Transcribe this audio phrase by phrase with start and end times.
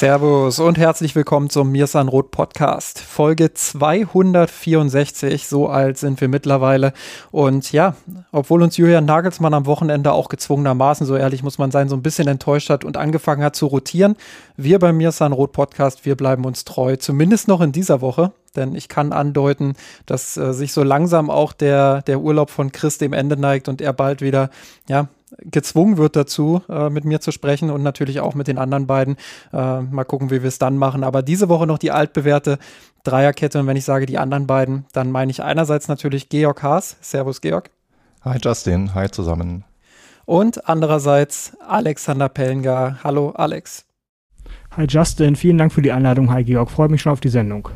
[0.00, 3.00] Servus und herzlich willkommen zum Mirsan Roth Podcast.
[3.00, 6.94] Folge 264, so alt sind wir mittlerweile.
[7.30, 7.96] Und ja,
[8.32, 12.02] obwohl uns Julian Nagelsmann am Wochenende auch gezwungenermaßen, so ehrlich muss man sein, so ein
[12.02, 14.16] bisschen enttäuscht hat und angefangen hat zu rotieren,
[14.56, 18.32] wir beim Mirsan Roth Podcast, wir bleiben uns treu, zumindest noch in dieser Woche.
[18.56, 19.74] Denn ich kann andeuten,
[20.06, 23.80] dass äh, sich so langsam auch der, der Urlaub von Chris dem Ende neigt und
[23.80, 24.50] er bald wieder,
[24.88, 25.08] ja,
[25.38, 29.16] gezwungen wird dazu, äh, mit mir zu sprechen und natürlich auch mit den anderen beiden.
[29.52, 31.04] Äh, mal gucken, wie wir es dann machen.
[31.04, 32.58] Aber diese Woche noch die altbewährte
[33.04, 33.60] Dreierkette.
[33.60, 36.96] Und wenn ich sage die anderen beiden, dann meine ich einerseits natürlich Georg Haas.
[37.00, 37.70] Servus, Georg.
[38.22, 38.94] Hi, Justin.
[38.94, 39.64] Hi zusammen.
[40.26, 42.98] Und andererseits Alexander Pellengar.
[43.02, 43.84] Hallo, Alex.
[44.76, 45.36] Hi, Justin.
[45.36, 46.32] Vielen Dank für die Einladung.
[46.32, 46.70] Hi, Georg.
[46.70, 47.68] Freue mich schon auf die Sendung.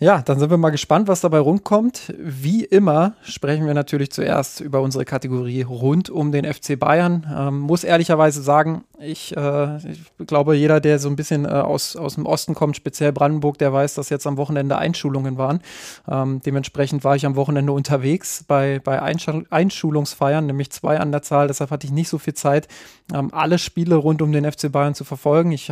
[0.00, 2.12] Ja, dann sind wir mal gespannt, was dabei rumkommt.
[2.18, 7.24] Wie immer sprechen wir natürlich zuerst über unsere Kategorie rund um den FC Bayern.
[7.32, 11.94] Ähm, muss ehrlicherweise sagen, ich, äh, ich, glaube, jeder, der so ein bisschen äh, aus,
[11.94, 15.60] aus dem Osten kommt, speziell Brandenburg, der weiß, dass jetzt am Wochenende Einschulungen waren.
[16.08, 21.46] Ähm, dementsprechend war ich am Wochenende unterwegs bei, bei Einschulungsfeiern, nämlich zwei an der Zahl.
[21.46, 22.66] Deshalb hatte ich nicht so viel Zeit,
[23.14, 25.52] ähm, alle Spiele rund um den FC Bayern zu verfolgen.
[25.52, 25.70] Ich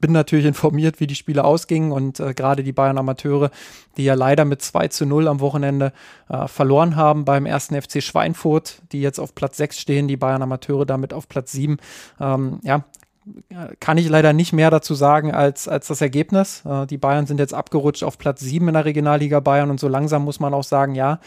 [0.00, 3.50] bin natürlich informiert, wie die Spiele ausgingen und äh, gerade die Bayern Amateure,
[3.96, 5.92] die ja leider mit 2 zu 0 am Wochenende
[6.28, 10.42] äh, verloren haben beim ersten FC Schweinfurt, die jetzt auf Platz 6 stehen, die Bayern
[10.42, 11.76] Amateure damit auf Platz 7.
[12.20, 12.84] Ähm, ja,
[13.80, 16.62] kann ich leider nicht mehr dazu sagen als, als das Ergebnis.
[16.64, 19.88] Äh, die Bayern sind jetzt abgerutscht auf Platz 7 in der Regionalliga Bayern und so
[19.88, 21.20] langsam muss man auch sagen, ja,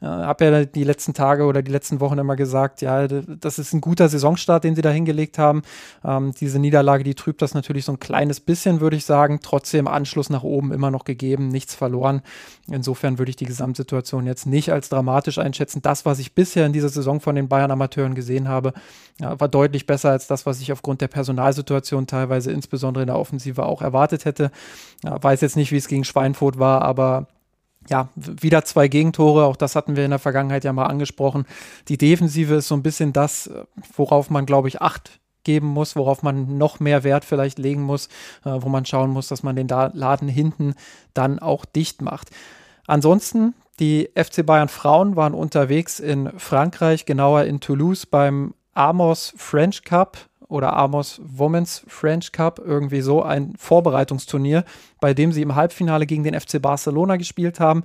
[0.00, 3.72] äh, habe ja die letzten Tage oder die letzten Wochen immer gesagt, ja, das ist
[3.72, 5.62] ein guter Saisonstart, den sie da hingelegt haben.
[6.04, 9.40] Ähm, diese Niederlage, die trübt das natürlich so ein kleines bisschen, würde ich sagen.
[9.42, 12.22] Trotzdem Anschluss nach oben immer noch gegeben, nichts verloren.
[12.70, 15.80] Insofern würde ich die Gesamtsituation jetzt nicht als dramatisch einschätzen.
[15.82, 18.74] Das, was ich bisher in dieser Saison von den Bayern-Amateuren gesehen habe,
[19.20, 23.18] ja, war deutlich besser als das, was ich aufgrund der Personalsituation teilweise insbesondere in der
[23.18, 24.50] Offensive auch erwartet hätte.
[25.02, 27.28] Ja, weiß jetzt nicht, wie es gegen Schweinfurt war, aber
[27.88, 31.46] ja, wieder zwei Gegentore, auch das hatten wir in der Vergangenheit ja mal angesprochen.
[31.88, 33.50] Die Defensive ist so ein bisschen das,
[33.96, 38.08] worauf man, glaube ich, acht geben muss, worauf man noch mehr Wert vielleicht legen muss,
[38.44, 40.74] äh, wo man schauen muss, dass man den Laden hinten
[41.14, 42.30] dann auch dicht macht.
[42.86, 49.84] Ansonsten, die FC Bayern Frauen waren unterwegs in Frankreich, genauer in Toulouse beim Amos French
[49.84, 50.18] Cup
[50.48, 54.64] oder Amos Women's French Cup, irgendwie so ein Vorbereitungsturnier,
[55.00, 57.84] bei dem sie im Halbfinale gegen den FC Barcelona gespielt haben.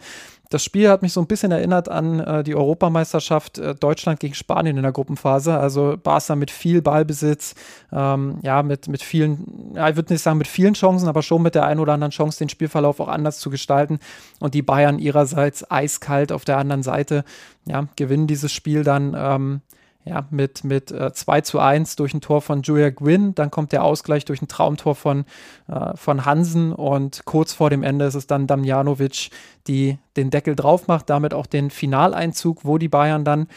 [0.51, 4.33] Das Spiel hat mich so ein bisschen erinnert an äh, die Europameisterschaft äh, Deutschland gegen
[4.33, 5.57] Spanien in der Gruppenphase.
[5.57, 7.55] Also Barca mit viel Ballbesitz,
[7.93, 11.41] ähm, ja, mit, mit vielen, ja, ich würde nicht sagen mit vielen Chancen, aber schon
[11.41, 13.99] mit der einen oder anderen Chance, den Spielverlauf auch anders zu gestalten.
[14.41, 17.23] Und die Bayern ihrerseits eiskalt auf der anderen Seite,
[17.65, 19.15] ja, gewinnen dieses Spiel dann.
[19.17, 19.61] Ähm,
[20.03, 23.35] ja, mit, mit äh, 2 zu 1 durch ein Tor von Julia Gwynn.
[23.35, 25.25] Dann kommt der Ausgleich durch ein Traumtor von,
[25.67, 29.29] äh, von Hansen und kurz vor dem Ende ist es dann Damjanovic,
[29.67, 33.47] die den Deckel drauf macht, damit auch den Finaleinzug, wo die Bayern dann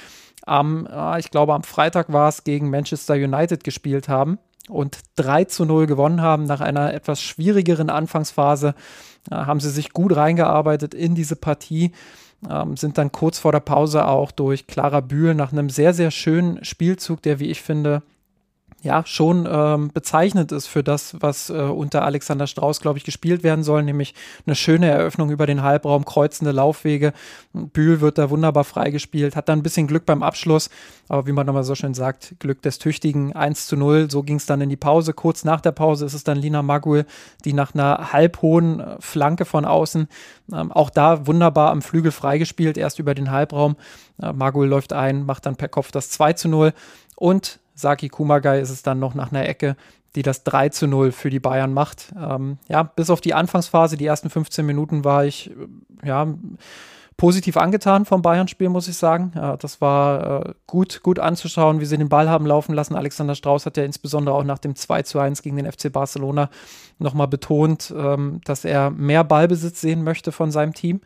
[0.44, 4.38] am, äh, ich glaube, am Freitag war es, gegen Manchester United gespielt haben
[4.68, 8.74] und 3 zu 0 gewonnen haben nach einer etwas schwierigeren Anfangsphase.
[9.30, 11.92] Äh, haben sie sich gut reingearbeitet in diese Partie
[12.50, 16.10] ähm, sind dann kurz vor der Pause auch durch Clara Bühl nach einem sehr, sehr
[16.10, 18.02] schönen Spielzug, der, wie ich finde,
[18.84, 23.42] ja, schon ähm, bezeichnend ist für das, was äh, unter Alexander Strauß, glaube ich, gespielt
[23.42, 24.14] werden soll, nämlich
[24.46, 27.14] eine schöne Eröffnung über den Halbraum, kreuzende Laufwege.
[27.54, 30.68] Bühl wird da wunderbar freigespielt, hat dann ein bisschen Glück beim Abschluss,
[31.08, 34.10] aber wie man nochmal so schön sagt, Glück des Tüchtigen 1 zu 0.
[34.10, 35.14] So ging es dann in die Pause.
[35.14, 37.06] Kurz nach der Pause ist es dann Lina Maguel,
[37.46, 40.08] die nach einer halbhohen äh, Flanke von außen,
[40.52, 43.76] ähm, auch da wunderbar am Flügel freigespielt, erst über den Halbraum.
[44.20, 46.74] Äh, Maguel läuft ein, macht dann per Kopf das 2 zu 0
[47.16, 49.76] und Saki Kumagai ist es dann noch nach einer Ecke,
[50.14, 52.12] die das 3 zu 0 für die Bayern macht.
[52.16, 56.26] Ähm, ja, bis auf die Anfangsphase, die ersten 15 Minuten war ich, äh, ja,
[57.16, 59.32] positiv angetan vom Bayern-Spiel, muss ich sagen.
[59.60, 62.96] Das war äh, gut, gut anzuschauen, wie sie den Ball haben laufen lassen.
[62.96, 66.50] Alexander Strauß hat ja insbesondere auch nach dem 2 zu 1 gegen den FC Barcelona
[66.98, 71.00] nochmal betont, ähm, dass er mehr Ballbesitz sehen möchte von seinem Team.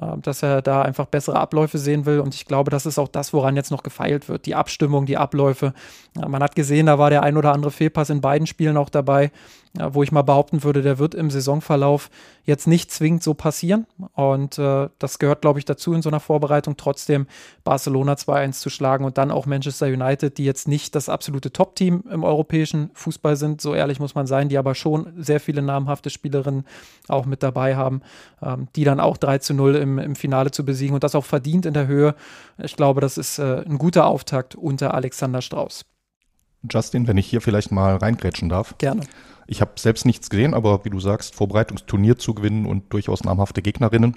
[0.00, 2.20] äh, dass er da einfach bessere Abläufe sehen will.
[2.20, 4.46] Und ich glaube, das ist auch das, woran jetzt noch gefeilt wird.
[4.46, 5.74] Die Abstimmung, die Abläufe.
[6.14, 9.32] Man hat gesehen, da war der ein oder andere Fehlpass in beiden Spielen auch dabei
[9.78, 12.10] ja, wo ich mal behaupten würde, der wird im Saisonverlauf
[12.44, 13.86] jetzt nicht zwingend so passieren.
[14.14, 17.26] Und äh, das gehört, glaube ich, dazu in so einer Vorbereitung, trotzdem
[17.62, 22.04] Barcelona 2-1 zu schlagen und dann auch Manchester United, die jetzt nicht das absolute Top-Team
[22.10, 26.10] im europäischen Fußball sind, so ehrlich muss man sein, die aber schon sehr viele namhafte
[26.10, 26.64] Spielerinnen
[27.06, 28.02] auch mit dabei haben,
[28.42, 31.24] ähm, die dann auch 3 zu 0 im, im Finale zu besiegen und das auch
[31.24, 32.14] verdient in der Höhe.
[32.58, 35.84] Ich glaube, das ist äh, ein guter Auftakt unter Alexander Strauß.
[36.68, 38.74] Justin, wenn ich hier vielleicht mal reingrätschen darf.
[38.78, 39.02] Gerne.
[39.50, 43.62] Ich habe selbst nichts gesehen, aber wie du sagst, Vorbereitungsturnier zu gewinnen und durchaus namhafte
[43.62, 44.14] Gegnerinnen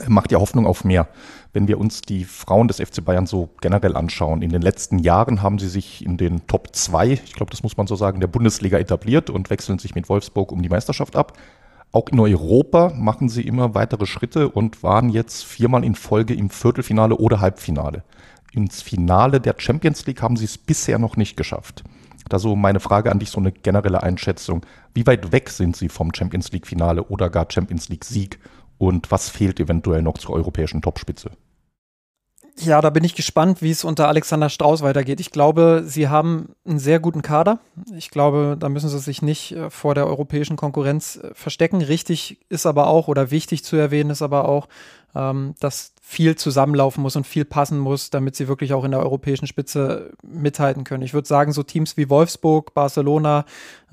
[0.00, 1.06] äh, macht ja Hoffnung auf mehr.
[1.52, 5.40] Wenn wir uns die Frauen des FC Bayern so generell anschauen, in den letzten Jahren
[5.40, 8.26] haben sie sich in den Top 2, ich glaube, das muss man so sagen, der
[8.26, 11.38] Bundesliga etabliert und wechseln sich mit Wolfsburg um die Meisterschaft ab.
[11.92, 16.50] Auch in Europa machen sie immer weitere Schritte und waren jetzt viermal in Folge im
[16.50, 18.02] Viertelfinale oder Halbfinale.
[18.52, 21.84] Ins Finale der Champions League haben sie es bisher noch nicht geschafft.
[22.28, 24.64] Da so meine Frage an dich, so eine generelle Einschätzung.
[24.94, 28.38] Wie weit weg sind sie vom Champions League-Finale oder gar Champions League-Sieg?
[28.78, 31.30] Und was fehlt eventuell noch zur europäischen Topspitze?
[32.58, 35.20] Ja, da bin ich gespannt, wie es unter Alexander Strauß weitergeht.
[35.20, 37.58] Ich glaube, sie haben einen sehr guten Kader.
[37.94, 41.82] Ich glaube, da müssen sie sich nicht äh, vor der europäischen Konkurrenz äh, verstecken.
[41.82, 44.68] Richtig ist aber auch, oder wichtig zu erwähnen ist aber auch,
[45.16, 49.00] ähm, dass viel zusammenlaufen muss und viel passen muss, damit sie wirklich auch in der
[49.00, 51.02] europäischen Spitze mithalten können.
[51.02, 53.44] Ich würde sagen, so Teams wie Wolfsburg, Barcelona,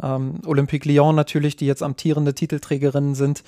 [0.02, 3.44] ähm, Olympique Lyon natürlich, die jetzt amtierende Titelträgerinnen sind,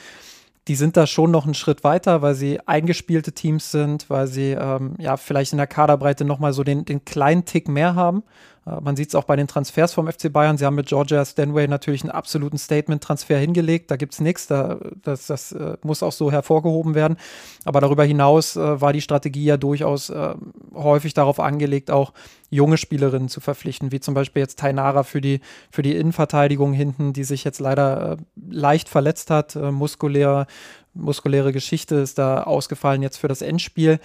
[0.67, 4.51] die sind da schon noch einen Schritt weiter, weil sie eingespielte Teams sind, weil sie
[4.51, 8.23] ähm, ja vielleicht in der Kaderbreite nochmal so den, den kleinen Tick mehr haben.
[8.65, 10.57] Äh, man sieht es auch bei den Transfers vom FC Bayern.
[10.57, 13.91] Sie haben mit Georgia Stanway natürlich einen absoluten Statement-Transfer hingelegt.
[13.91, 14.47] Da gibt es nichts.
[14.47, 17.17] Da, das das äh, muss auch so hervorgehoben werden.
[17.65, 20.35] Aber darüber hinaus äh, war die Strategie ja durchaus äh,
[20.73, 22.13] häufig darauf angelegt, auch
[22.49, 25.41] junge Spielerinnen zu verpflichten, wie zum Beispiel jetzt Tainara für die,
[25.71, 28.17] für die Innenverteidigung hinten, die sich jetzt leider äh,
[28.49, 30.47] leicht verletzt hat, äh, muskulär
[30.95, 33.99] muskuläre Geschichte ist da ausgefallen jetzt für das Endspiel.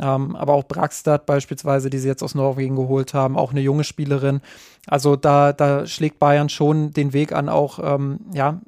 [0.00, 3.84] Ähm, aber auch Braxstad beispielsweise, die sie jetzt aus Norwegen geholt haben, auch eine junge
[3.84, 4.40] Spielerin.
[4.86, 8.60] Also da, da schlägt Bayern schon den Weg an, auch ähm, ja,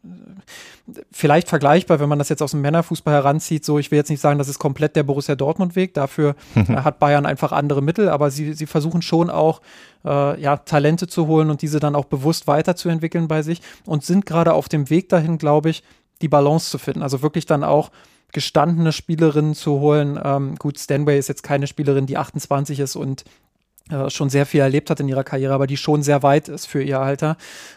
[1.12, 3.64] vielleicht vergleichbar, wenn man das jetzt aus dem Männerfußball heranzieht.
[3.64, 5.94] So, ich will jetzt nicht sagen, das ist komplett der Borussia Dortmund-Weg.
[5.94, 6.34] Dafür
[6.68, 9.60] hat Bayern einfach andere Mittel, aber sie, sie versuchen schon auch
[10.04, 14.26] äh, ja, Talente zu holen und diese dann auch bewusst weiterzuentwickeln bei sich und sind
[14.26, 15.82] gerade auf dem Weg dahin, glaube ich,
[16.22, 17.02] die Balance zu finden.
[17.02, 17.90] Also wirklich dann auch
[18.32, 20.20] gestandene Spielerinnen zu holen.
[20.22, 23.24] Ähm, gut, Stanway ist jetzt keine Spielerin, die 28 ist und
[24.08, 26.82] schon sehr viel erlebt hat in ihrer Karriere, aber die schon sehr weit ist für
[26.82, 27.36] ihr Alter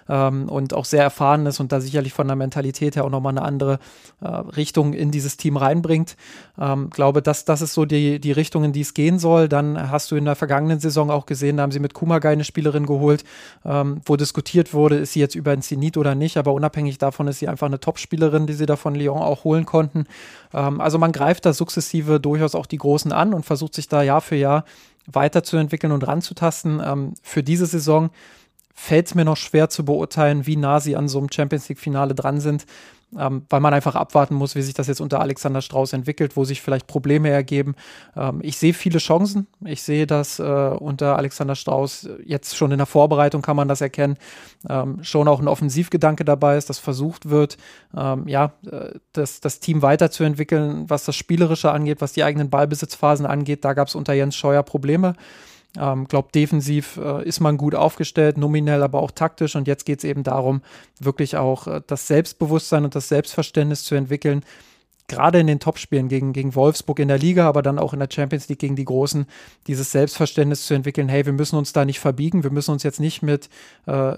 [0.09, 3.31] ähm, und auch sehr erfahren ist und da sicherlich von der Mentalität her auch nochmal
[3.31, 3.79] eine andere
[4.21, 6.17] äh, Richtung in dieses Team reinbringt.
[6.59, 9.47] Ähm, glaube, dass das ist so die, die Richtung, in die es gehen soll.
[9.47, 12.43] Dann hast du in der vergangenen Saison auch gesehen, da haben sie mit Kumagai eine
[12.43, 13.23] Spielerin geholt,
[13.65, 17.27] ähm, wo diskutiert wurde, ist sie jetzt über den Zenit oder nicht, aber unabhängig davon
[17.27, 20.05] ist sie einfach eine Top-Spielerin, die sie da von Lyon auch holen konnten.
[20.53, 24.01] Ähm, also man greift da sukzessive durchaus auch die Großen an und versucht sich da
[24.01, 24.65] Jahr für Jahr
[25.07, 26.81] weiterzuentwickeln und ranzutasten.
[26.83, 28.09] Ähm, für diese Saison
[28.73, 32.15] fällt es mir noch schwer zu beurteilen, wie nah sie an so einem Champions League-Finale
[32.15, 32.65] dran sind
[33.17, 36.45] ähm, weil man einfach abwarten muss, wie sich das jetzt unter Alexander Strauß entwickelt, wo
[36.45, 37.75] sich vielleicht Probleme ergeben.
[38.15, 39.47] Ähm, ich sehe viele Chancen.
[39.65, 43.81] Ich sehe, dass äh, unter Alexander Strauß jetzt schon in der Vorbereitung kann man das
[43.81, 44.17] erkennen,
[44.69, 47.57] ähm, schon auch ein Offensivgedanke dabei ist, dass versucht wird,
[47.95, 53.25] ähm, ja, äh, das, das Team weiterzuentwickeln, was das Spielerische angeht, was die eigenen Ballbesitzphasen
[53.25, 53.65] angeht.
[53.65, 55.15] Da gab es unter Jens Scheuer Probleme.
[55.77, 59.55] Ähm, glaube, defensiv äh, ist man gut aufgestellt, nominell, aber auch taktisch.
[59.55, 60.61] Und jetzt geht es eben darum,
[60.99, 64.43] wirklich auch äh, das Selbstbewusstsein und das Selbstverständnis zu entwickeln.
[65.07, 68.09] Gerade in den Topspielen gegen, gegen Wolfsburg in der Liga, aber dann auch in der
[68.11, 69.25] Champions League gegen die Großen,
[69.67, 72.99] dieses Selbstverständnis zu entwickeln, hey, wir müssen uns da nicht verbiegen, wir müssen uns jetzt
[72.99, 73.49] nicht mit
[73.87, 74.15] äh,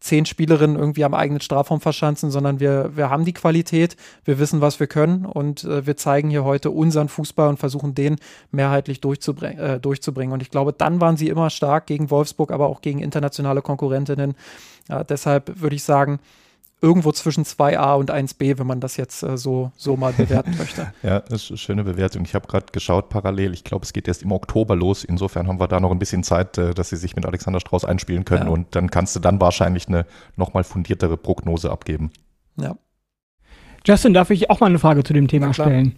[0.00, 4.60] zehn Spielerinnen irgendwie am eigenen Strafraum verschanzen, sondern wir, wir haben die Qualität, wir wissen,
[4.60, 8.16] was wir können und äh, wir zeigen hier heute unseren Fußball und versuchen den
[8.50, 10.32] mehrheitlich durchzubring äh, durchzubringen.
[10.32, 14.34] Und ich glaube, dann waren sie immer stark gegen Wolfsburg, aber auch gegen internationale Konkurrentinnen.
[14.88, 16.18] Äh, deshalb würde ich sagen,
[16.82, 20.92] irgendwo zwischen 2a und 1b, wenn man das jetzt äh, so, so mal bewerten möchte.
[21.02, 22.24] ja, das ist eine schöne Bewertung.
[22.24, 23.52] Ich habe gerade geschaut parallel.
[23.52, 25.04] Ich glaube, es geht erst im Oktober los.
[25.04, 27.84] Insofern haben wir da noch ein bisschen Zeit, äh, dass sie sich mit Alexander Strauß
[27.84, 28.46] einspielen können.
[28.46, 28.52] Ja.
[28.52, 30.06] Und dann kannst du dann wahrscheinlich eine
[30.36, 32.10] nochmal fundiertere Prognose abgeben.
[32.56, 32.76] Ja.
[33.86, 35.96] Justin, darf ich auch mal eine Frage zu dem Thema stellen?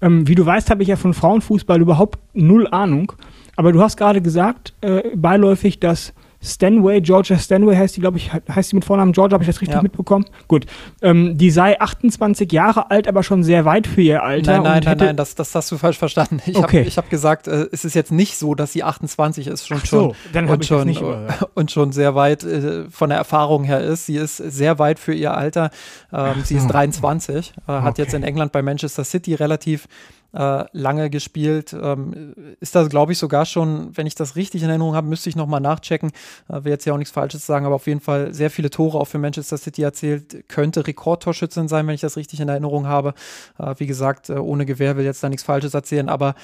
[0.00, 3.12] Ähm, wie du weißt, habe ich ja von Frauenfußball überhaupt null Ahnung.
[3.56, 8.32] Aber du hast gerade gesagt, äh, beiläufig, dass Stanway, Georgia Stanway heißt die, glaube ich,
[8.32, 9.82] heißt die mit Vornamen Georgia, habe ich das richtig ja.
[9.82, 10.24] mitbekommen?
[10.48, 10.64] Gut.
[11.02, 14.54] Ähm, die sei 28 Jahre alt, aber schon sehr weit für ihr Alter.
[14.54, 16.40] Nein, nein, nein, nein, das, das hast du falsch verstanden.
[16.46, 16.84] Ich okay.
[16.84, 19.86] habe hab gesagt, äh, es ist jetzt nicht so, dass sie 28 ist, schon Ach
[19.86, 21.02] so, schon, dann und, schon nicht
[21.54, 24.06] und schon sehr weit äh, von der Erfahrung her ist.
[24.06, 25.70] Sie ist sehr weit für ihr Alter.
[26.12, 28.02] Ähm, sie ist 23, äh, hat okay.
[28.02, 29.88] jetzt in England bei Manchester City relativ
[30.32, 31.72] äh, lange gespielt.
[31.72, 35.28] Ähm, ist das, glaube ich, sogar schon, wenn ich das richtig in Erinnerung habe, müsste
[35.28, 36.12] ich nochmal nachchecken.
[36.48, 38.98] Äh, will jetzt ja auch nichts Falsches sagen, aber auf jeden Fall sehr viele Tore
[38.98, 40.48] auch für Manchester City erzählt.
[40.48, 43.14] Könnte Rekordtorschützin sein, wenn ich das richtig in Erinnerung habe.
[43.58, 46.34] Äh, wie gesagt, äh, ohne Gewehr will jetzt da nichts Falsches erzählen, aber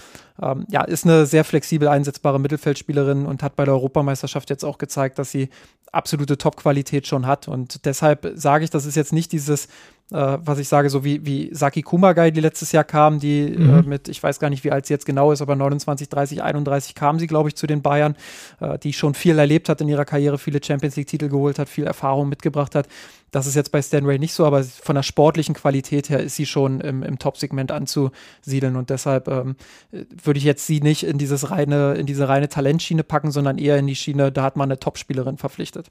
[0.42, 4.78] ähm, ja, ist eine sehr flexibel einsetzbare Mittelfeldspielerin und hat bei der Europameisterschaft jetzt auch
[4.78, 5.48] gezeigt, dass sie
[5.92, 7.48] absolute Top-Qualität schon hat.
[7.48, 9.68] Und deshalb sage ich, das ist jetzt nicht dieses
[10.12, 13.58] äh, was ich sage, so wie, wie Saki Kumagai, die letztes Jahr kam, die äh,
[13.58, 13.78] mhm.
[13.78, 16.42] äh, mit, ich weiß gar nicht, wie alt sie jetzt genau ist, aber 29, 30,
[16.42, 18.14] 31 kam sie, glaube ich, zu den Bayern,
[18.60, 21.84] äh, die schon viel erlebt hat in ihrer Karriere, viele Champions League-Titel geholt hat, viel
[21.84, 22.86] Erfahrung mitgebracht hat.
[23.32, 26.46] Das ist jetzt bei Stanway nicht so, aber von der sportlichen Qualität her ist sie
[26.46, 29.56] schon im, im Top-Segment anzusiedeln und deshalb ähm,
[29.90, 33.76] würde ich jetzt sie nicht in dieses reine, in diese reine Talentschiene packen, sondern eher
[33.76, 35.90] in die Schiene, da hat man eine Top-Spielerin verpflichtet.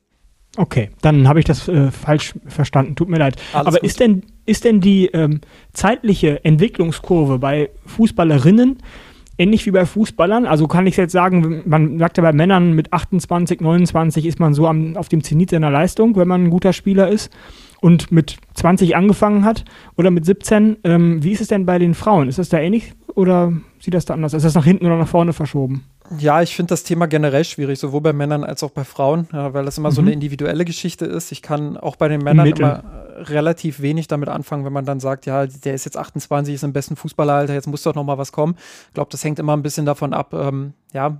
[0.57, 2.95] Okay, dann habe ich das äh, falsch verstanden.
[2.95, 3.35] Tut mir leid.
[3.53, 3.89] Alles Aber gut.
[3.89, 5.41] ist denn, ist denn die ähm,
[5.73, 8.77] zeitliche Entwicklungskurve bei Fußballerinnen
[9.37, 10.45] ähnlich wie bei Fußballern?
[10.45, 14.53] Also kann ich jetzt sagen, man sagt ja bei Männern mit 28, 29 ist man
[14.53, 17.31] so am, auf dem Zenit seiner Leistung, wenn man ein guter Spieler ist
[17.81, 19.65] und mit 20 angefangen hat
[19.97, 20.77] oder mit 17.
[20.83, 22.29] Ähm, wie ist es denn bei den Frauen?
[22.29, 24.33] Ist das da ähnlich oder sieht das da anders?
[24.33, 25.83] Ist das nach hinten oder nach vorne verschoben?
[26.19, 29.53] Ja, ich finde das Thema generell schwierig, sowohl bei Männern als auch bei Frauen, ja,
[29.53, 29.95] weil das immer mhm.
[29.95, 31.31] so eine individuelle Geschichte ist.
[31.31, 32.63] Ich kann auch bei den Männern Mittel.
[32.63, 32.83] immer
[33.17, 36.73] relativ wenig damit anfangen, wenn man dann sagt, ja, der ist jetzt 28, ist im
[36.73, 38.55] besten Fußballeralter, jetzt muss doch noch mal was kommen.
[38.87, 41.17] Ich glaube, das hängt immer ein bisschen davon ab, ähm, ja,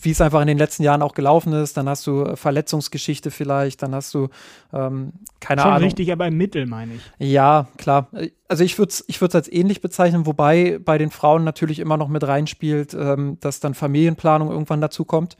[0.00, 1.76] wie, es einfach in den letzten Jahren auch gelaufen ist.
[1.76, 4.28] Dann hast du äh, Verletzungsgeschichte vielleicht, dann hast du
[4.72, 5.84] ähm, keine Schon Ahnung.
[5.84, 7.02] richtig, aber im Mittel meine ich.
[7.18, 8.08] Ja, klar.
[8.48, 12.08] Also ich würde es ich als ähnlich bezeichnen, wobei bei den Frauen natürlich immer noch
[12.08, 15.36] mit reinspielt, ähm, dass dann Familienplanung irgendwann dazu kommt.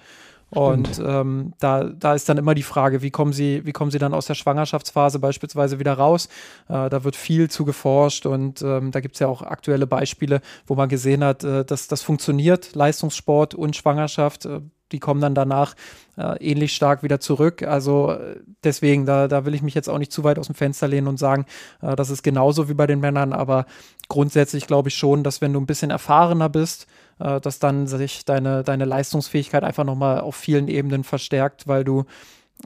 [0.50, 3.98] Und ähm, da, da ist dann immer die Frage, wie kommen sie, wie kommen sie
[3.98, 6.28] dann aus der Schwangerschaftsphase beispielsweise wieder raus?
[6.68, 10.40] Äh, da wird viel zu geforscht und ähm, da gibt es ja auch aktuelle Beispiele,
[10.66, 14.46] wo man gesehen hat, äh, dass das funktioniert, Leistungssport und Schwangerschaft.
[14.46, 14.60] Äh,
[14.92, 15.74] die kommen dann danach
[16.16, 17.62] äh, ähnlich stark wieder zurück.
[17.62, 20.54] Also äh, deswegen, da, da will ich mich jetzt auch nicht zu weit aus dem
[20.54, 21.44] Fenster lehnen und sagen,
[21.82, 23.66] äh, das ist genauso wie bei den Männern, aber
[24.08, 26.86] grundsätzlich glaube ich schon, dass wenn du ein bisschen erfahrener bist,
[27.18, 32.04] äh, dass dann sich deine, deine Leistungsfähigkeit einfach nochmal auf vielen Ebenen verstärkt, weil du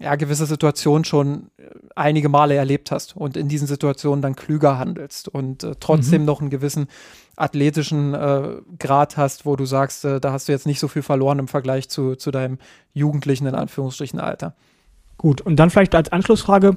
[0.00, 1.50] ja, gewisse Situationen schon
[1.94, 6.26] einige Male erlebt hast und in diesen Situationen dann klüger handelst und äh, trotzdem mhm.
[6.26, 6.86] noch einen gewissen
[7.36, 11.02] athletischen äh, Grad hast, wo du sagst, äh, da hast du jetzt nicht so viel
[11.02, 12.58] verloren im Vergleich zu, zu deinem
[12.94, 14.54] jugendlichen, in Anführungsstrichen, Alter.
[15.22, 16.74] Gut, und dann vielleicht als Anschlussfrage,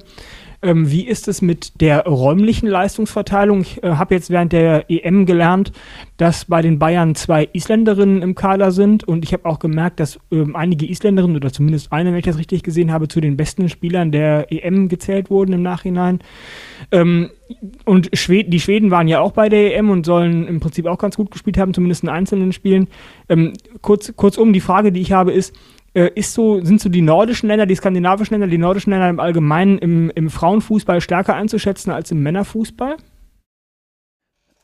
[0.62, 3.62] ähm, wie ist es mit der räumlichen Leistungsverteilung?
[3.62, 5.72] Ich äh, habe jetzt während der EM gelernt,
[6.16, 10.20] dass bei den Bayern zwei Isländerinnen im Kader sind und ich habe auch gemerkt, dass
[10.30, 13.68] ähm, einige Isländerinnen oder zumindest eine, wenn ich das richtig gesehen habe, zu den besten
[13.68, 16.20] Spielern der EM gezählt wurden im Nachhinein.
[16.92, 17.30] Ähm,
[17.84, 20.98] und Schwed die Schweden waren ja auch bei der EM und sollen im Prinzip auch
[20.98, 22.86] ganz gut gespielt haben, zumindest in einzelnen Spielen.
[23.28, 25.52] Ähm, kurz, kurzum, die Frage, die ich habe, ist,
[25.96, 29.18] äh, ist so, sind so die nordischen Länder, die skandinavischen Länder, die nordischen Länder im
[29.18, 32.96] Allgemeinen im, im Frauenfußball stärker einzuschätzen als im Männerfußball?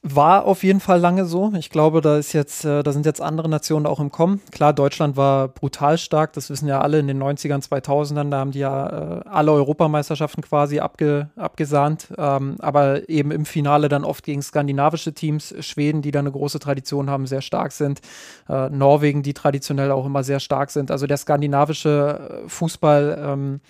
[0.04, 1.52] War auf jeden Fall lange so.
[1.56, 4.40] Ich glaube, da ist jetzt, äh, da sind jetzt andere Nationen auch im Kommen.
[4.50, 8.50] Klar, Deutschland war brutal stark, das wissen ja alle in den 90ern, 2000ern, da haben
[8.50, 12.08] die ja äh, alle Europameisterschaften quasi abge, abgesahnt.
[12.18, 16.58] Ähm, aber eben im Finale dann oft gegen skandinavische Teams, Schweden, die da eine große
[16.58, 18.00] Tradition haben, sehr stark sind.
[18.48, 20.90] Äh, Norwegen, die traditionell auch immer sehr stark sind.
[20.90, 23.60] Also der skandinavische äh, Fußball ähm,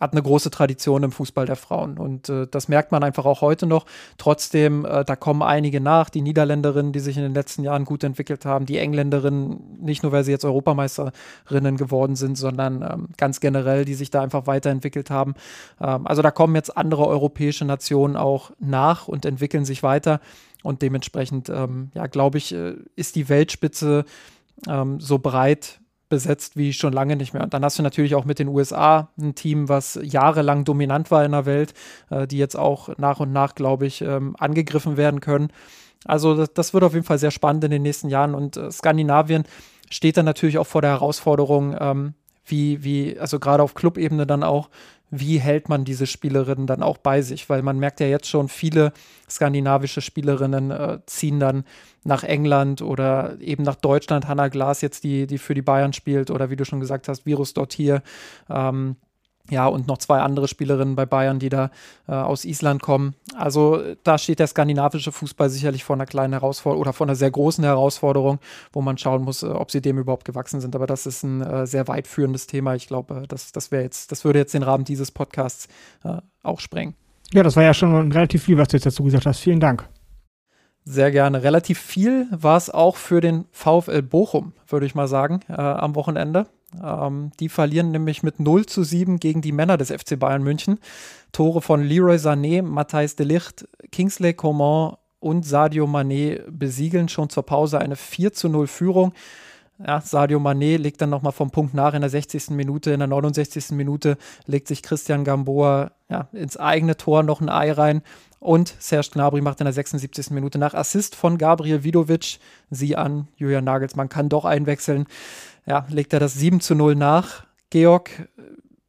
[0.00, 1.98] hat eine große Tradition im Fußball der Frauen.
[1.98, 3.84] Und äh, das merkt man einfach auch heute noch.
[4.16, 6.08] Trotzdem, äh, da kommen einige nach.
[6.08, 10.12] Die Niederländerinnen, die sich in den letzten Jahren gut entwickelt haben, die Engländerinnen, nicht nur
[10.12, 15.10] weil sie jetzt Europameisterinnen geworden sind, sondern ähm, ganz generell, die sich da einfach weiterentwickelt
[15.10, 15.34] haben.
[15.80, 20.20] Ähm, also da kommen jetzt andere europäische Nationen auch nach und entwickeln sich weiter.
[20.62, 24.04] Und dementsprechend, ähm, ja, glaube ich, äh, ist die Weltspitze
[24.68, 27.42] ähm, so breit besetzt wie schon lange nicht mehr.
[27.42, 31.24] Und dann hast du natürlich auch mit den USA ein Team, was jahrelang dominant war
[31.24, 31.74] in der Welt,
[32.10, 35.48] äh, die jetzt auch nach und nach, glaube ich, ähm, angegriffen werden können.
[36.04, 38.34] Also das, das, wird auf jeden Fall sehr spannend in den nächsten Jahren.
[38.34, 39.44] Und äh, Skandinavien
[39.90, 42.14] steht dann natürlich auch vor der Herausforderung, ähm,
[42.46, 44.70] wie, wie, also gerade auf Clubebene dann auch,
[45.10, 47.48] wie hält man diese Spielerinnen dann auch bei sich?
[47.48, 48.92] Weil man merkt ja jetzt schon, viele
[49.28, 51.64] skandinavische Spielerinnen äh, ziehen dann
[52.04, 54.28] nach England oder eben nach Deutschland.
[54.28, 57.26] Hanna Glas jetzt, die, die für die Bayern spielt oder wie du schon gesagt hast,
[57.26, 58.02] Virus dort hier.
[58.50, 58.96] Ähm,
[59.50, 61.70] ja, und noch zwei andere Spielerinnen bei Bayern, die da
[62.06, 63.14] äh, aus Island kommen.
[63.34, 67.30] Also da steht der skandinavische Fußball sicherlich vor einer kleinen Herausforderung oder vor einer sehr
[67.30, 68.38] großen Herausforderung,
[68.72, 70.76] wo man schauen muss, äh, ob sie dem überhaupt gewachsen sind.
[70.76, 72.74] Aber das ist ein äh, sehr weit führendes Thema.
[72.74, 75.68] Ich glaube, äh, das, das wäre jetzt, das würde jetzt den Rahmen dieses Podcasts
[76.04, 76.94] äh, auch sprengen.
[77.32, 79.40] Ja, das war ja schon relativ viel, was du jetzt dazu gesagt hast.
[79.40, 79.88] Vielen Dank.
[80.84, 81.42] Sehr gerne.
[81.42, 85.94] Relativ viel war es auch für den VfL Bochum, würde ich mal sagen, äh, am
[85.94, 86.46] Wochenende.
[86.82, 90.78] Ähm, die verlieren nämlich mit 0 zu 7 gegen die Männer des FC Bayern München.
[91.32, 97.44] Tore von Leroy Sané, Matthijs de Licht, Kingsley Coman und Sadio Mané besiegeln schon zur
[97.44, 99.12] Pause eine 4 zu 0 Führung.
[99.84, 102.50] Ja, Sadio Mané legt dann nochmal vom Punkt nach in der 60.
[102.50, 102.90] Minute.
[102.90, 103.70] In der 69.
[103.70, 108.02] Minute legt sich Christian Gamboa ja, ins eigene Tor noch ein Ei rein.
[108.40, 110.30] Und Serge Gnabry macht in der 76.
[110.30, 112.38] Minute nach Assist von Gabriel Vidovic
[112.70, 113.28] sie an.
[113.36, 115.06] Julian Nagelsmann kann doch einwechseln
[115.68, 117.44] ja, legt er das 7 zu 0 nach.
[117.70, 118.28] Georg,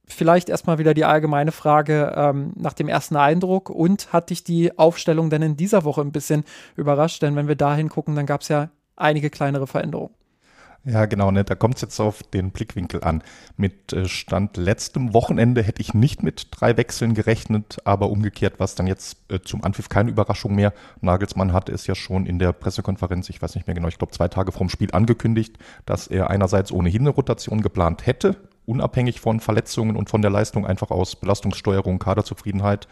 [0.08, 4.78] vielleicht erstmal wieder die allgemeine Frage ähm, nach dem ersten Eindruck und hat dich die
[4.78, 6.44] Aufstellung denn in dieser Woche ein bisschen
[6.76, 7.22] überrascht?
[7.22, 10.14] Denn wenn wir da hingucken, dann gab es ja einige kleinere Veränderungen.
[10.86, 11.44] Ja, genau, ne?
[11.44, 13.22] da kommt es jetzt auf den Blickwinkel an.
[13.58, 18.66] Mit äh, Stand letztem Wochenende hätte ich nicht mit drei Wechseln gerechnet, aber umgekehrt war
[18.66, 20.74] es dann jetzt äh, zum Anpfiff keine Überraschung mehr.
[21.02, 24.14] Nagelsmann hatte es ja schon in der Pressekonferenz, ich weiß nicht mehr genau, ich glaube
[24.14, 29.42] zwei Tage vorm Spiel angekündigt, dass er einerseits ohnehin eine Rotation geplant hätte, unabhängig von
[29.42, 32.88] Verletzungen und von der Leistung, einfach aus Belastungssteuerung, Kaderzufriedenheit.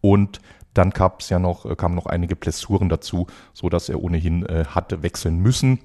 [0.00, 0.40] Und
[0.74, 4.46] dann gab es ja noch, äh, kamen noch einige Blessuren dazu, so dass er ohnehin
[4.46, 5.80] äh, hatte wechseln müssen.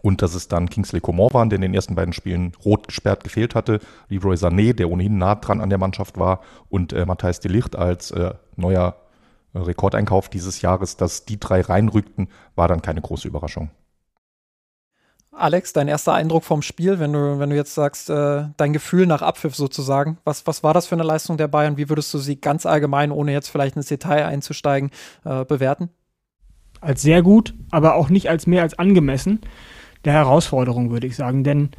[0.00, 3.24] Und dass es dann Kingsley Coman waren, der in den ersten beiden Spielen rot gesperrt
[3.24, 3.80] gefehlt hatte.
[4.08, 6.40] Leroy Sané, der ohnehin nah dran an der Mannschaft war.
[6.70, 8.96] Und äh, Matthijs de Licht als äh, neuer
[9.52, 10.96] äh, Rekordeinkauf dieses Jahres.
[10.96, 13.70] Dass die drei reinrückten, war dann keine große Überraschung.
[15.34, 19.06] Alex, dein erster Eindruck vom Spiel, wenn du, wenn du jetzt sagst, äh, dein Gefühl
[19.06, 21.78] nach Abpfiff sozusagen, was, was war das für eine Leistung der Bayern?
[21.78, 24.90] Wie würdest du sie ganz allgemein, ohne jetzt vielleicht ins Detail einzusteigen,
[25.24, 25.88] äh, bewerten?
[26.82, 29.40] Als sehr gut, aber auch nicht als mehr als angemessen
[30.04, 31.44] der Herausforderung, würde ich sagen.
[31.44, 31.70] Denn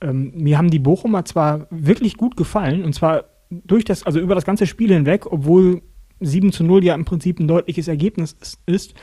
[0.00, 4.34] ähm, mir haben die Bochumer zwar wirklich gut gefallen, und zwar durch das, also über
[4.34, 5.82] das ganze Spiel hinweg, obwohl
[6.20, 8.94] 7 zu 0 ja im Prinzip ein deutliches Ergebnis ist, ist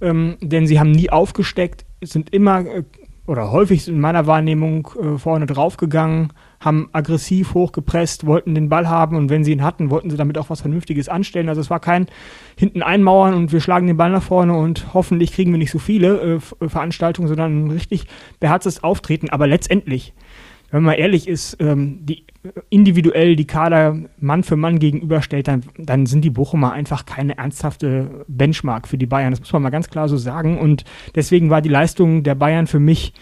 [0.00, 2.84] ähm, denn sie haben nie aufgesteckt, sind immer äh,
[3.28, 9.16] oder häufig in meiner Wahrnehmung äh, vorne draufgegangen, haben aggressiv hochgepresst, wollten den Ball haben
[9.16, 11.48] und wenn sie ihn hatten, wollten sie damit auch was Vernünftiges anstellen.
[11.48, 12.06] Also es war kein
[12.56, 15.78] hinten einmauern und wir schlagen den Ball nach vorne und hoffentlich kriegen wir nicht so
[15.78, 18.06] viele äh, Veranstaltungen, sondern ein richtig
[18.40, 19.30] beherztes Auftreten.
[19.30, 20.14] Aber letztendlich,
[20.70, 22.26] wenn man ehrlich ist, ähm, die
[22.70, 28.24] individuell die Kader Mann für Mann gegenüberstellt, dann, dann sind die Bochumer einfach keine ernsthafte
[28.28, 29.32] Benchmark für die Bayern.
[29.32, 30.58] Das muss man mal ganz klar so sagen.
[30.58, 33.12] Und deswegen war die Leistung der Bayern für mich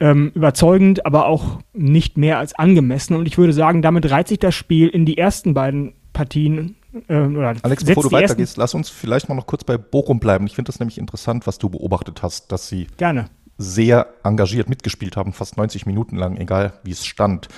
[0.00, 3.16] ähm, überzeugend, aber auch nicht mehr als angemessen.
[3.16, 6.76] Und ich würde sagen, damit reiht sich das Spiel in die ersten beiden Partien.
[7.08, 10.46] Äh, oder Alex, bevor du weitergehst, lass uns vielleicht mal noch kurz bei Bochum bleiben.
[10.46, 13.26] Ich finde das nämlich interessant, was du beobachtet hast, dass sie Gerne.
[13.58, 17.48] Sehr engagiert mitgespielt haben, fast 90 Minuten lang, egal wie es stand.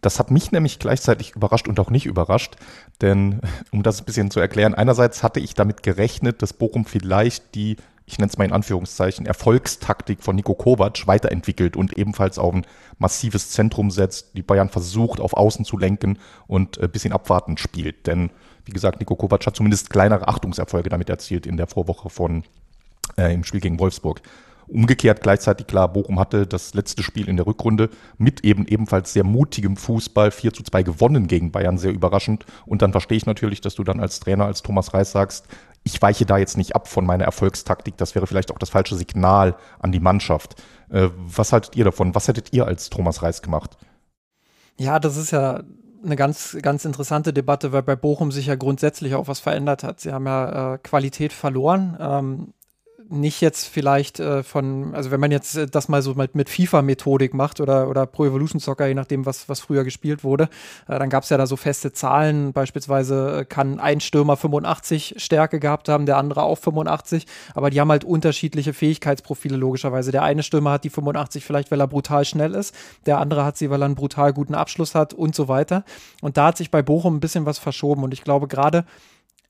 [0.00, 2.56] Das hat mich nämlich gleichzeitig überrascht und auch nicht überrascht,
[3.00, 3.40] denn
[3.70, 7.76] um das ein bisschen zu erklären, einerseits hatte ich damit gerechnet, dass Bochum vielleicht die,
[8.04, 12.66] ich nenne es mal in Anführungszeichen, Erfolgstaktik von Nico Kovac weiterentwickelt und ebenfalls auf ein
[12.98, 18.06] massives Zentrum setzt, die Bayern versucht auf Außen zu lenken und ein bisschen abwartend spielt.
[18.06, 18.30] Denn,
[18.66, 22.44] wie gesagt, Nico Kovac hat zumindest kleinere Achtungserfolge damit erzielt in der Vorwoche von
[23.16, 24.20] äh, im Spiel gegen Wolfsburg.
[24.74, 29.22] Umgekehrt gleichzeitig klar, Bochum hatte das letzte Spiel in der Rückrunde mit eben ebenfalls sehr
[29.22, 32.44] mutigem Fußball 4 zu 2 gewonnen gegen Bayern, sehr überraschend.
[32.66, 35.46] Und dann verstehe ich natürlich, dass du dann als Trainer, als Thomas Reis sagst,
[35.84, 37.96] ich weiche da jetzt nicht ab von meiner Erfolgstaktik.
[37.98, 40.60] Das wäre vielleicht auch das falsche Signal an die Mannschaft.
[40.90, 42.16] Äh, was haltet ihr davon?
[42.16, 43.76] Was hättet ihr als Thomas Reis gemacht?
[44.76, 45.62] Ja, das ist ja
[46.04, 50.00] eine ganz, ganz interessante Debatte, weil bei Bochum sich ja grundsätzlich auch was verändert hat.
[50.00, 51.96] Sie haben ja äh, Qualität verloren.
[52.00, 52.53] Ähm,
[53.10, 56.48] nicht jetzt vielleicht äh, von, also wenn man jetzt äh, das mal so mit, mit
[56.48, 60.44] FIFA-Methodik macht oder, oder Pro Evolution Soccer, je nachdem, was, was früher gespielt wurde,
[60.88, 62.52] äh, dann gab es ja da so feste Zahlen.
[62.52, 67.80] Beispielsweise äh, kann ein Stürmer 85 Stärke gehabt haben, der andere auch 85, aber die
[67.80, 70.10] haben halt unterschiedliche Fähigkeitsprofile logischerweise.
[70.10, 72.74] Der eine Stürmer hat die 85 vielleicht, weil er brutal schnell ist,
[73.06, 75.84] der andere hat sie, weil er einen brutal guten Abschluss hat und so weiter.
[76.22, 78.84] Und da hat sich bei Bochum ein bisschen was verschoben und ich glaube gerade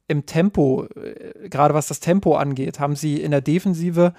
[0.09, 4.15] im Tempo, äh, gerade was das Tempo angeht, haben sie in der Defensive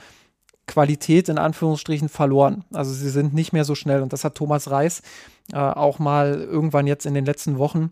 [0.68, 2.66] Qualität in Anführungsstrichen verloren.
[2.74, 4.02] Also sie sind nicht mehr so schnell.
[4.02, 5.02] Und das hat Thomas Reis
[5.54, 7.92] äh, auch mal irgendwann jetzt in den letzten Wochen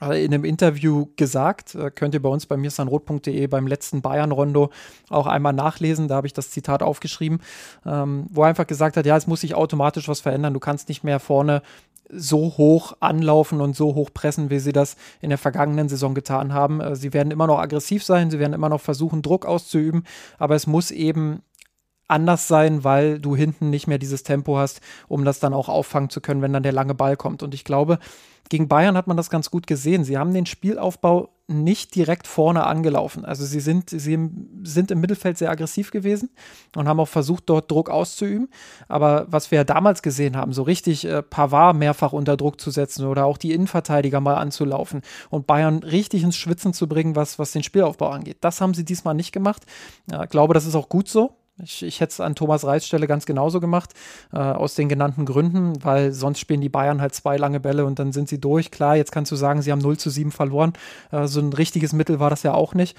[0.00, 4.70] äh, in einem Interview gesagt, äh, könnt ihr bei uns bei mirsanrot.de beim letzten Bayern-Rondo
[5.08, 7.40] auch einmal nachlesen, da habe ich das Zitat aufgeschrieben,
[7.84, 10.88] ähm, wo er einfach gesagt hat, ja, es muss sich automatisch was verändern, du kannst
[10.88, 11.62] nicht mehr vorne
[12.10, 16.52] so hoch anlaufen und so hoch pressen, wie sie das in der vergangenen Saison getan
[16.52, 16.80] haben.
[16.80, 20.04] Äh, sie werden immer noch aggressiv sein, sie werden immer noch versuchen, Druck auszuüben,
[20.38, 21.42] aber es muss eben
[22.08, 26.10] anders sein, weil du hinten nicht mehr dieses Tempo hast, um das dann auch auffangen
[26.10, 27.42] zu können, wenn dann der lange Ball kommt.
[27.42, 27.98] Und ich glaube,
[28.48, 30.04] gegen Bayern hat man das ganz gut gesehen.
[30.04, 33.24] Sie haben den Spielaufbau nicht direkt vorne angelaufen.
[33.24, 34.18] Also sie sind, sie
[34.62, 36.30] sind im Mittelfeld sehr aggressiv gewesen
[36.74, 38.48] und haben auch versucht, dort Druck auszuüben.
[38.88, 42.70] Aber was wir ja damals gesehen haben, so richtig äh, Pavard mehrfach unter Druck zu
[42.70, 47.38] setzen oder auch die Innenverteidiger mal anzulaufen und Bayern richtig ins Schwitzen zu bringen, was,
[47.38, 48.38] was den Spielaufbau angeht.
[48.40, 49.62] Das haben sie diesmal nicht gemacht.
[50.06, 51.36] Ich ja, glaube, das ist auch gut so.
[51.62, 53.94] Ich, ich hätte es an Thomas Reis Stelle ganz genauso gemacht,
[54.32, 57.98] äh, aus den genannten Gründen, weil sonst spielen die Bayern halt zwei lange Bälle und
[57.98, 58.70] dann sind sie durch.
[58.70, 60.74] Klar, jetzt kannst du sagen, sie haben 0 zu 7 verloren.
[61.12, 62.96] Äh, so ein richtiges Mittel war das ja auch nicht.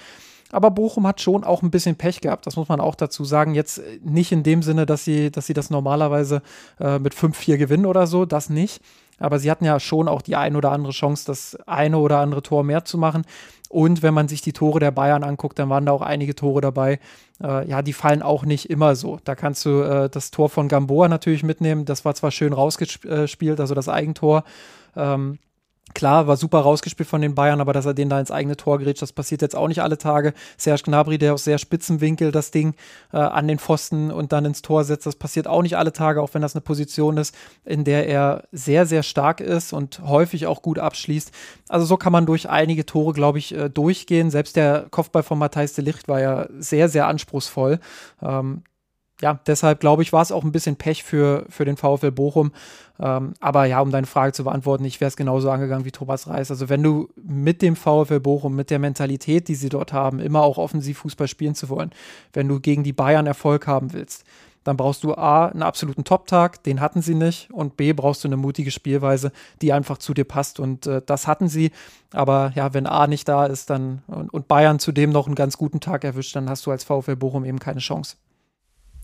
[0.50, 3.54] Aber Bochum hat schon auch ein bisschen Pech gehabt, das muss man auch dazu sagen.
[3.54, 6.42] Jetzt nicht in dem Sinne, dass sie, dass sie das normalerweise
[6.80, 8.80] äh, mit 5-4 gewinnen oder so, das nicht.
[9.18, 12.42] Aber sie hatten ja schon auch die ein oder andere Chance, das eine oder andere
[12.42, 13.24] Tor mehr zu machen.
[13.68, 16.60] Und wenn man sich die Tore der Bayern anguckt, dann waren da auch einige Tore
[16.60, 17.00] dabei.
[17.42, 19.18] Äh, ja, die fallen auch nicht immer so.
[19.24, 21.84] Da kannst du äh, das Tor von Gamboa natürlich mitnehmen.
[21.84, 24.44] Das war zwar schön rausgespielt, also das Eigentor.
[24.96, 25.38] Ähm,
[25.94, 28.78] Klar, war super rausgespielt von den Bayern, aber dass er den da ins eigene Tor
[28.78, 30.34] grätscht, das passiert jetzt auch nicht alle Tage.
[30.56, 32.74] Serge Gnabry, der aus sehr spitzen Winkel das Ding
[33.12, 36.22] äh, an den Pfosten und dann ins Tor setzt, das passiert auch nicht alle Tage,
[36.22, 40.46] auch wenn das eine Position ist, in der er sehr, sehr stark ist und häufig
[40.46, 41.32] auch gut abschließt.
[41.68, 44.30] Also so kann man durch einige Tore, glaube ich, äh, durchgehen.
[44.30, 47.80] Selbst der Kopfball von Matthijs de Licht war ja sehr, sehr anspruchsvoll.
[48.22, 48.62] Ähm,
[49.20, 52.52] ja, deshalb glaube ich, war es auch ein bisschen Pech für, für den VfL Bochum.
[53.00, 56.28] Ähm, aber ja, um deine Frage zu beantworten, ich wäre es genauso angegangen wie Thomas
[56.28, 56.50] Reis.
[56.50, 60.42] Also wenn du mit dem VfL Bochum, mit der Mentalität, die sie dort haben, immer
[60.42, 61.90] auch offensiv Fußball spielen zu wollen,
[62.32, 64.24] wenn du gegen die Bayern Erfolg haben willst,
[64.64, 68.28] dann brauchst du A, einen absoluten Top-Tag, den hatten sie nicht, und B, brauchst du
[68.28, 70.60] eine mutige Spielweise, die einfach zu dir passt.
[70.60, 71.70] Und äh, das hatten sie.
[72.12, 75.56] Aber ja, wenn A nicht da ist, dann und, und Bayern zudem noch einen ganz
[75.56, 78.16] guten Tag erwischt, dann hast du als VfL Bochum eben keine Chance.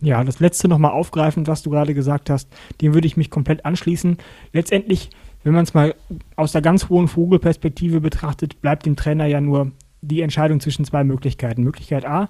[0.01, 2.49] Ja, das letzte nochmal aufgreifend, was du gerade gesagt hast,
[2.81, 4.19] dem würde ich mich komplett anschließen.
[4.53, 5.11] Letztendlich,
[5.45, 5.95] wenn man es mal
[6.37, 11.05] aus der ganz hohen Vogelperspektive betrachtet, bleibt dem Trainer ja nur die Entscheidung zwischen zwei
[11.05, 11.63] Möglichkeiten.
[11.63, 12.29] Möglichkeit A,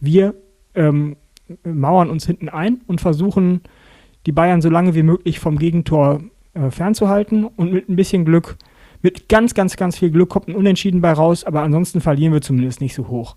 [0.00, 0.34] wir
[0.74, 1.16] ähm,
[1.64, 3.60] mauern uns hinten ein und versuchen,
[4.26, 6.22] die Bayern so lange wie möglich vom Gegentor
[6.54, 8.56] äh, fernzuhalten und mit ein bisschen Glück,
[9.02, 12.40] mit ganz, ganz, ganz viel Glück kommt ein Unentschieden bei raus, aber ansonsten verlieren wir
[12.40, 13.36] zumindest nicht so hoch.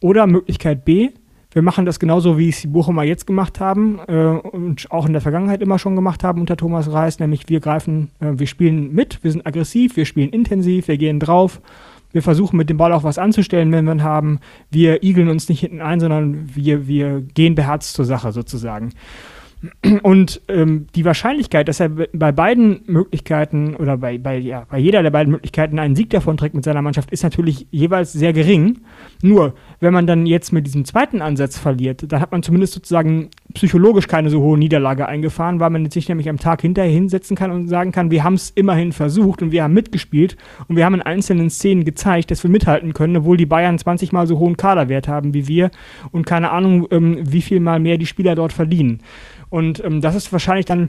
[0.00, 1.10] Oder Möglichkeit B,
[1.54, 5.12] wir machen das genauso, wie es die Bochumer jetzt gemacht haben äh, und auch in
[5.12, 8.92] der Vergangenheit immer schon gemacht haben unter Thomas Reis, nämlich wir greifen, äh, wir spielen
[8.92, 11.60] mit, wir sind aggressiv, wir spielen intensiv, wir gehen drauf,
[12.12, 14.38] wir versuchen mit dem Ball auch was anzustellen, wenn wir ihn haben.
[14.70, 18.90] Wir igeln uns nicht hinten ein, sondern wir, wir gehen beherzt zur Sache sozusagen.
[20.02, 25.02] Und ähm, die Wahrscheinlichkeit, dass er bei beiden Möglichkeiten oder bei, bei, ja, bei jeder
[25.02, 28.80] der beiden Möglichkeiten einen Sieg davon trägt mit seiner Mannschaft, ist natürlich jeweils sehr gering.
[29.22, 33.30] Nur, wenn man dann jetzt mit diesem zweiten Ansatz verliert, dann hat man zumindest sozusagen
[33.54, 37.50] psychologisch keine so hohe Niederlage eingefahren, weil man sich nämlich am Tag hinterher hinsetzen kann
[37.50, 40.36] und sagen kann, wir haben es immerhin versucht und wir haben mitgespielt
[40.68, 44.12] und wir haben in einzelnen Szenen gezeigt, dass wir mithalten können, obwohl die Bayern 20
[44.12, 45.70] mal so hohen Kaderwert haben wie wir
[46.10, 49.00] und keine Ahnung, ähm, wie viel mal mehr die Spieler dort verdienen.
[49.54, 50.88] Und ähm, das ist wahrscheinlich dann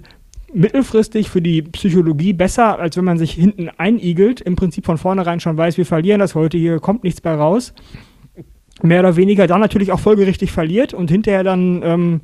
[0.51, 5.39] mittelfristig für die Psychologie besser, als wenn man sich hinten einigelt, im Prinzip von vornherein
[5.39, 7.75] schon weiß, wir verlieren das heute, hier kommt nichts bei raus.
[8.81, 12.21] Mehr oder weniger dann natürlich auch folgerichtig verliert und hinterher dann ähm,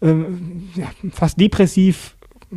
[0.00, 2.14] ähm, ja, fast depressiv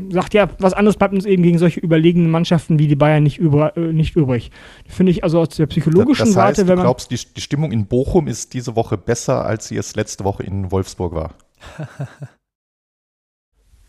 [0.09, 3.39] sagt, ja, was anderes bleibt uns eben gegen solche überlegenen Mannschaften wie die Bayern nicht,
[3.39, 4.51] über, äh, nicht übrig.
[4.85, 6.83] Finde ich also aus der psychologischen das heißt, Warte, wenn man.
[6.83, 10.23] Du glaubst, die, die Stimmung in Bochum ist diese Woche besser, als sie es letzte
[10.23, 11.33] Woche in Wolfsburg war?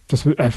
[0.08, 0.50] Das, äh,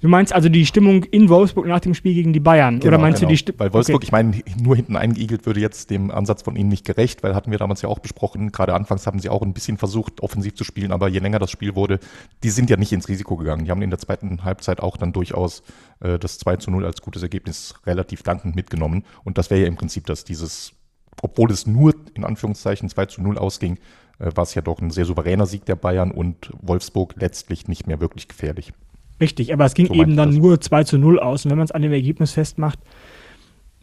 [0.00, 2.80] du meinst also die Stimmung in Wolfsburg nach dem Spiel gegen die Bayern?
[2.80, 3.28] Genau, oder meinst genau.
[3.28, 3.60] du die Stimmung?
[3.60, 4.06] Weil Wolfsburg, okay.
[4.06, 7.50] ich meine, nur hinten eingeigelt würde jetzt dem Ansatz von ihnen nicht gerecht, weil hatten
[7.50, 10.64] wir damals ja auch besprochen, gerade anfangs haben sie auch ein bisschen versucht, offensiv zu
[10.64, 12.00] spielen, aber je länger das Spiel wurde,
[12.42, 13.66] die sind ja nicht ins Risiko gegangen.
[13.66, 15.62] Die haben in der zweiten Halbzeit auch dann durchaus
[16.00, 19.04] äh, das 2 zu 0 als gutes Ergebnis relativ dankend mitgenommen.
[19.24, 20.72] Und das wäre ja im Prinzip das, dieses,
[21.20, 23.78] obwohl es nur in Anführungszeichen 2 zu 0 ausging,
[24.18, 28.00] war es ja doch ein sehr souveräner Sieg der Bayern und Wolfsburg letztlich nicht mehr
[28.00, 28.72] wirklich gefährlich.
[29.20, 30.38] Richtig, aber es ging so eben dann das.
[30.38, 31.44] nur 2 zu 0 aus.
[31.44, 32.78] Und wenn man es an dem Ergebnis festmacht,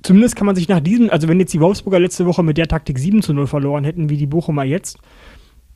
[0.03, 2.67] zumindest kann man sich nach diesem, also wenn jetzt die Wolfsburger letzte Woche mit der
[2.67, 4.99] Taktik 7 zu 0 verloren hätten, wie die Bochumer jetzt,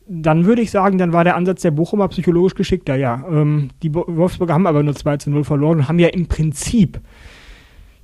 [0.08, 3.26] dann würde ich sagen, dann war der Ansatz der Bochumer psychologisch geschickter, ja.
[3.30, 7.00] Ähm, die Wolfsburger haben aber nur 2 zu 0 verloren und haben ja im Prinzip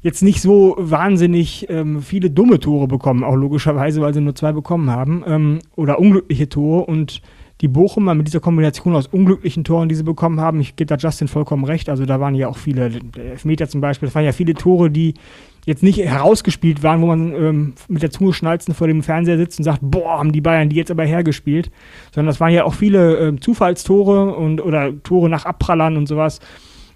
[0.01, 4.51] jetzt nicht so wahnsinnig ähm, viele dumme Tore bekommen, auch logischerweise, weil sie nur zwei
[4.51, 6.85] bekommen haben, ähm, oder unglückliche Tore.
[6.85, 7.21] Und
[7.61, 10.95] die Bochumer mit dieser Kombination aus unglücklichen Toren, die sie bekommen haben, ich gebe da
[10.95, 14.31] Justin vollkommen recht, also da waren ja auch viele Elfmeter zum Beispiel, das waren ja
[14.31, 15.13] viele Tore, die
[15.67, 19.59] jetzt nicht herausgespielt waren, wo man ähm, mit der Zunge schnalzen vor dem Fernseher sitzt
[19.59, 21.69] und sagt, boah, haben die Bayern die jetzt aber hergespielt,
[22.11, 26.39] sondern das waren ja auch viele ähm, Zufallstore und oder Tore nach Abprallern und sowas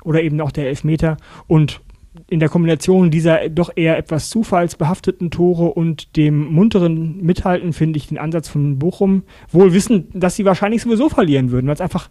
[0.03, 1.17] oder eben auch der Elfmeter.
[1.45, 1.81] Und
[2.27, 8.07] in der Kombination dieser doch eher etwas zufallsbehafteten Tore und dem munteren Mithalten finde ich
[8.07, 12.09] den Ansatz von Bochum wohl wissen, dass sie wahrscheinlich sowieso verlieren würden, weil es einfach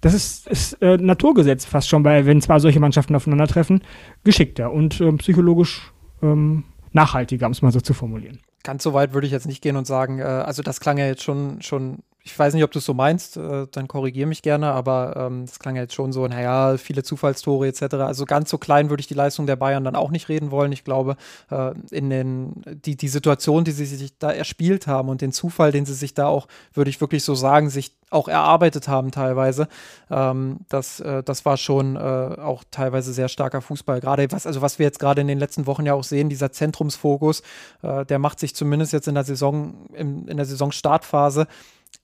[0.00, 3.82] das ist, ist äh, Naturgesetz fast schon bei, wenn zwei solche Mannschaften aufeinandertreffen,
[4.22, 8.38] geschickter und äh, psychologisch ähm, nachhaltiger, um es mal so zu formulieren.
[8.62, 11.06] Ganz so weit würde ich jetzt nicht gehen und sagen, äh, also das klang ja
[11.06, 14.42] jetzt schon, schon ich weiß nicht, ob du es so meinst, äh, dann korrigiere mich
[14.42, 17.94] gerne, aber ähm, das klang ja jetzt schon so, naja, viele Zufallstore etc.
[17.94, 20.70] Also ganz so klein würde ich die Leistung der Bayern dann auch nicht reden wollen.
[20.72, 21.16] Ich glaube,
[21.50, 25.72] äh, in den, die, die Situation, die sie sich da erspielt haben und den Zufall,
[25.72, 29.68] den sie sich da auch, würde ich wirklich so sagen, sich auch erarbeitet haben teilweise.
[30.10, 34.00] Ähm, das, äh, das war schon äh, auch teilweise sehr starker Fußball.
[34.00, 36.52] Gerade was, also was wir jetzt gerade in den letzten Wochen ja auch sehen, dieser
[36.52, 37.42] Zentrumsfokus,
[37.82, 41.46] äh, der macht sich zumindest jetzt in der Saison, im, in der Saisonstartphase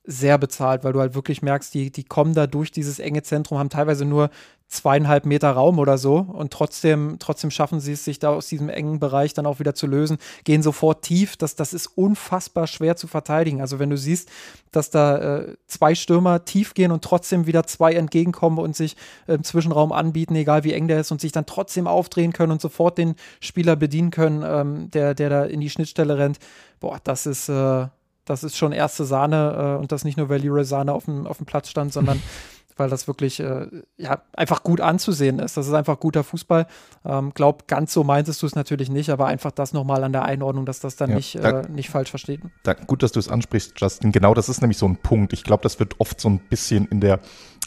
[0.06, 3.58] sehr bezahlt, weil du halt wirklich merkst, die, die kommen da durch dieses enge Zentrum,
[3.58, 4.30] haben teilweise nur
[4.68, 8.68] zweieinhalb Meter Raum oder so und trotzdem, trotzdem schaffen sie es, sich da aus diesem
[8.68, 11.36] engen Bereich dann auch wieder zu lösen, gehen sofort tief.
[11.36, 13.60] Das, das ist unfassbar schwer zu verteidigen.
[13.60, 14.30] Also wenn du siehst,
[14.72, 19.44] dass da äh, zwei Stürmer tief gehen und trotzdem wieder zwei entgegenkommen und sich im
[19.44, 22.98] Zwischenraum anbieten, egal wie eng der ist, und sich dann trotzdem aufdrehen können und sofort
[22.98, 26.38] den Spieler bedienen können, ähm, der, der da in die Schnittstelle rennt,
[26.80, 27.48] boah, das ist.
[27.48, 27.86] Äh,
[28.24, 31.26] das ist schon erste Sahne äh, und das nicht nur, weil Leroy Sahne auf dem,
[31.26, 32.22] auf dem Platz stand, sondern
[32.76, 35.56] weil das wirklich äh, ja, einfach gut anzusehen ist.
[35.56, 36.66] Das ist einfach guter Fußball.
[37.04, 40.24] Ähm, glaub, ganz so meintest du es natürlich nicht, aber einfach das nochmal an der
[40.24, 42.40] Einordnung, dass das dann ja, nicht, da, äh, nicht falsch versteht.
[42.64, 44.12] Da, gut, dass du es ansprichst, Justin.
[44.12, 45.32] Genau das ist nämlich so ein Punkt.
[45.32, 47.20] Ich glaube, das wird oft so ein bisschen in der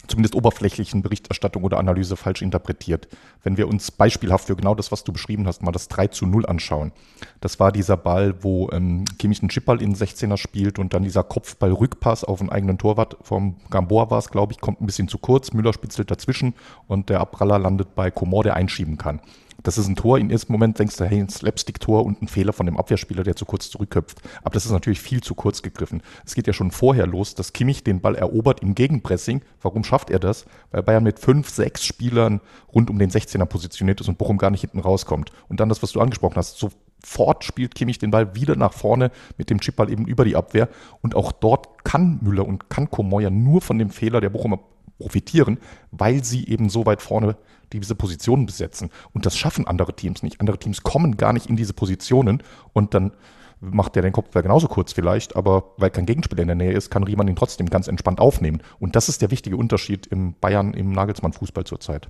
[0.08, 3.08] zumindest oberflächlichen Berichterstattung oder Analyse falsch interpretiert.
[3.42, 6.26] Wenn wir uns beispielhaft für genau das, was du beschrieben hast, mal das 3 zu
[6.26, 6.92] 0 anschauen.
[7.40, 11.04] Das war dieser Ball, wo ähm, Kimmich einen Chipball in den 16er spielt und dann
[11.04, 15.08] dieser Kopfball-Rückpass auf einen eigenen Torwart vom Gamboa war es, glaube ich, kommt ein bisschen
[15.08, 15.52] zu kurz.
[15.52, 16.54] Müller spitzelt dazwischen
[16.86, 19.20] und der Abpraller landet bei Komor, der einschieben kann.
[19.68, 20.18] Das ist ein Tor.
[20.18, 23.36] Im ersten Moment denkst du, hey, ein Slapstick-Tor und ein Fehler von dem Abwehrspieler, der
[23.36, 24.22] zu kurz zurückköpft.
[24.42, 26.00] Aber das ist natürlich viel zu kurz gegriffen.
[26.24, 29.42] Es geht ja schon vorher los, dass Kimmich den Ball erobert im Gegenpressing.
[29.60, 30.46] Warum schafft er das?
[30.70, 32.40] Weil Bayern mit fünf, sechs Spielern
[32.74, 35.32] rund um den 16er positioniert ist und Bochum gar nicht hinten rauskommt.
[35.50, 36.58] Und dann das, was du angesprochen hast,
[37.04, 40.68] sofort spielt Kimmich den Ball wieder nach vorne mit dem Chipball eben über die Abwehr.
[41.02, 44.60] Und auch dort kann Müller und kann Komoya nur von dem Fehler der Bochumer
[44.98, 45.58] profitieren,
[45.90, 47.36] weil sie eben so weit vorne
[47.72, 48.90] diese Positionen besetzen.
[49.12, 50.40] Und das schaffen andere Teams nicht.
[50.40, 53.12] Andere Teams kommen gar nicht in diese Positionen und dann
[53.60, 56.90] macht der den Kopfball genauso kurz vielleicht, aber weil kein Gegenspieler in der Nähe ist,
[56.90, 58.62] kann Riemann ihn trotzdem ganz entspannt aufnehmen.
[58.78, 62.08] Und das ist der wichtige Unterschied im Bayern, im Nagelsmann-Fußball zurzeit.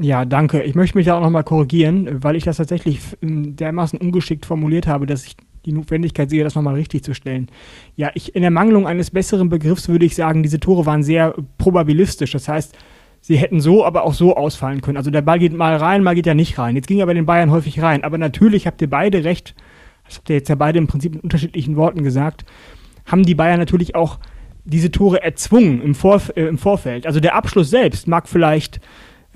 [0.00, 0.62] Ja, danke.
[0.62, 5.06] Ich möchte mich da auch nochmal korrigieren, weil ich das tatsächlich dermaßen ungeschickt formuliert habe,
[5.06, 7.48] dass ich die Notwendigkeit sehe, das nochmal richtig zu stellen.
[7.96, 11.34] Ja, ich, in der Mangelung eines besseren Begriffs würde ich sagen, diese Tore waren sehr
[11.58, 12.32] probabilistisch.
[12.32, 12.76] Das heißt,
[13.20, 14.96] sie hätten so, aber auch so ausfallen können.
[14.96, 16.76] Also der Ball geht mal rein, mal geht er nicht rein.
[16.76, 18.04] Jetzt ging er bei den Bayern häufig rein.
[18.04, 19.54] Aber natürlich habt ihr beide recht,
[20.06, 22.44] das habt ihr jetzt ja beide im Prinzip in unterschiedlichen Worten gesagt,
[23.06, 24.18] haben die Bayern natürlich auch
[24.64, 27.06] diese Tore erzwungen im, Vorf äh, im Vorfeld.
[27.06, 28.80] Also der Abschluss selbst mag vielleicht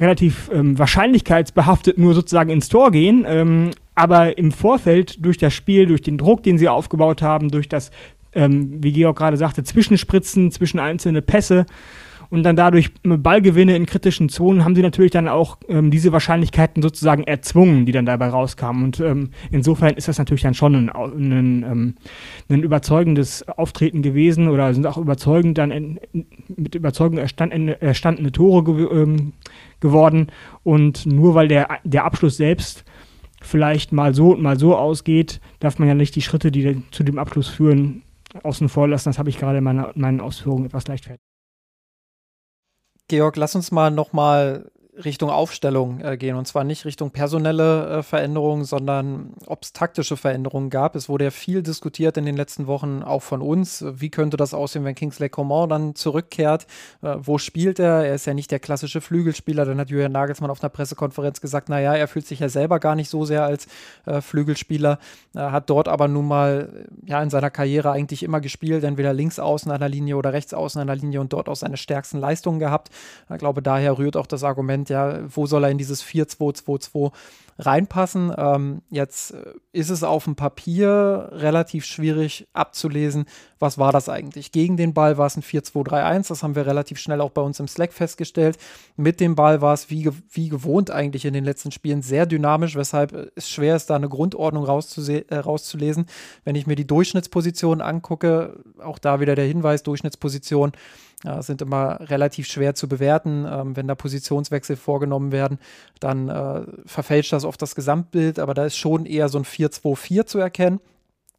[0.00, 5.86] relativ ähm, wahrscheinlichkeitsbehaftet nur sozusagen ins Tor gehen, ähm, aber im Vorfeld durch das Spiel,
[5.86, 7.90] durch den Druck, den sie aufgebaut haben, durch das,
[8.32, 11.66] ähm, wie Georg gerade sagte, Zwischenspritzen zwischen einzelne Pässe,
[12.30, 16.80] und dann dadurch Ballgewinne in kritischen Zonen haben sie natürlich dann auch ähm, diese Wahrscheinlichkeiten
[16.80, 18.84] sozusagen erzwungen, die dann dabei rauskamen.
[18.84, 21.94] Und ähm, insofern ist das natürlich dann schon ein, ein, ähm,
[22.48, 26.00] ein überzeugendes Auftreten gewesen oder sind auch überzeugend dann in,
[26.56, 29.32] mit Überzeugung erstand, erstandene Tore ähm,
[29.80, 30.28] geworden.
[30.62, 32.84] Und nur weil der, der Abschluss selbst
[33.40, 37.02] vielleicht mal so und mal so ausgeht, darf man ja nicht die Schritte, die zu
[37.02, 38.02] dem Abschluss führen,
[38.42, 39.08] außen vor lassen.
[39.08, 41.22] Das habe ich gerade in meiner, meinen Ausführungen etwas leichtfertig.
[43.08, 44.70] Georg, lass uns mal nochmal
[45.04, 46.36] Richtung Aufstellung äh, gehen.
[46.36, 50.96] Und zwar nicht Richtung personelle äh, Veränderungen, sondern ob es taktische Veränderungen gab.
[50.96, 53.84] Es wurde ja viel diskutiert in den letzten Wochen, auch von uns.
[53.86, 56.66] Wie könnte das aussehen, wenn Kingsley Coman dann zurückkehrt?
[57.02, 58.04] Äh, wo spielt er?
[58.04, 59.64] Er ist ja nicht der klassische Flügelspieler.
[59.64, 62.94] Dann hat Julian Nagelsmann auf einer Pressekonferenz gesagt, naja, er fühlt sich ja selber gar
[62.94, 63.66] nicht so sehr als
[64.06, 64.98] äh, Flügelspieler.
[65.34, 69.38] Er hat dort aber nun mal ja in seiner Karriere eigentlich immer gespielt, entweder links
[69.38, 72.90] außen der Linie oder rechts außen der Linie und dort auch seine stärksten Leistungen gehabt.
[73.32, 77.12] Ich glaube, daher rührt auch das Argument, ja, wo soll er in dieses 4-2-2-2
[77.60, 78.32] reinpassen?
[78.36, 83.26] Ähm, jetzt äh, ist es auf dem Papier relativ schwierig abzulesen,
[83.58, 84.52] was war das eigentlich.
[84.52, 87.60] Gegen den Ball war es ein 4-2-3-1, das haben wir relativ schnell auch bei uns
[87.60, 88.58] im Slack festgestellt.
[88.96, 92.74] Mit dem Ball war es wie, wie gewohnt eigentlich in den letzten Spielen sehr dynamisch,
[92.74, 96.06] weshalb es schwer ist, da eine Grundordnung äh, rauszulesen.
[96.44, 100.72] Wenn ich mir die Durchschnittspositionen angucke, auch da wieder der Hinweis, Durchschnittsposition
[101.24, 103.46] ja, sind immer relativ schwer zu bewerten.
[103.48, 105.58] Ähm, wenn da Positionswechsel vorgenommen werden,
[106.00, 110.24] dann äh, verfälscht das oft das Gesamtbild, aber da ist schon eher so ein 4-2-4
[110.24, 110.80] zu erkennen.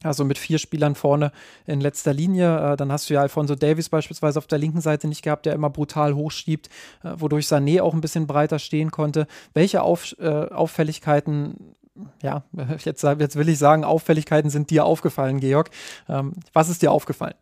[0.03, 1.31] Also mit vier Spielern vorne
[1.67, 2.73] in letzter Linie.
[2.73, 5.53] Äh, dann hast du ja Alfonso Davis beispielsweise auf der linken Seite nicht gehabt, der
[5.53, 6.69] immer brutal hochschiebt,
[7.03, 9.27] äh, wodurch Sané auch ein bisschen breiter stehen konnte.
[9.53, 11.75] Welche auf, äh, Auffälligkeiten
[12.23, 12.43] ja,
[12.83, 15.69] jetzt, jetzt will ich sagen, Auffälligkeiten sind dir aufgefallen, Georg.
[16.09, 17.35] Ähm, was ist dir aufgefallen?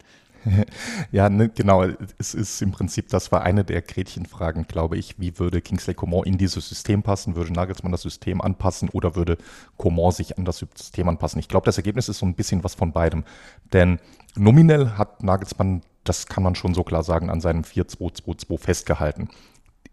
[1.12, 1.84] ja, ne, genau.
[2.18, 5.20] Es ist im Prinzip, das war eine der Gretchenfragen, glaube ich.
[5.20, 7.36] Wie würde Kingsley Coman in dieses System passen?
[7.36, 9.38] Würde Nagelsmann das System anpassen oder würde
[9.78, 11.40] Coman sich an das System anpassen?
[11.40, 13.24] Ich glaube, das Ergebnis ist so ein bisschen was von beidem.
[13.74, 14.00] Denn
[14.36, 19.30] nominell hat Nagelsmann, das kann man schon so klar sagen, an seinem 4-2-2-2 festgehalten.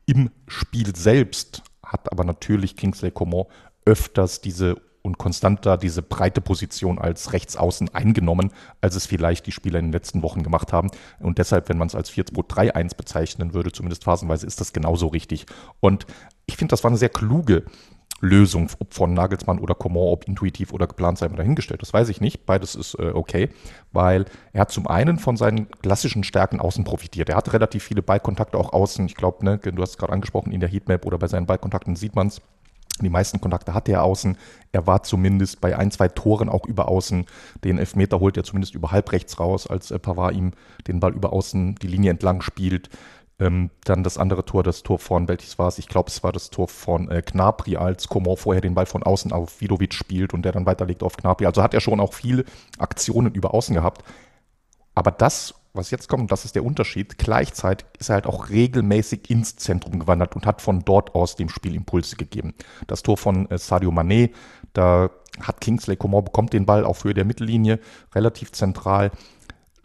[0.07, 3.47] Im Spiel selbst hat aber natürlich Kingsley Coman
[3.85, 9.79] öfters diese und konstanter diese breite Position als Rechtsaußen eingenommen, als es vielleicht die Spieler
[9.79, 10.91] in den letzten Wochen gemacht haben.
[11.21, 15.47] Und deshalb, wenn man es als 4-2-3-1 bezeichnen würde, zumindest phasenweise, ist das genauso richtig.
[15.81, 16.07] Und
[16.47, 17.65] ich finde, das war eine sehr kluge
[18.21, 21.83] Lösung, ob von Nagelsmann oder Coman, ob intuitiv oder geplant sei mal dahingestellt.
[21.83, 22.47] Das weiß ich nicht.
[22.47, 23.51] Beides ist äh, okay,
[23.93, 27.29] weil er hat zum einen von seinen klassischen Stärken außen profitiert.
[27.29, 29.07] Er hatte relativ viele Ballkontakte auch außen.
[29.07, 31.95] Ich glaube, ne, du hast es gerade angesprochen, in der Heatmap oder bei seinen Ballkontakten
[31.95, 32.41] sieht man es.
[33.01, 34.37] Die meisten Kontakte hatte er außen.
[34.73, 37.27] Er war zumindest bei ein, zwei Toren auch über außen.
[37.65, 40.53] Den Elfmeter holt er zumindest über halb rechts raus, als äh, Pavard ihm
[40.87, 42.89] den Ball über außen die Linie entlang spielt.
[43.39, 45.79] Ähm, dann das andere Tor, das Tor von, welches war es?
[45.79, 49.03] Ich glaube, es war das Tor von äh, Knapri, als Coman vorher den Ball von
[49.03, 51.45] außen auf Vidovic spielt und der dann weiterlegt auf Knapri.
[51.45, 52.45] Also hat er schon auch viele
[52.79, 54.05] Aktionen über außen gehabt.
[54.95, 59.31] Aber das was jetzt kommt, das ist der Unterschied, gleichzeitig ist er halt auch regelmäßig
[59.31, 62.55] ins Zentrum gewandert und hat von dort aus dem Spiel Impulse gegeben.
[62.87, 64.31] Das Tor von äh, Sadio Mané,
[64.73, 65.11] da
[65.41, 67.79] hat Kingsley Coman bekommt den Ball auf Höhe der Mittellinie,
[68.15, 69.11] relativ zentral,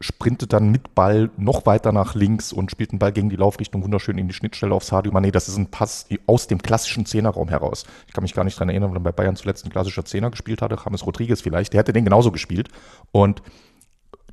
[0.01, 3.83] sprintet dann mit Ball noch weiter nach links und spielt den Ball gegen die Laufrichtung
[3.83, 5.31] wunderschön in die Schnittstelle auf Sadio Mané.
[5.31, 7.85] Das ist ein Pass aus dem klassischen Zehnerraum heraus.
[8.07, 10.31] Ich kann mich gar nicht daran erinnern, wenn er bei Bayern zuletzt ein klassischer Zehner
[10.31, 12.69] gespielt hatte, James Rodriguez vielleicht, der hätte den genauso gespielt
[13.11, 13.41] und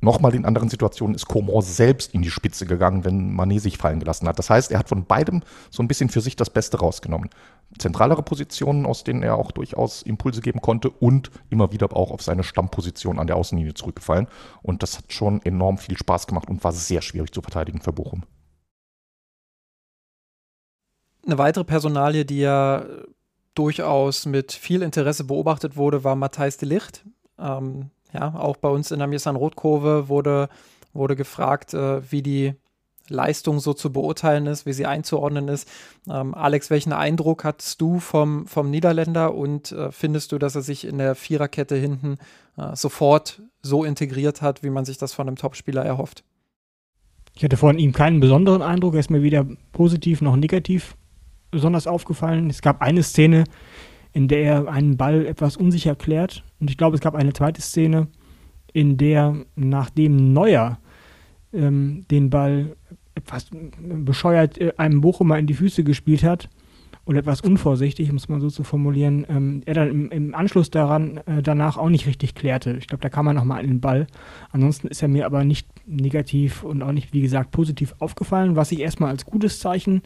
[0.01, 3.99] Nochmal in anderen Situationen ist Coman selbst in die Spitze gegangen, wenn Manet sich fallen
[3.99, 4.39] gelassen hat.
[4.39, 7.29] Das heißt, er hat von beidem so ein bisschen für sich das Beste rausgenommen.
[7.77, 12.21] Zentralere Positionen, aus denen er auch durchaus Impulse geben konnte und immer wieder auch auf
[12.21, 14.27] seine Stammposition an der Außenlinie zurückgefallen.
[14.61, 17.91] Und das hat schon enorm viel Spaß gemacht und war sehr schwierig zu verteidigen für
[17.91, 18.23] Bochum.
[21.25, 22.85] Eine weitere Personalie, die ja
[23.53, 27.03] durchaus mit viel Interesse beobachtet wurde, war Matthijs de Licht.
[27.37, 30.49] Ähm, ja, auch bei uns in der Mirsan-Rotkurve wurde,
[30.93, 32.53] wurde gefragt, äh, wie die
[33.09, 35.67] Leistung so zu beurteilen ist, wie sie einzuordnen ist.
[36.09, 40.61] Ähm, Alex, welchen Eindruck hattest du vom, vom Niederländer und äh, findest du, dass er
[40.61, 42.17] sich in der Viererkette hinten
[42.57, 46.23] äh, sofort so integriert hat, wie man sich das von einem Topspieler erhofft?
[47.35, 50.95] Ich hatte von ihm keinen besonderen Eindruck, er ist mir weder positiv noch negativ
[51.51, 52.49] besonders aufgefallen.
[52.49, 53.45] Es gab eine Szene,
[54.13, 56.43] in der er einen Ball etwas unsicher klärt.
[56.59, 58.07] Und ich glaube, es gab eine zweite Szene,
[58.73, 60.79] in der nachdem Neuer
[61.53, 62.75] ähm, den Ball
[63.15, 63.47] etwas
[63.79, 66.49] bescheuert äh, einem Bochumer in die Füße gespielt hat
[67.05, 71.17] und etwas unvorsichtig, muss man so zu formulieren, ähm, er dann im, im Anschluss daran
[71.25, 72.75] äh, danach auch nicht richtig klärte.
[72.77, 74.07] Ich glaube, da kam er nochmal an den Ball.
[74.51, 78.71] Ansonsten ist er mir aber nicht negativ und auch nicht, wie gesagt, positiv aufgefallen, was
[78.71, 80.03] ich erstmal als gutes Zeichen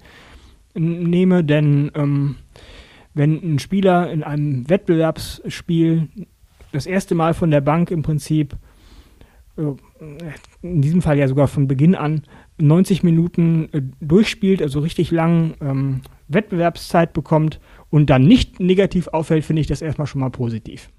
[0.75, 2.35] nehme, denn ähm,
[3.13, 6.09] wenn ein Spieler in einem Wettbewerbsspiel
[6.71, 8.55] das erste Mal von der Bank im Prinzip,
[9.57, 9.73] äh,
[10.61, 12.23] in diesem Fall ja sogar von Beginn an,
[12.57, 19.45] 90 Minuten äh, durchspielt, also richtig lang ähm, Wettbewerbszeit bekommt und dann nicht negativ auffällt,
[19.45, 20.89] finde ich das erstmal schon mal positiv.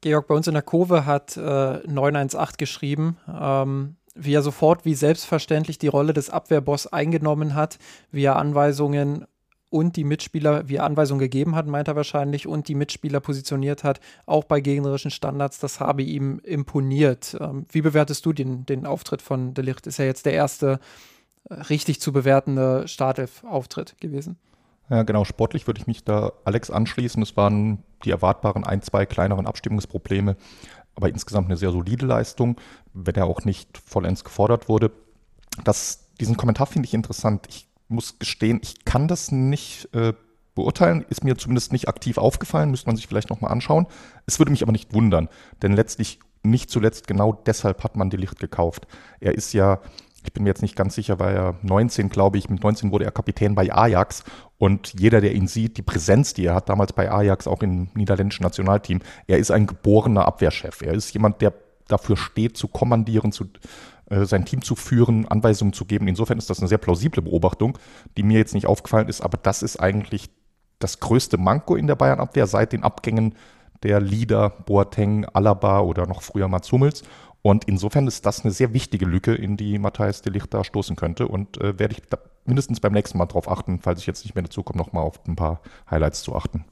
[0.00, 4.94] Georg, bei uns in der Kurve hat äh, 918 geschrieben, ähm, wie er sofort wie
[4.94, 7.78] selbstverständlich die Rolle des Abwehrboss eingenommen hat,
[8.10, 9.26] wie er Anweisungen
[9.68, 13.84] und die Mitspieler, wie er Anweisungen gegeben hat, meint er wahrscheinlich, und die Mitspieler positioniert
[13.84, 17.36] hat, auch bei gegnerischen Standards, das habe ihm imponiert.
[17.40, 19.86] Ähm, wie bewertest du den, den Auftritt von De Licht?
[19.86, 20.78] Ist ja jetzt der erste
[21.48, 24.36] äh, richtig zu bewertende Startelf-Auftritt gewesen.
[24.88, 25.24] Ja, genau.
[25.24, 27.22] Sportlich würde ich mich da Alex anschließen.
[27.22, 30.36] Es waren die erwartbaren ein, zwei kleineren Abstimmungsprobleme,
[30.94, 32.60] aber insgesamt eine sehr solide Leistung,
[32.92, 34.92] wenn er auch nicht vollends gefordert wurde.
[35.64, 37.46] Das, diesen Kommentar finde ich interessant.
[37.48, 40.12] Ich muss gestehen, ich kann das nicht äh,
[40.54, 43.86] beurteilen, ist mir zumindest nicht aktiv aufgefallen, müsste man sich vielleicht nochmal anschauen.
[44.26, 45.28] Es würde mich aber nicht wundern,
[45.62, 48.86] denn letztlich, nicht zuletzt genau deshalb hat man die Licht gekauft.
[49.20, 49.80] Er ist ja,
[50.24, 53.04] ich bin mir jetzt nicht ganz sicher, weil er 19, glaube ich, mit 19 wurde
[53.04, 54.24] er Kapitän bei Ajax
[54.58, 57.88] und jeder, der ihn sieht, die Präsenz, die er hat, damals bei Ajax, auch im
[57.94, 60.82] niederländischen Nationalteam, er ist ein geborener Abwehrchef.
[60.82, 61.52] Er ist jemand, der
[61.88, 63.46] dafür steht, zu kommandieren, zu,
[64.08, 66.08] sein Team zu führen, Anweisungen zu geben.
[66.08, 67.78] Insofern ist das eine sehr plausible Beobachtung,
[68.16, 70.30] die mir jetzt nicht aufgefallen ist, aber das ist eigentlich
[70.78, 73.34] das größte Manko in der Bayern-Abwehr seit den Abgängen
[73.82, 77.02] der Leader Boateng, Alaba oder noch früher Mats Hummels.
[77.42, 80.96] Und insofern ist das eine sehr wichtige Lücke, in die Matthias de Ligt da stoßen
[80.96, 81.28] könnte.
[81.28, 82.02] Und äh, werde ich
[82.44, 85.20] mindestens beim nächsten Mal darauf achten, falls ich jetzt nicht mehr dazu komme, nochmal auf
[85.26, 86.64] ein paar Highlights zu achten.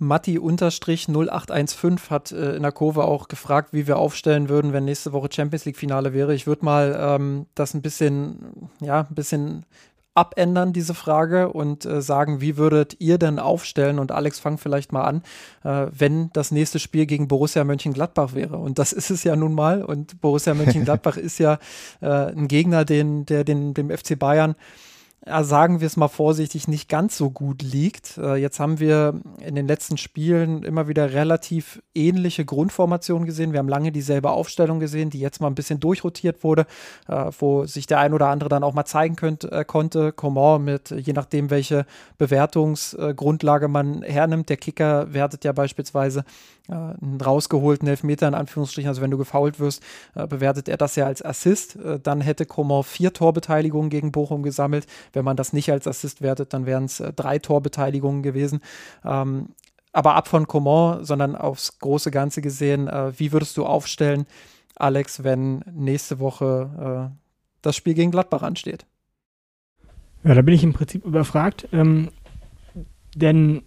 [0.00, 5.28] Matti-0815 hat äh, in der Kurve auch gefragt, wie wir aufstellen würden, wenn nächste Woche
[5.30, 6.34] Champions League-Finale wäre.
[6.34, 9.66] Ich würde mal ähm, das ein bisschen, ja, ein bisschen
[10.14, 13.98] abändern, diese Frage, und äh, sagen, wie würdet ihr denn aufstellen?
[13.98, 15.22] Und Alex, fang vielleicht mal an,
[15.64, 18.56] äh, wenn das nächste Spiel gegen Borussia Mönchengladbach wäre.
[18.56, 19.84] Und das ist es ja nun mal.
[19.84, 21.58] Und Borussia Mönchengladbach ist ja
[22.00, 24.56] äh, ein Gegner, den, der den, dem FC Bayern
[25.26, 28.16] sagen wir es mal vorsichtig, nicht ganz so gut liegt.
[28.16, 33.52] Äh, jetzt haben wir in den letzten Spielen immer wieder relativ ähnliche Grundformationen gesehen.
[33.52, 36.66] Wir haben lange dieselbe Aufstellung gesehen, die jetzt mal ein bisschen durchrotiert wurde,
[37.06, 40.12] äh, wo sich der ein oder andere dann auch mal zeigen könnt, äh, konnte.
[40.12, 41.84] Coman mit, je nachdem, welche
[42.16, 44.48] Bewertungsgrundlage man hernimmt.
[44.48, 46.24] Der Kicker wertet ja beispielsweise
[46.70, 49.82] einen rausgeholten Elfmeter in Anführungsstrichen, also wenn du gefault wirst,
[50.14, 51.76] äh, bewertet er das ja als Assist.
[51.76, 54.86] Äh, dann hätte Coman vier Torbeteiligungen gegen Bochum gesammelt.
[55.12, 58.60] Wenn man das nicht als Assist wertet, dann wären es drei Torbeteiligungen gewesen.
[59.04, 59.50] Ähm,
[59.92, 64.24] aber ab von Coman, sondern aufs große Ganze gesehen, wie würdest du aufstellen,
[64.76, 67.10] Alex, wenn nächste Woche
[67.60, 68.86] das Spiel gegen Gladbach ansteht?
[70.22, 71.68] Ja, da bin ich im Prinzip überfragt.
[71.72, 72.10] Ähm,
[73.14, 73.62] denn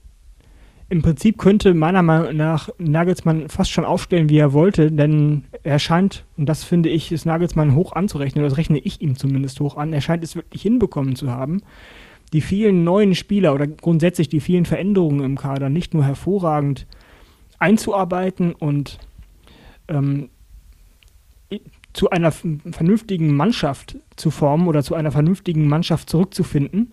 [0.93, 5.79] im Prinzip könnte meiner Meinung nach Nagelsmann fast schon aufstellen, wie er wollte, denn er
[5.79, 9.75] scheint, und das finde ich, ist Nagelsmann hoch anzurechnen, das rechne ich ihm zumindest hoch
[9.75, 11.63] an, er scheint es wirklich hinbekommen zu haben,
[12.31, 16.85] die vielen neuen Spieler oder grundsätzlich die vielen Veränderungen im Kader nicht nur hervorragend
[17.57, 18.99] einzuarbeiten und
[19.87, 20.29] ähm,
[21.93, 26.91] zu einer vernünftigen Mannschaft zu formen oder zu einer vernünftigen Mannschaft zurückzufinden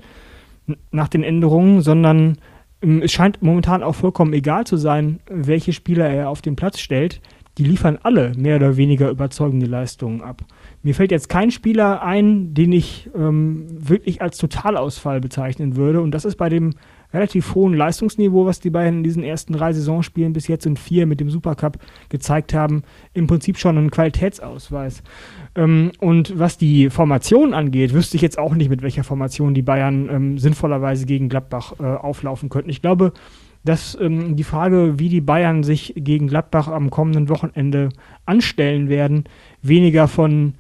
[0.91, 2.39] nach den Änderungen, sondern
[2.81, 7.21] es scheint momentan auch vollkommen egal zu sein, welche Spieler er auf den Platz stellt.
[7.59, 10.43] Die liefern alle mehr oder weniger überzeugende Leistungen ab.
[10.83, 16.01] Mir fällt jetzt kein Spieler ein, den ich ähm, wirklich als Totalausfall bezeichnen würde.
[16.01, 16.75] Und das ist bei dem
[17.13, 21.07] relativ hohen Leistungsniveau, was die beiden in diesen ersten drei Saisonspielen bis jetzt und vier
[21.07, 22.83] mit dem Supercup gezeigt haben,
[23.15, 25.03] im Prinzip schon ein Qualitätsausweis.
[25.55, 29.63] Ähm, und was die Formation angeht, wüsste ich jetzt auch nicht, mit welcher Formation die
[29.63, 32.71] Bayern ähm, sinnvollerweise gegen Gladbach äh, auflaufen könnten.
[32.71, 33.13] Ich glaube,
[33.65, 37.91] dass ähm, die Frage, wie die Bayern sich gegen Gladbach am kommenden Wochenende
[38.25, 39.25] anstellen werden,
[39.63, 40.55] weniger von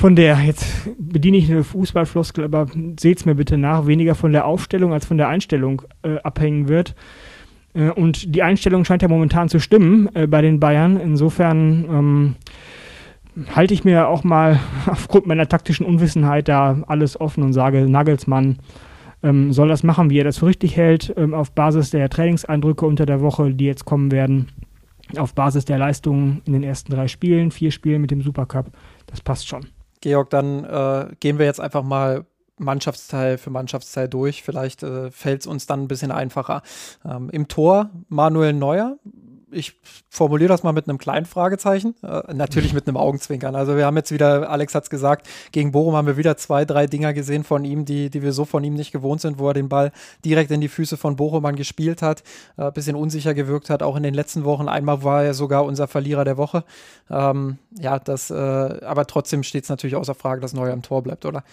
[0.00, 4.32] von der, jetzt bediene ich eine Fußballfloskel, aber seht es mir bitte nach, weniger von
[4.32, 6.94] der Aufstellung als von der Einstellung äh, abhängen wird.
[7.74, 10.98] Äh, und die Einstellung scheint ja momentan zu stimmen äh, bei den Bayern.
[10.98, 12.36] Insofern ähm,
[13.54, 18.56] halte ich mir auch mal aufgrund meiner taktischen Unwissenheit da alles offen und sage, Nagelsmann
[19.22, 22.86] ähm, soll das machen, wie er das für richtig hält, ähm, auf Basis der Trainingseindrücke
[22.86, 24.48] unter der Woche, die jetzt kommen werden,
[25.18, 28.72] auf Basis der Leistungen in den ersten drei Spielen, vier Spielen mit dem Supercup.
[29.06, 29.66] Das passt schon.
[30.00, 32.24] Georg, dann äh, gehen wir jetzt einfach mal
[32.60, 34.42] Mannschaftsteil für Mannschaftsteil durch.
[34.42, 36.62] Vielleicht äh, fällt es uns dann ein bisschen einfacher.
[37.04, 38.98] Ähm, Im Tor Manuel Neuer,
[39.52, 39.74] ich
[40.08, 43.54] formuliere das mal mit einem kleinen Fragezeichen, äh, natürlich mit einem Augenzwinkern.
[43.54, 46.64] Also wir haben jetzt wieder, Alex hat es gesagt, gegen Bochum haben wir wieder zwei,
[46.64, 49.48] drei Dinger gesehen von ihm, die, die wir so von ihm nicht gewohnt sind, wo
[49.48, 49.92] er den Ball
[50.24, 52.22] direkt in die Füße von Bochumann gespielt hat,
[52.56, 54.68] äh, bisschen unsicher gewirkt hat, auch in den letzten Wochen.
[54.68, 56.64] Einmal war er sogar unser Verlierer der Woche.
[57.08, 61.02] Ähm, ja, das, äh, aber trotzdem steht es natürlich außer Frage, dass Neuer im Tor
[61.02, 61.44] bleibt, oder?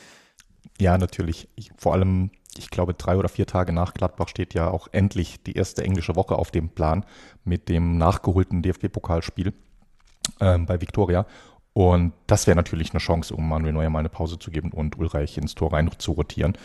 [0.80, 1.48] Ja, natürlich.
[1.56, 5.44] Ich, vor allem ich glaube, drei oder vier Tage nach Gladbach steht ja auch endlich
[5.44, 7.06] die erste englische Woche auf dem Plan
[7.44, 9.54] mit dem nachgeholten DFB-Pokalspiel
[10.40, 11.26] ähm, bei Viktoria.
[11.74, 14.98] Und das wäre natürlich eine Chance, um Manuel Neuer mal eine Pause zu geben und
[14.98, 16.58] Ulreich ins Tor rein zu rotieren.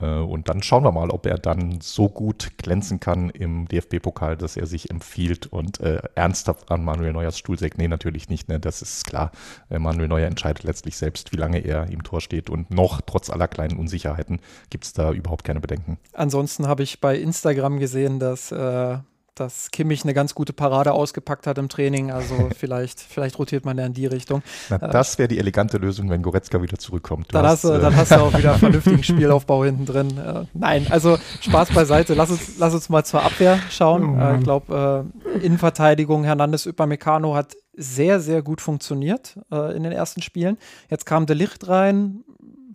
[0.00, 4.36] Äh, und dann schauen wir mal, ob er dann so gut glänzen kann im DFB-Pokal,
[4.36, 7.78] dass er sich empfiehlt und äh, ernsthaft an Manuel Neuers Stuhl sägt.
[7.78, 8.48] Nee, natürlich nicht.
[8.48, 8.60] Ne?
[8.60, 9.32] Das ist klar.
[9.70, 12.50] Äh, Manuel Neuer entscheidet letztlich selbst, wie lange er im Tor steht.
[12.50, 14.40] Und noch, trotz aller kleinen Unsicherheiten,
[14.70, 15.98] gibt es da überhaupt keine Bedenken.
[16.12, 18.98] Ansonsten habe ich bei Instagram gesehen, dass äh,
[19.40, 22.10] dass Kimmich eine ganz gute Parade ausgepackt hat im Training.
[22.10, 24.42] Also vielleicht, vielleicht rotiert man ja in die Richtung.
[24.68, 27.34] Na, äh, das wäre die elegante Lösung, wenn Goretzka wieder zurückkommt.
[27.34, 30.18] dann, hast, äh, dann hast du auch wieder einen vernünftigen Spielaufbau hinten drin.
[30.18, 32.14] Äh, nein, also Spaß beiseite.
[32.14, 34.20] Lass uns, lass uns mal zur Abwehr schauen.
[34.20, 39.92] Oh, ich glaube, äh, Innenverteidigung Hernandez Upamecano hat sehr, sehr gut funktioniert äh, in den
[39.92, 40.58] ersten Spielen.
[40.90, 42.24] Jetzt kam De Licht rein.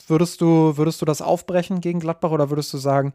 [0.07, 3.13] Würdest du, würdest du das aufbrechen gegen Gladbach oder würdest du sagen,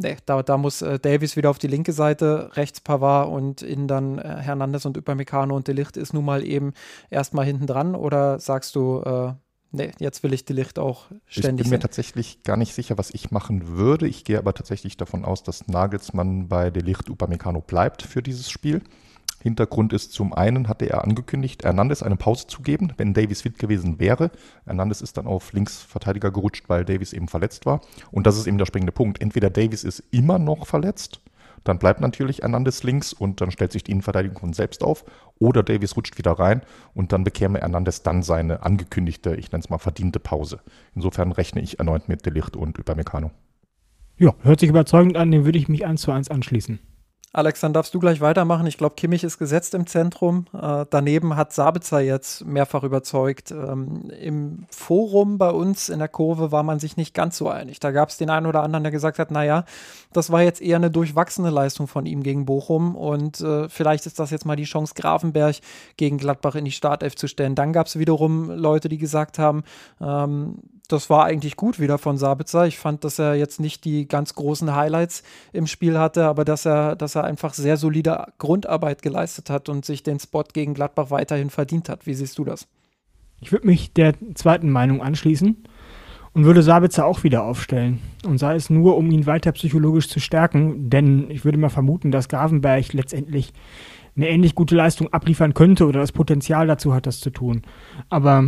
[0.00, 3.88] Nee, da, da muss äh, Davis wieder auf die linke Seite, rechts Pavard und innen
[3.88, 6.72] dann äh, Hernandez und Upamecano und Delicht ist nun mal eben
[7.10, 9.32] erstmal hinten dran oder sagst du, äh,
[9.72, 13.10] nee, jetzt will ich Delicht auch ständig Ich bin mir tatsächlich gar nicht sicher, was
[13.10, 14.06] ich machen würde.
[14.06, 18.82] Ich gehe aber tatsächlich davon aus, dass Nagelsmann bei Delicht Upamecano bleibt für dieses Spiel.
[19.40, 23.58] Hintergrund ist zum einen, hatte er angekündigt, Hernandez eine Pause zu geben, wenn Davies fit
[23.58, 24.30] gewesen wäre.
[24.64, 27.80] Hernandez ist dann auf Linksverteidiger gerutscht, weil Davies eben verletzt war.
[28.10, 29.20] Und das ist eben der springende Punkt.
[29.20, 31.20] Entweder Davies ist immer noch verletzt,
[31.64, 35.04] dann bleibt natürlich Hernandez links und dann stellt sich die Innenverteidigung von selbst auf.
[35.38, 36.62] Oder Davies rutscht wieder rein
[36.94, 40.60] und dann bekäme Hernandez dann seine angekündigte, ich nenne es mal verdiente Pause.
[40.94, 43.30] Insofern rechne ich erneut mit Delicht und Upamecano.
[44.16, 46.80] Ja, hört sich überzeugend an, dem würde ich mich eins zu eins anschließen.
[47.32, 48.66] Alex, dann darfst du gleich weitermachen.
[48.66, 50.46] Ich glaube, Kimmich ist gesetzt im Zentrum.
[50.54, 53.50] Äh, daneben hat Sabitzer jetzt mehrfach überzeugt.
[53.50, 57.80] Ähm, Im Forum bei uns in der Kurve war man sich nicht ganz so einig.
[57.80, 59.64] Da gab es den einen oder anderen, der gesagt hat, naja,
[60.12, 64.18] das war jetzt eher eine durchwachsene Leistung von ihm gegen Bochum und äh, vielleicht ist
[64.18, 65.56] das jetzt mal die Chance, Grafenberg
[65.98, 67.54] gegen Gladbach in die Startelf zu stellen.
[67.54, 69.64] Dann gab es wiederum Leute, die gesagt haben,
[70.00, 70.58] ähm,
[70.88, 72.66] das war eigentlich gut wieder von Sabitzer.
[72.66, 75.22] Ich fand, dass er jetzt nicht die ganz großen Highlights
[75.52, 79.84] im Spiel hatte, aber dass er, dass er einfach sehr solide Grundarbeit geleistet hat und
[79.84, 82.06] sich den Spot gegen Gladbach weiterhin verdient hat.
[82.06, 82.66] Wie siehst du das?
[83.40, 85.56] Ich würde mich der zweiten Meinung anschließen
[86.32, 88.00] und würde Sabitzer auch wieder aufstellen.
[88.24, 92.10] Und sei es nur, um ihn weiter psychologisch zu stärken, denn ich würde mal vermuten,
[92.10, 93.52] dass Gravenberg letztendlich
[94.16, 97.62] eine ähnlich gute Leistung abliefern könnte oder das Potenzial dazu hat, das zu tun.
[98.08, 98.44] Aber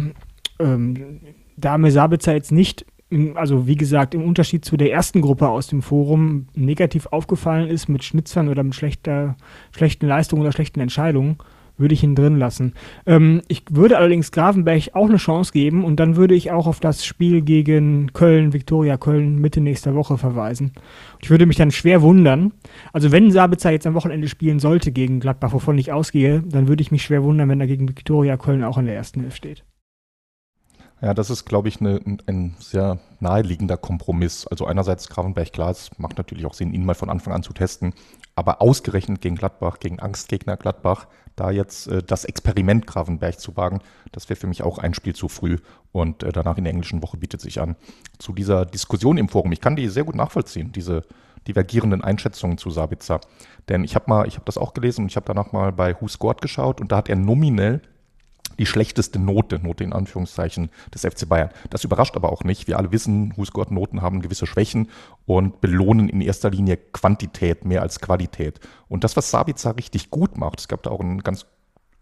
[0.59, 1.21] ähm,
[1.61, 2.87] da mir Sabitzer jetzt nicht,
[3.35, 7.89] also wie gesagt, im Unterschied zu der ersten Gruppe aus dem Forum negativ aufgefallen ist
[7.89, 9.37] mit Schnitzern oder mit schlechter,
[9.75, 11.39] schlechten Leistungen oder schlechten Entscheidungen,
[11.81, 12.75] würde ich ihn drin lassen.
[13.07, 16.79] Ähm, ich würde allerdings Gravenberg auch eine Chance geben und dann würde ich auch auf
[16.79, 20.73] das Spiel gegen Köln, Viktoria Köln Mitte nächster Woche verweisen.
[21.21, 22.53] Ich würde mich dann schwer wundern.
[22.93, 26.83] Also wenn Sabitzer jetzt am Wochenende spielen sollte gegen Gladbach, wovon ich ausgehe, dann würde
[26.83, 29.65] ich mich schwer wundern, wenn er gegen Viktoria Köln auch in der ersten Hilfe steht.
[31.03, 34.47] Ja, das ist, glaube ich, eine, ein sehr naheliegender Kompromiss.
[34.47, 37.55] Also einerseits Gravenberg, klar, es macht natürlich auch Sinn, ihn mal von Anfang an zu
[37.55, 37.95] testen.
[38.35, 43.81] Aber ausgerechnet gegen Gladbach, gegen Angstgegner Gladbach, da jetzt äh, das Experiment Gravenberg zu wagen,
[44.13, 45.57] das wäre für mich auch ein Spiel zu früh.
[45.91, 47.77] Und äh, danach in der englischen Woche bietet sich an.
[48.19, 51.05] Zu dieser Diskussion im Forum, ich kann die sehr gut nachvollziehen, diese
[51.49, 53.23] divergierenden Einschätzungen zu Sabitzer.
[53.71, 55.99] Denn ich habe mal, ich habe das auch gelesen und ich habe danach mal bei
[55.99, 57.81] Who Scored geschaut und da hat er nominell
[58.61, 61.49] die schlechteste Note, Note in Anführungszeichen, des FC Bayern.
[61.71, 62.69] Das überrascht aber auch nicht.
[62.69, 64.91] Wir alle wissen, Husgott-Noten haben gewisse Schwächen
[65.25, 68.61] und belohnen in erster Linie Quantität mehr als Qualität.
[68.87, 71.47] Und das, was Sabitzer richtig gut macht, es gab da auch einen ganz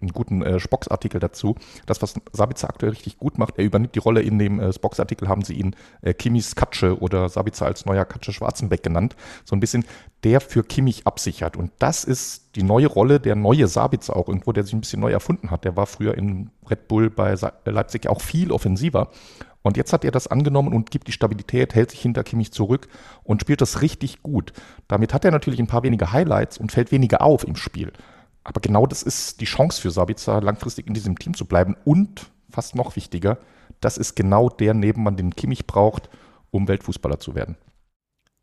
[0.01, 1.57] einen guten äh, Spox-Artikel dazu.
[1.87, 5.29] Das, was Sabitzer aktuell richtig gut macht, er übernimmt die Rolle in dem äh, Spox-Artikel,
[5.29, 9.17] haben sie ihn äh, Kimmys Katsche oder Sabitzer als neuer Katsche Schwarzenbeck genannt.
[9.45, 9.85] So ein bisschen
[10.25, 11.57] der für Kimmich absichert.
[11.57, 15.01] Und das ist die neue Rolle, der neue Sabitzer auch irgendwo, der sich ein bisschen
[15.01, 15.65] neu erfunden hat.
[15.65, 17.35] Der war früher in Red Bull bei
[17.65, 19.11] Leipzig auch viel offensiver.
[19.63, 22.89] Und jetzt hat er das angenommen und gibt die Stabilität, hält sich hinter Kimmich zurück
[23.23, 24.53] und spielt das richtig gut.
[24.87, 27.93] Damit hat er natürlich ein paar wenige Highlights und fällt weniger auf im Spiel.
[28.49, 31.77] Aber genau das ist die Chance für Sabitzer, langfristig in diesem Team zu bleiben.
[31.85, 33.37] Und fast noch wichtiger,
[33.83, 36.09] das ist genau der Nebenmann, den Kimmich braucht,
[36.51, 37.59] um Weltfußballer zu werden.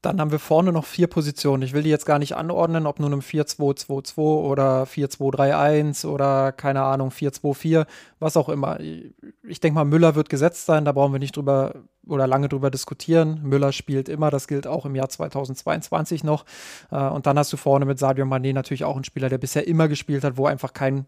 [0.06, 1.64] Dann haben wir vorne noch vier Positionen.
[1.64, 6.84] Ich will die jetzt gar nicht anordnen, ob nun im 4-2-2-2 oder 4-2-3-1 oder keine
[6.84, 7.88] Ahnung, 4-2-4,
[8.20, 8.80] was auch immer.
[8.80, 11.74] Ich denke mal, Müller wird gesetzt sein, da brauchen wir nicht drüber
[12.06, 13.42] oder lange drüber diskutieren.
[13.42, 16.46] Müller spielt immer, das gilt auch im Jahr 2022 noch.
[16.92, 19.68] Äh, und dann hast du vorne mit Sadio Mané natürlich auch einen Spieler, der bisher
[19.68, 21.08] immer gespielt hat, wo einfach kein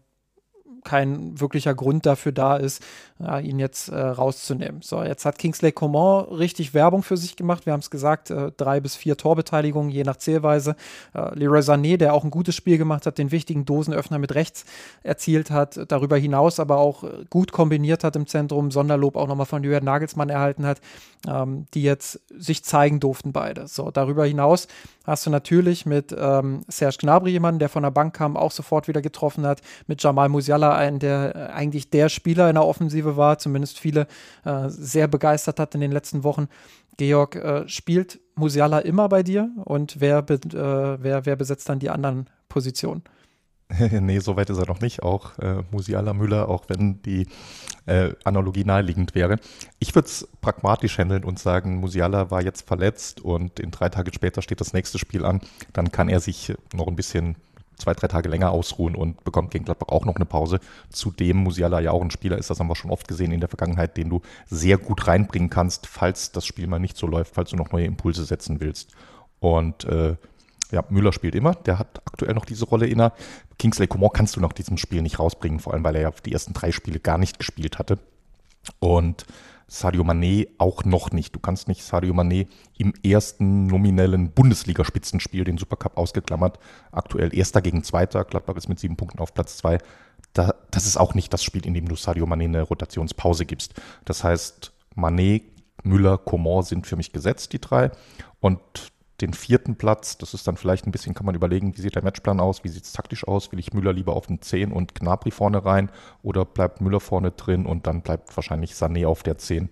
[0.88, 2.82] kein wirklicher Grund dafür da ist,
[3.18, 4.80] ja, ihn jetzt äh, rauszunehmen.
[4.80, 7.66] So, jetzt hat Kingsley Coman richtig Werbung für sich gemacht.
[7.66, 10.76] Wir haben es gesagt, äh, drei bis vier Torbeteiligungen, je nach Zählweise.
[11.14, 14.64] Äh, Leroy Sané, der auch ein gutes Spiel gemacht hat, den wichtigen Dosenöffner mit rechts
[15.02, 19.62] erzielt hat, darüber hinaus aber auch gut kombiniert hat im Zentrum, Sonderlob auch nochmal von
[19.62, 20.80] Jürgen Nagelsmann erhalten hat,
[21.26, 23.66] ähm, die jetzt sich zeigen durften beide.
[23.66, 24.68] So, darüber hinaus
[25.04, 28.88] hast du natürlich mit ähm, Serge Gnabry jemanden, der von der Bank kam, auch sofort
[28.88, 33.16] wieder getroffen hat, mit Jamal Musiala einen, der äh, eigentlich der Spieler in der Offensive
[33.16, 34.06] war, zumindest viele
[34.44, 36.48] äh, sehr begeistert hat in den letzten Wochen.
[36.96, 41.78] Georg, äh, spielt Musiala immer bei dir und wer, be äh, wer, wer besetzt dann
[41.78, 43.02] die anderen Positionen?
[44.00, 45.02] nee, so weit ist er noch nicht.
[45.02, 47.26] Auch äh, Musiala Müller, auch wenn die
[47.86, 49.38] äh, Analogie naheliegend wäre.
[49.78, 54.12] Ich würde es pragmatisch handeln und sagen, Musiala war jetzt verletzt und in drei Tage
[54.14, 55.40] später steht das nächste Spiel an.
[55.72, 57.36] Dann kann er sich noch ein bisschen
[57.78, 60.60] zwei, drei Tage länger ausruhen und bekommt gegen Gladbach auch noch eine Pause.
[60.90, 63.48] Zudem Musiala ja auch ein Spieler ist, das haben wir schon oft gesehen in der
[63.48, 67.50] Vergangenheit, den du sehr gut reinbringen kannst, falls das Spiel mal nicht so läuft, falls
[67.50, 68.92] du noch neue Impulse setzen willst.
[69.40, 70.16] Und äh,
[70.70, 73.12] ja, Müller spielt immer, der hat aktuell noch diese Rolle inne.
[73.58, 76.32] Kingsley Coman kannst du nach diesem Spiel nicht rausbringen, vor allem weil er ja die
[76.32, 77.98] ersten drei Spiele gar nicht gespielt hatte.
[78.80, 79.24] Und
[79.68, 81.34] Sadio Mané auch noch nicht.
[81.34, 82.48] Du kannst nicht Sadio Mané
[82.78, 86.58] im ersten nominellen Bundesligaspitzenspiel, den Supercup ausgeklammert,
[86.90, 89.78] aktuell Erster gegen Zweiter, Gladbach ist mit sieben Punkten auf Platz zwei.
[90.32, 93.74] Da, das ist auch nicht das Spiel, in dem du Sadio Mané eine Rotationspause gibst.
[94.04, 95.42] Das heißt, Mané,
[95.82, 97.90] Müller, Coman sind für mich gesetzt, die drei.
[98.40, 98.60] Und
[99.20, 100.18] den vierten Platz.
[100.18, 102.68] Das ist dann vielleicht ein bisschen, kann man überlegen, wie sieht der Matchplan aus, wie
[102.68, 103.50] sieht es taktisch aus?
[103.52, 105.90] Will ich Müller lieber auf den 10 und Gnabry vorne rein
[106.22, 109.70] oder bleibt Müller vorne drin und dann bleibt wahrscheinlich Sané auf der 10?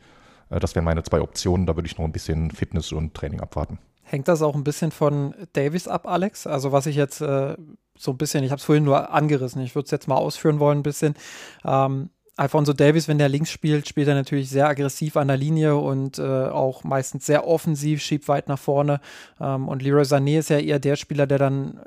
[0.50, 1.66] Äh, das wären meine zwei Optionen.
[1.66, 3.78] Da würde ich noch ein bisschen Fitness und Training abwarten.
[4.02, 6.46] Hängt das auch ein bisschen von Davis ab, Alex?
[6.46, 7.56] Also was ich jetzt äh,
[7.98, 10.60] so ein bisschen, ich habe es vorhin nur angerissen, ich würde es jetzt mal ausführen
[10.60, 11.14] wollen ein bisschen.
[11.64, 15.76] Ähm, Alfonso Davis, wenn der links spielt, spielt er natürlich sehr aggressiv an der Linie
[15.76, 19.00] und äh, auch meistens sehr offensiv, schiebt weit nach vorne.
[19.40, 21.80] Ähm, und Leroy Sané ist ja eher der Spieler, der dann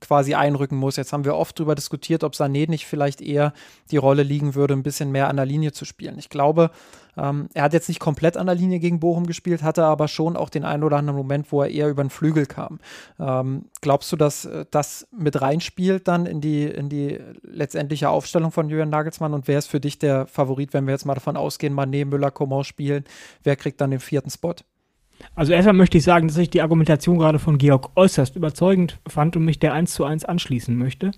[0.00, 0.96] quasi einrücken muss.
[0.96, 3.52] Jetzt haben wir oft darüber diskutiert, ob Sané nicht vielleicht eher
[3.90, 6.18] die Rolle liegen würde, ein bisschen mehr an der Linie zu spielen.
[6.18, 6.70] Ich glaube,
[7.16, 10.36] ähm, er hat jetzt nicht komplett an der Linie gegen Bochum gespielt, hatte aber schon
[10.36, 12.78] auch den einen oder anderen Moment, wo er eher über den Flügel kam.
[13.18, 18.52] Ähm, glaubst du, dass äh, das mit reinspielt dann in die, in die letztendliche Aufstellung
[18.52, 19.34] von Jürgen Nagelsmann?
[19.34, 22.30] Und wer ist für dich der Favorit, wenn wir jetzt mal davon ausgehen, Mané, Müller,
[22.30, 23.04] Coman spielen?
[23.42, 24.54] Wer kriegt dann den vierten Spot?
[25.34, 29.36] Also erstmal möchte ich sagen, dass ich die Argumentation gerade von Georg äußerst überzeugend fand
[29.36, 31.12] und mich der eins zu eins anschließen möchte.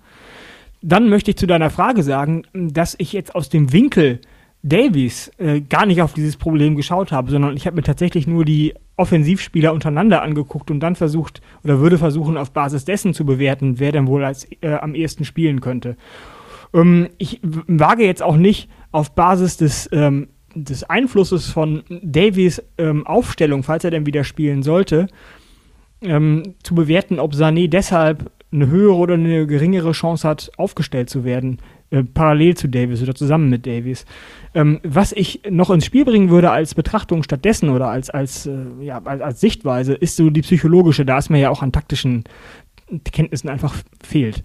[0.82, 4.20] Dann möchte ich zu deiner Frage sagen, dass ich jetzt aus dem Winkel
[4.62, 8.44] Davies äh, gar nicht auf dieses Problem geschaut habe, sondern ich habe mir tatsächlich nur
[8.44, 13.80] die Offensivspieler untereinander angeguckt und dann versucht oder würde versuchen, auf Basis dessen zu bewerten,
[13.80, 15.96] wer denn wohl als äh, am ehesten spielen könnte.
[16.72, 23.07] Ähm, ich wage jetzt auch nicht auf Basis des ähm, des Einflusses von Davies ähm,
[23.07, 25.09] Aufstellung, falls er denn wieder spielen sollte,
[26.03, 31.24] ähm, zu bewerten, ob Sané deshalb eine höhere oder eine geringere Chance hat, aufgestellt zu
[31.24, 31.59] werden,
[31.90, 34.05] äh, parallel zu Davies oder zusammen mit Davies.
[34.55, 38.53] Ähm, was ich noch ins Spiel bringen würde als Betrachtung stattdessen oder als, als, äh,
[38.80, 42.24] ja, als, als Sichtweise, ist so die psychologische, da es mir ja auch an taktischen
[43.11, 44.42] Kenntnissen einfach fehlt.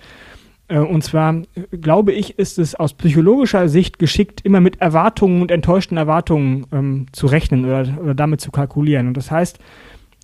[0.67, 1.41] Äh, und zwar,
[1.71, 7.05] glaube ich, ist es aus psychologischer Sicht geschickt, immer mit Erwartungen und enttäuschten Erwartungen ähm,
[7.11, 9.07] zu rechnen oder, oder damit zu kalkulieren.
[9.07, 9.59] Und das heißt,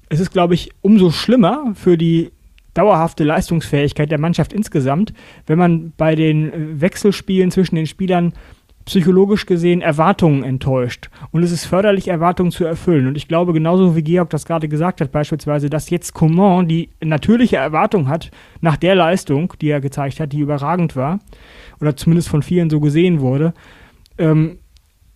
[0.10, 2.32] es ist, glaube ich, umso schlimmer für die
[2.74, 5.14] dauerhafte Leistungsfähigkeit der Mannschaft insgesamt,
[5.46, 8.34] wenn man bei den äh, Wechselspielen zwischen den Spielern
[8.86, 11.10] psychologisch gesehen Erwartungen enttäuscht.
[11.32, 13.08] Und es ist förderlich, Erwartungen zu erfüllen.
[13.08, 16.90] Und ich glaube, genauso wie Georg das gerade gesagt hat, beispielsweise, dass jetzt Coman die
[17.02, 18.32] natürliche Erwartung hat,
[18.62, 21.20] nach der Leistung, die er gezeigt hat, die überragend war,
[21.80, 23.54] oder zumindest von vielen so gesehen wurde,
[24.18, 24.58] ähm,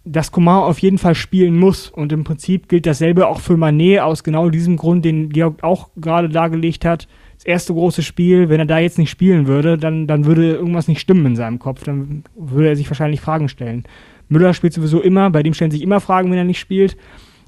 [0.05, 1.89] dass Coman auf jeden Fall spielen muss.
[1.89, 5.89] Und im Prinzip gilt dasselbe auch für Manet aus genau diesem Grund, den Georg auch
[5.97, 7.07] gerade dargelegt hat
[7.47, 10.99] erste große Spiel, wenn er da jetzt nicht spielen würde, dann, dann würde irgendwas nicht
[10.99, 11.83] stimmen in seinem Kopf.
[11.83, 13.83] Dann würde er sich wahrscheinlich Fragen stellen.
[14.29, 16.97] Müller spielt sowieso immer, bei dem stellen sich immer Fragen, wenn er nicht spielt.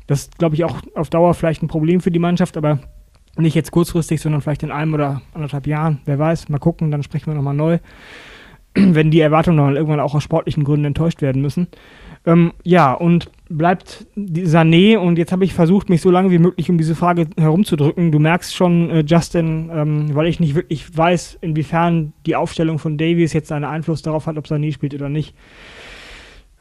[0.08, 2.80] Das ist, glaube ich, auch auf Dauer vielleicht ein Problem für die Mannschaft, aber
[3.38, 6.00] nicht jetzt kurzfristig, sondern vielleicht in einem oder anderthalb Jahren.
[6.06, 7.80] Wer weiß, mal gucken, dann sprechen wir nochmal neu.
[8.76, 11.68] wenn die Erwartungen dann irgendwann auch aus sportlichen Gründen enttäuscht werden müssen.
[12.26, 16.70] Ähm, ja, und bleibt Sané und jetzt habe ich versucht, mich so lange wie möglich
[16.70, 18.12] um diese Frage herumzudrücken.
[18.12, 22.97] Du merkst schon, äh, Justin, ähm, weil ich nicht wirklich weiß, inwiefern die Aufstellung von
[22.97, 25.36] Davies jetzt einen Einfluss darauf hat, ob Sané spielt oder nicht.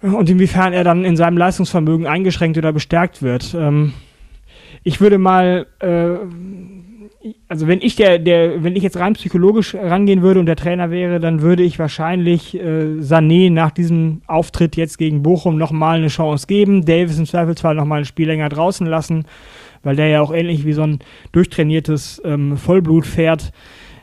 [0.01, 3.55] Und inwiefern er dann in seinem Leistungsvermögen eingeschränkt oder bestärkt wird.
[3.59, 3.93] Ähm,
[4.83, 6.17] ich würde mal äh,
[7.49, 10.91] also wenn ich der, der, wenn ich jetzt rein psychologisch rangehen würde und der Trainer
[10.91, 16.09] wäre, dann würde ich wahrscheinlich äh, Sané nach diesem Auftritt jetzt gegen Bochum nochmal eine
[16.09, 19.25] Chance geben, Davis im Zweifelsfall nochmal ein Spiel länger draußen lassen,
[19.83, 20.99] weil der ja auch ähnlich wie so ein
[21.33, 23.53] durchtrainiertes ähm, Vollblutpferd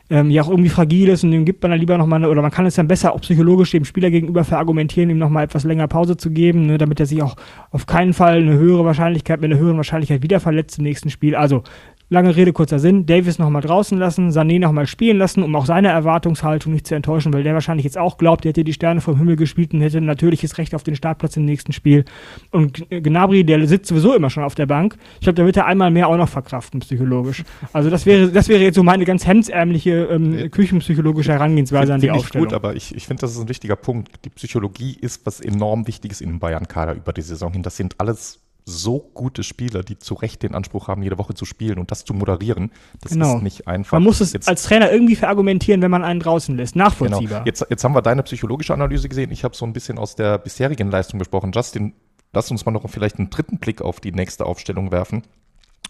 [0.08, 2.50] ähm, ja auch irgendwie fragil ist und dem gibt man dann lieber nochmal, oder man
[2.50, 6.16] kann es dann besser auch psychologisch dem Spieler gegenüber verargumentieren, ihm nochmal etwas länger Pause
[6.16, 7.36] zu geben, ne, damit er sich auch
[7.70, 11.34] auf keinen Fall eine höhere Wahrscheinlichkeit, mit einer höheren Wahrscheinlichkeit wieder verletzt im nächsten Spiel.
[11.34, 11.64] Also
[12.08, 13.04] Lange Rede, kurzer Sinn.
[13.04, 17.32] Davis nochmal draußen lassen, Sané nochmal spielen lassen, um auch seine Erwartungshaltung nicht zu enttäuschen,
[17.32, 20.00] weil der wahrscheinlich jetzt auch glaubt, er hätte die Sterne vom Himmel gespielt und hätte
[20.00, 22.04] natürliches Recht auf den Startplatz im nächsten Spiel.
[22.52, 24.96] Und Gnabry, der sitzt sowieso immer schon auf der Bank.
[25.14, 27.42] Ich glaube, der wird er einmal mehr auch noch verkraften, psychologisch.
[27.72, 32.12] Also das wäre, das wäre jetzt so meine ganz hemdsärmliche ähm, küchenpsychologische Herangehensweise an die
[32.12, 32.46] Aufstellung.
[32.46, 34.24] gut, aber ich, ich finde, das ist ein wichtiger Punkt.
[34.24, 37.64] Die Psychologie ist was enorm Wichtiges im Bayern-Kader über die Saison hin.
[37.64, 41.44] Das sind alles so gute Spieler, die zu Recht den Anspruch haben, jede Woche zu
[41.44, 42.72] spielen und das zu moderieren.
[43.00, 43.36] Das genau.
[43.36, 43.92] ist nicht einfach.
[43.92, 46.74] Man muss es jetzt, als Trainer irgendwie verargumentieren, wenn man einen draußen lässt.
[46.74, 47.38] Nachvollziehbar.
[47.38, 47.46] Genau.
[47.46, 49.30] Jetzt, jetzt haben wir deine psychologische Analyse gesehen.
[49.30, 51.52] Ich habe so ein bisschen aus der bisherigen Leistung gesprochen.
[51.54, 51.94] Justin,
[52.32, 55.22] lass uns mal noch vielleicht einen dritten Blick auf die nächste Aufstellung werfen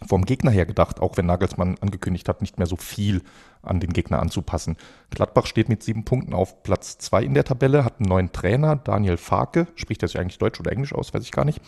[0.07, 3.23] vom Gegner her gedacht, auch wenn Nagelsmann angekündigt hat, nicht mehr so viel
[3.63, 4.77] an den Gegner anzupassen.
[5.11, 8.77] Gladbach steht mit sieben Punkten auf Platz zwei in der Tabelle, hat einen neuen Trainer,
[8.77, 9.67] Daniel Farke.
[9.75, 11.61] Spricht er sich eigentlich Deutsch oder Englisch aus, weiß ich gar nicht.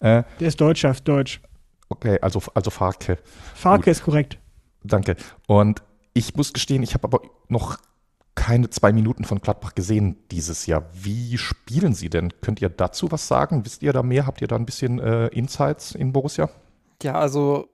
[0.00, 1.40] Äh, der ist Deutscher, ist Deutsch.
[1.88, 3.18] Okay, also, also Farke.
[3.54, 3.88] Farke Gut.
[3.88, 4.38] ist korrekt.
[4.82, 5.16] Danke.
[5.46, 5.82] Und
[6.14, 7.78] ich muss gestehen, ich habe aber noch
[8.34, 10.84] keine zwei Minuten von Gladbach gesehen dieses Jahr.
[10.92, 12.32] Wie spielen sie denn?
[12.40, 13.64] Könnt ihr dazu was sagen?
[13.64, 14.26] Wisst ihr da mehr?
[14.26, 16.50] Habt ihr da ein bisschen äh, Insights in Borussia?
[17.02, 17.68] Ja, also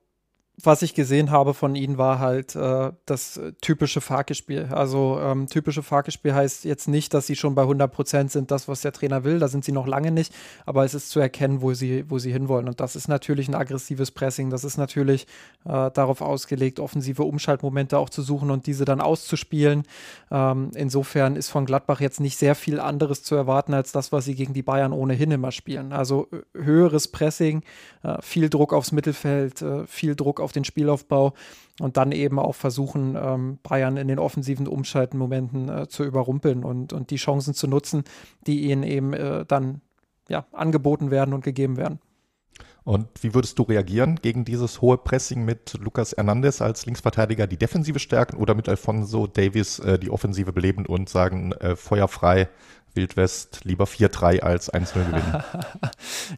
[0.62, 4.68] was ich gesehen habe von ihnen war halt äh, das typische Farke-Spiel.
[4.70, 8.68] Also ähm, typische Farke-Spiel heißt jetzt nicht, dass sie schon bei 100 Prozent sind, das,
[8.68, 9.38] was der Trainer will.
[9.38, 10.34] Da sind sie noch lange nicht.
[10.66, 12.68] Aber es ist zu erkennen, wo sie, wo sie hinwollen.
[12.68, 14.50] Und das ist natürlich ein aggressives Pressing.
[14.50, 15.26] Das ist natürlich
[15.64, 19.84] äh, darauf ausgelegt, offensive Umschaltmomente auch zu suchen und diese dann auszuspielen.
[20.30, 24.24] Ähm, insofern ist von Gladbach jetzt nicht sehr viel anderes zu erwarten als das, was
[24.24, 25.92] sie gegen die Bayern ohnehin immer spielen.
[25.92, 27.62] Also höheres Pressing,
[28.02, 31.32] äh, viel Druck aufs Mittelfeld, äh, viel Druck auf auf den Spielaufbau
[31.80, 36.92] und dann eben auch versuchen, ähm, Bayern in den offensiven Umschaltmomenten äh, zu überrumpeln und,
[36.92, 38.02] und die Chancen zu nutzen,
[38.48, 39.80] die ihnen eben äh, dann
[40.28, 42.00] ja, angeboten werden und gegeben werden.
[42.84, 47.58] Und wie würdest du reagieren gegen dieses hohe Pressing mit Lucas Hernandez als Linksverteidiger die
[47.58, 52.48] Defensive stärken oder mit Alfonso Davis äh, die Offensive beleben und sagen, äh, feuerfrei,
[52.94, 55.44] Wildwest lieber 4-3 als 1-0 gewinnen.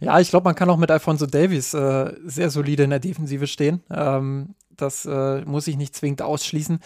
[0.01, 3.47] ja, ich glaube, man kann auch mit Alfonso Davies äh, sehr solide in der Defensive
[3.47, 3.83] stehen.
[3.91, 6.81] Ähm, das äh, muss ich nicht zwingend ausschließen.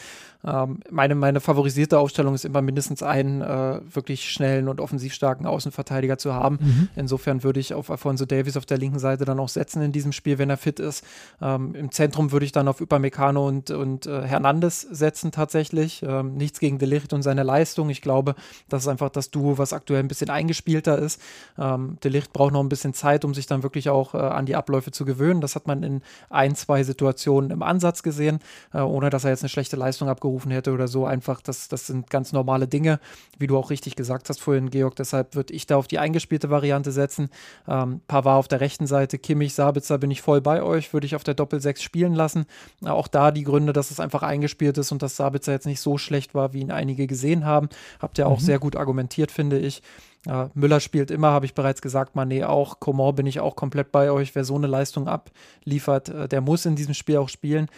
[0.47, 5.45] Ähm, meine, meine favorisierte Aufstellung ist immer mindestens einen äh, wirklich schnellen und offensiv starken
[5.47, 6.59] Außenverteidiger zu haben.
[6.61, 6.89] Mhm.
[6.95, 10.13] Insofern würde ich auf Alfonso Davis auf der linken Seite dann auch setzen in diesem
[10.13, 11.05] Spiel, wenn er fit ist.
[11.43, 16.03] Ähm, Im Zentrum würde ich dann auf Upamecano und, und äh, Hernandez setzen tatsächlich.
[16.07, 17.91] Ähm, nichts gegen Delicht und seine Leistung.
[17.91, 18.37] Ich glaube,
[18.69, 21.21] das ist einfach das Duo, was aktuell ein bisschen eingespielter ist.
[21.59, 24.55] Ähm, Delicht braucht noch ein bisschen Zeit, um sich dann wirklich auch äh, an die
[24.55, 25.41] Abläufe zu gewöhnen.
[25.41, 28.39] Das hat man in ein, zwei Situationen im Ansatz gesehen,
[28.73, 31.07] äh, ohne dass er jetzt eine schlechte Leistung abgerufen gerufen hätte oder so.
[31.07, 33.01] Einfach, das, das sind ganz normale Dinge,
[33.39, 34.95] wie du auch richtig gesagt hast vorhin, Georg.
[34.97, 37.31] Deshalb würde ich da auf die eingespielte Variante setzen.
[37.67, 41.17] Ähm, Pavard auf der rechten Seite, Kimmich, Sabitzer bin ich voll bei euch, würde ich
[41.17, 42.45] auf der Doppel-6 spielen lassen.
[42.85, 45.97] Auch da die Gründe, dass es einfach eingespielt ist und dass Sabitzer jetzt nicht so
[45.97, 47.69] schlecht war, wie ihn einige gesehen haben.
[48.01, 48.45] Habt ihr auch mhm.
[48.45, 49.83] sehr gut argumentiert, finde ich.
[50.29, 52.81] Uh, Müller spielt immer, habe ich bereits gesagt, Mané auch.
[52.81, 54.35] Coman bin ich auch komplett bei euch.
[54.35, 57.69] Wer so eine Leistung abliefert, äh, der muss in diesem Spiel auch spielen.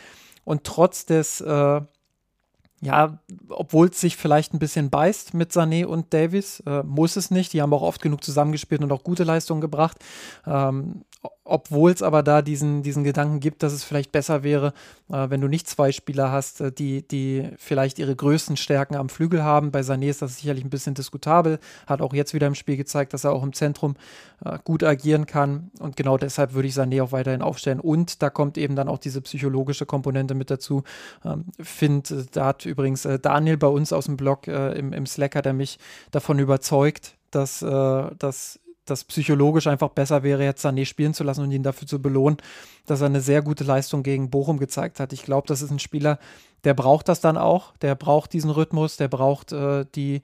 [0.49, 1.81] Und trotz des äh,
[2.81, 3.19] ja,
[3.49, 7.53] obwohl es sich vielleicht ein bisschen beißt mit Sané und Davis, äh, muss es nicht.
[7.53, 9.99] Die haben auch oft genug zusammengespielt und auch gute Leistungen gebracht.
[10.47, 11.03] Ähm,
[11.45, 14.73] obwohl es aber da diesen, diesen Gedanken gibt, dass es vielleicht besser wäre,
[15.11, 19.09] äh, wenn du nicht zwei Spieler hast, äh, die, die vielleicht ihre größten Stärken am
[19.09, 19.71] Flügel haben.
[19.71, 23.15] Bei Sané ist das sicherlich ein bisschen diskutabel, hat auch jetzt wieder im Spiel gezeigt,
[23.15, 23.97] dass er auch im Zentrum
[24.45, 28.31] äh, gut agieren kann und genau deshalb würde ich Sané auch weiterhin aufstellen und da
[28.31, 30.85] kommt eben dann auch diese psychologische Komponente mit dazu.
[31.25, 34.93] Ähm, Find, äh, da hat übrigens äh, Daniel bei uns aus dem Blog äh, im,
[34.93, 35.79] im Slack hat er mich
[36.11, 38.59] davon überzeugt, dass, dass
[38.91, 42.39] das psychologisch einfach besser wäre, jetzt Sané spielen zu lassen und ihn dafür zu belohnen,
[42.87, 45.13] dass er eine sehr gute Leistung gegen Bochum gezeigt hat.
[45.13, 46.19] Ich glaube, das ist ein Spieler,
[46.65, 50.23] der braucht das dann auch, der braucht diesen Rhythmus, der braucht äh, die,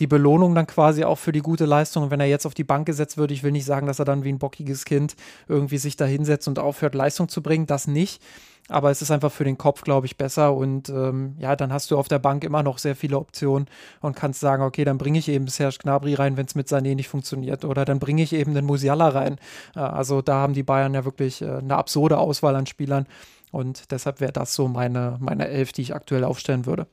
[0.00, 2.04] die Belohnung dann quasi auch für die gute Leistung.
[2.04, 4.04] Und wenn er jetzt auf die Bank gesetzt wird, ich will nicht sagen, dass er
[4.04, 5.16] dann wie ein bockiges Kind
[5.48, 8.22] irgendwie sich da hinsetzt und aufhört, Leistung zu bringen, das nicht
[8.68, 10.54] aber es ist einfach für den Kopf, glaube ich, besser.
[10.54, 13.68] Und ähm, ja, dann hast du auf der Bank immer noch sehr viele Optionen
[14.00, 16.94] und kannst sagen, okay, dann bringe ich eben Serge Gnabry rein, wenn es mit Sané
[16.94, 17.64] nicht funktioniert.
[17.64, 19.38] Oder dann bringe ich eben den Musiala rein.
[19.74, 23.06] Äh, also da haben die Bayern ja wirklich äh, eine absurde Auswahl an Spielern.
[23.50, 26.86] Und deshalb wäre das so meine, meine Elf, die ich aktuell aufstellen würde.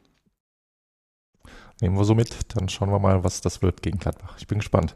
[1.81, 2.55] Nehmen wir so mit.
[2.55, 4.35] Dann schauen wir mal, was das wird gegen Gladbach.
[4.37, 4.95] Ich bin gespannt.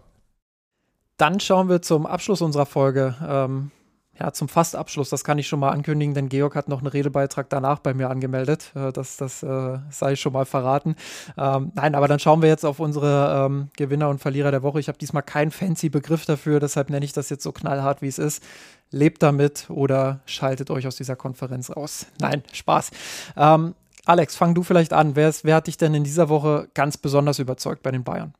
[1.17, 3.15] Dann schauen wir zum Abschluss unserer Folge.
[3.25, 3.71] Ähm,
[4.19, 7.49] ja, zum Fastabschluss, das kann ich schon mal ankündigen, denn Georg hat noch einen Redebeitrag
[7.49, 8.71] danach bei mir angemeldet.
[8.75, 10.95] Äh, das das äh, sei schon mal verraten.
[11.37, 14.79] Ähm, nein, aber dann schauen wir jetzt auf unsere ähm, Gewinner und Verlierer der Woche.
[14.79, 18.07] Ich habe diesmal keinen fancy Begriff dafür, deshalb nenne ich das jetzt so knallhart, wie
[18.07, 18.43] es ist.
[18.91, 22.05] Lebt damit oder schaltet euch aus dieser Konferenz raus.
[22.19, 22.91] Nein, Spaß.
[23.35, 23.73] Ähm,
[24.05, 25.15] Alex, fang du vielleicht an.
[25.15, 28.33] Wer, ist, wer hat dich denn in dieser Woche ganz besonders überzeugt bei den Bayern?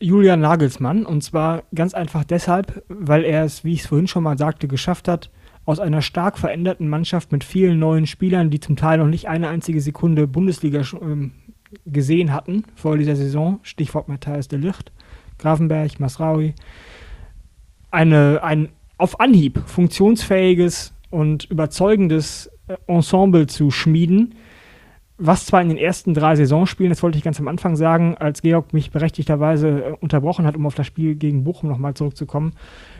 [0.00, 1.06] Julian Nagelsmann.
[1.06, 4.68] Und zwar ganz einfach deshalb, weil er es, wie ich es vorhin schon mal sagte,
[4.68, 5.30] geschafft hat,
[5.66, 9.48] aus einer stark veränderten Mannschaft mit vielen neuen Spielern, die zum Teil noch nicht eine
[9.48, 11.32] einzige Sekunde Bundesliga ähm,
[11.86, 14.92] gesehen hatten vor dieser Saison, Stichwort Matthias de Licht,
[15.38, 16.54] Grafenberg, Masraui,
[17.90, 18.68] eine, ein
[18.98, 24.34] auf Anhieb funktionsfähiges und überzeugendes äh, Ensemble zu schmieden,
[25.16, 28.42] was zwar in den ersten drei Saisonspielen, das wollte ich ganz am Anfang sagen, als
[28.42, 32.52] Georg mich berechtigterweise äh, unterbrochen hat, um auf das Spiel gegen Bochum nochmal zurückzukommen,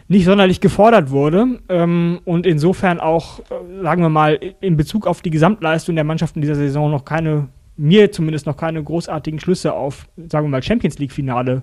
[0.06, 5.22] nicht sonderlich gefordert wurde ähm, und insofern auch, äh, sagen wir mal, in Bezug auf
[5.22, 9.72] die Gesamtleistung der Mannschaft in dieser Saison noch keine, mir zumindest noch keine großartigen Schlüsse
[9.72, 11.62] auf, sagen wir mal, Champions League-Finale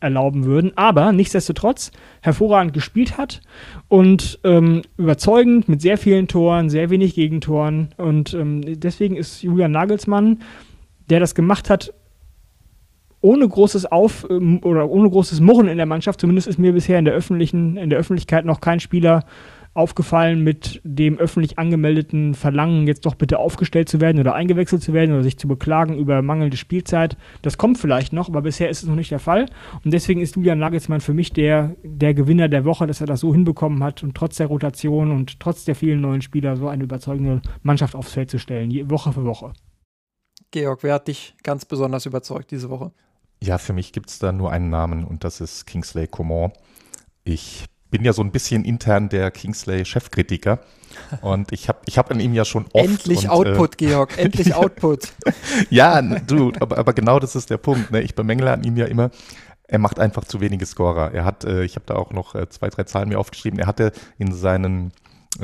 [0.00, 1.90] erlauben würden, aber nichtsdestotrotz
[2.20, 3.40] hervorragend gespielt hat
[3.88, 9.72] und ähm, überzeugend mit sehr vielen Toren, sehr wenig Gegentoren und ähm, deswegen ist Julian
[9.72, 10.40] Nagelsmann,
[11.08, 11.94] der das gemacht hat,
[13.20, 16.98] ohne großes Auf ähm, oder ohne großes Murren in der Mannschaft, zumindest ist mir bisher
[16.98, 19.24] in der öffentlichen, in der Öffentlichkeit noch kein Spieler
[19.76, 24.92] aufgefallen mit dem öffentlich angemeldeten Verlangen, jetzt doch bitte aufgestellt zu werden oder eingewechselt zu
[24.92, 27.16] werden oder sich zu beklagen über mangelnde Spielzeit.
[27.42, 29.46] Das kommt vielleicht noch, aber bisher ist es noch nicht der Fall.
[29.84, 33.20] Und deswegen ist Julian Nagelsmann für mich der, der Gewinner der Woche, dass er das
[33.20, 36.84] so hinbekommen hat und trotz der Rotation und trotz der vielen neuen Spieler so eine
[36.84, 39.52] überzeugende Mannschaft aufs Feld zu stellen, Woche für Woche.
[40.50, 42.92] Georg, wer hat dich ganz besonders überzeugt diese Woche?
[43.42, 46.52] Ja, für mich gibt es da nur einen Namen und das ist Kingsley Coman.
[47.24, 50.60] Ich bin ja so ein bisschen intern der Kingsley-Chefkritiker.
[51.20, 52.84] Und ich habe ich hab an ihm ja schon oft.
[52.84, 55.12] Endlich und, Output, äh, Georg, endlich Output.
[55.70, 57.90] ja, du, aber, aber genau das ist der Punkt.
[57.90, 58.02] Ne?
[58.02, 59.10] Ich bemängle an ihm ja immer,
[59.68, 61.12] er macht einfach zu wenige Scorer.
[61.12, 63.66] Er hat, äh, ich habe da auch noch äh, zwei, drei Zahlen mir aufgeschrieben, er
[63.66, 64.90] hatte in seinen äh,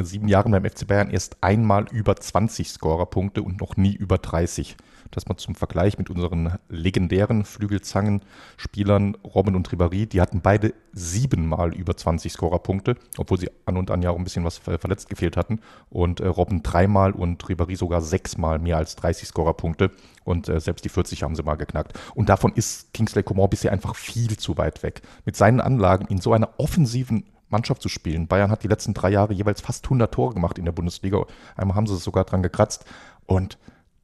[0.01, 4.77] sieben Jahren beim FC Bayern erst einmal über 20 Scorerpunkte und noch nie über 30
[5.13, 11.75] dass man zum Vergleich mit unseren legendären Flügelzangenspielern Robin und Ribéry, die hatten beide siebenmal
[11.75, 15.37] über 20 Scorerpunkte, obwohl sie an und an ja auch ein bisschen was verletzt gefehlt
[15.37, 15.61] hatten.
[15.91, 19.91] Und äh, Robin dreimal und Ribéry sogar sechsmal mehr als 30 Scorerpunkte.
[20.25, 21.99] Und äh, selbst die 40 haben sie mal geknackt.
[22.15, 25.03] Und davon ist Kingsley Coman bisher einfach viel zu weit weg.
[25.25, 28.27] Mit seinen Anlagen in so einer offensiven Mannschaft zu spielen.
[28.27, 31.25] Bayern hat die letzten drei Jahre jeweils fast 100 Tore gemacht in der Bundesliga.
[31.57, 32.85] Einmal haben sie es sogar dran gekratzt.
[33.27, 33.59] Und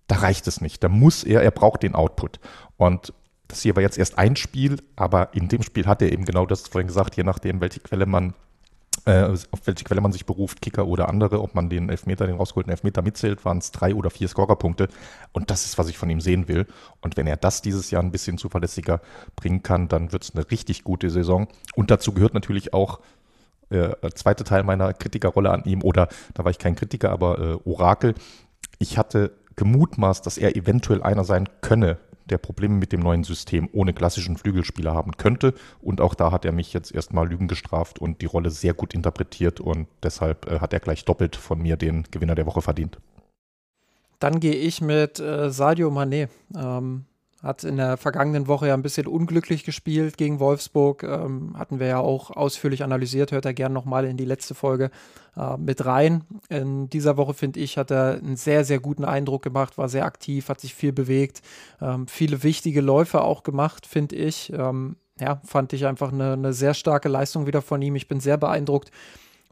[0.07, 0.83] da reicht es nicht.
[0.83, 2.41] Da muss er, er braucht den Output.
[2.77, 3.13] Und
[3.49, 6.47] das hier war jetzt erst ein Spiel, aber in dem Spiel hat er eben genau
[6.47, 8.35] das vorhin gesagt, je nachdem, welche Quelle man,
[9.07, 12.37] äh, auf welche Quelle man sich beruft, Kicker oder andere, ob man den Elfmeter, den
[12.37, 14.89] rausgeholten Elfmeter mitzählt, waren es drei oder vier Scorerpunkte.
[15.33, 16.67] Und das ist, was ich von ihm sehen will.
[17.01, 19.01] Und wenn er das dieses Jahr ein bisschen zuverlässiger
[19.35, 21.49] bringen kann, dann wird es eine richtig gute Saison.
[21.75, 23.01] Und dazu gehört natürlich auch
[23.71, 27.69] äh, zweite Teil meiner Kritikerrolle an ihm, oder da war ich kein Kritiker, aber äh,
[27.69, 28.15] Orakel.
[28.79, 33.69] Ich hatte gemutmaßt, dass er eventuell einer sein könne, der Probleme mit dem neuen System
[33.73, 35.55] ohne klassischen Flügelspieler haben könnte.
[35.81, 38.95] Und auch da hat er mich jetzt erstmal Lügen gestraft und die Rolle sehr gut
[38.95, 42.99] interpretiert und deshalb äh, hat er gleich doppelt von mir den Gewinner der Woche verdient.
[44.19, 46.29] Dann gehe ich mit äh, Sadio Mané.
[46.57, 47.05] Ähm,
[47.43, 51.05] hat in der vergangenen Woche ja ein bisschen unglücklich gespielt gegen Wolfsburg.
[51.05, 53.31] Ähm, hatten wir ja auch ausführlich analysiert.
[53.31, 54.91] Hört er gerne nochmal in die letzte Folge
[55.37, 56.25] äh, mit rein.
[56.49, 60.05] In dieser Woche, finde ich, hat er einen sehr, sehr guten Eindruck gemacht, war sehr
[60.05, 61.43] aktiv, hat sich viel bewegt,
[61.81, 64.53] ähm, viele wichtige Läufe auch gemacht, finde ich.
[64.53, 67.95] Ähm, ja, fand ich einfach eine, eine, sehr starke Leistung wieder von ihm.
[67.95, 68.91] Ich bin sehr beeindruckt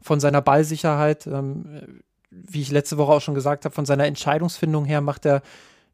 [0.01, 1.25] von seiner Ballsicherheit.
[1.25, 5.41] Ähm, wie ich letzte Woche auch schon gesagt habe, von seiner Entscheidungsfindung her macht er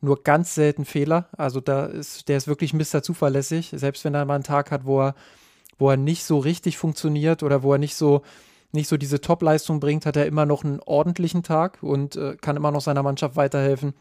[0.03, 1.29] nur ganz selten Fehler.
[1.37, 3.01] Also da ist, der ist wirklich Mr.
[3.01, 3.71] zuverlässig.
[3.75, 5.15] Selbst wenn er mal einen Tag hat, wo er,
[5.77, 8.21] wo er nicht so richtig funktioniert oder wo er nicht so,
[8.71, 12.57] nicht so diese Top-Leistung bringt, hat er immer noch einen ordentlichen Tag und äh, kann
[12.57, 13.93] immer noch seiner Mannschaft weiterhelfen.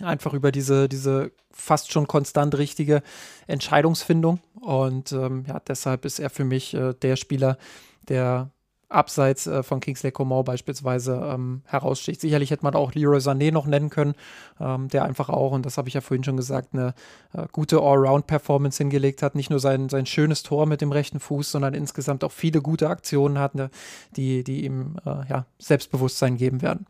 [0.00, 3.02] Einfach über diese, diese fast schon konstant richtige
[3.46, 4.40] Entscheidungsfindung.
[4.60, 7.58] Und ähm, ja, deshalb ist er für mich äh, der Spieler,
[8.08, 8.50] der
[8.92, 12.20] abseits äh, von Kingsley Coman beispielsweise ähm, heraussticht.
[12.20, 14.14] Sicherlich hätte man auch Leroy Sané noch nennen können,
[14.60, 16.94] ähm, der einfach auch, und das habe ich ja vorhin schon gesagt, eine
[17.32, 19.34] äh, gute Allround-Performance hingelegt hat.
[19.34, 22.88] Nicht nur sein, sein schönes Tor mit dem rechten Fuß, sondern insgesamt auch viele gute
[22.88, 23.70] Aktionen hat, ne,
[24.16, 26.86] die, die ihm äh, ja, Selbstbewusstsein geben werden.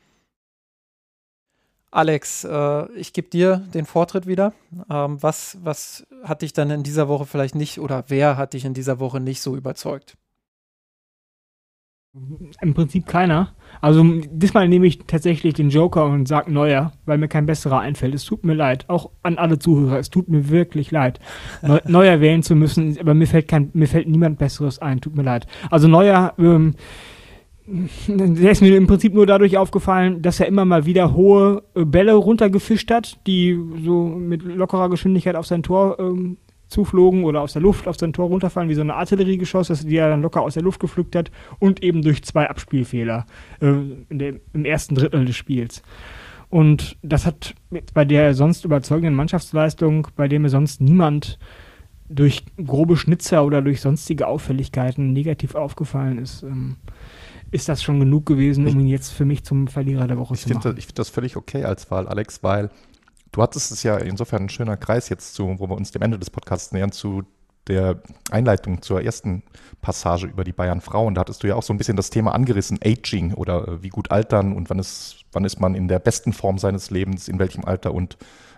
[1.92, 4.54] Alex, äh, ich gebe dir den Vortritt wieder.
[4.88, 8.64] Ähm, was, was hat dich dann in dieser Woche vielleicht nicht oder wer hat dich
[8.64, 10.16] in dieser Woche nicht so überzeugt?
[12.60, 13.54] Im Prinzip keiner.
[13.80, 18.14] Also diesmal nehme ich tatsächlich den Joker und sage Neuer, weil mir kein besserer einfällt.
[18.14, 19.98] Es tut mir leid, auch an alle Zuhörer.
[19.98, 21.20] Es tut mir wirklich leid,
[21.62, 22.98] Neu Neuer wählen zu müssen.
[23.00, 25.00] Aber mir fällt kein, mir fällt niemand Besseres ein.
[25.00, 25.46] Tut mir leid.
[25.70, 26.34] Also Neuer.
[26.38, 26.74] Ähm,
[28.08, 31.84] der ist mir im Prinzip nur dadurch aufgefallen, dass er immer mal wieder hohe äh,
[31.84, 36.36] Bälle runtergefischt hat, die so mit lockerer Geschwindigkeit auf sein Tor ähm,
[36.72, 40.08] zuflogen oder aus der Luft auf sein Tor runterfallen, wie so eine Artilleriegeschoss, die er
[40.08, 43.26] dann locker aus der Luft gepflückt hat und eben durch zwei Abspielfehler
[43.60, 43.72] äh,
[44.10, 45.82] dem, im ersten Drittel des Spiels.
[46.48, 47.54] Und das hat
[47.94, 51.38] bei der sonst überzeugenden Mannschaftsleistung, bei dem mir sonst niemand
[52.08, 56.76] durch grobe Schnitzer oder durch sonstige Auffälligkeiten negativ aufgefallen ist, ähm,
[57.50, 60.40] ist das schon genug gewesen, um ihn jetzt für mich zum Verlierer der Woche ich
[60.40, 60.62] zu machen.
[60.62, 62.70] Das, ich finde das völlig okay als Wahl, Alex, weil
[63.32, 66.18] du hattest es ja insofern ein schöner Kreis jetzt zu, wo wir uns dem Ende
[66.18, 67.24] des Podcasts nähern, zu
[67.68, 69.42] der Einleitung zur ersten
[69.80, 71.14] Passage über die Bayern Frauen.
[71.14, 73.88] Da hattest du ja auch so ein bisschen das Thema angerissen, Aging oder äh, wie
[73.88, 77.38] gut altern und wann ist, wann ist man in der besten Form seines Lebens, in
[77.38, 78.16] welchem Alter und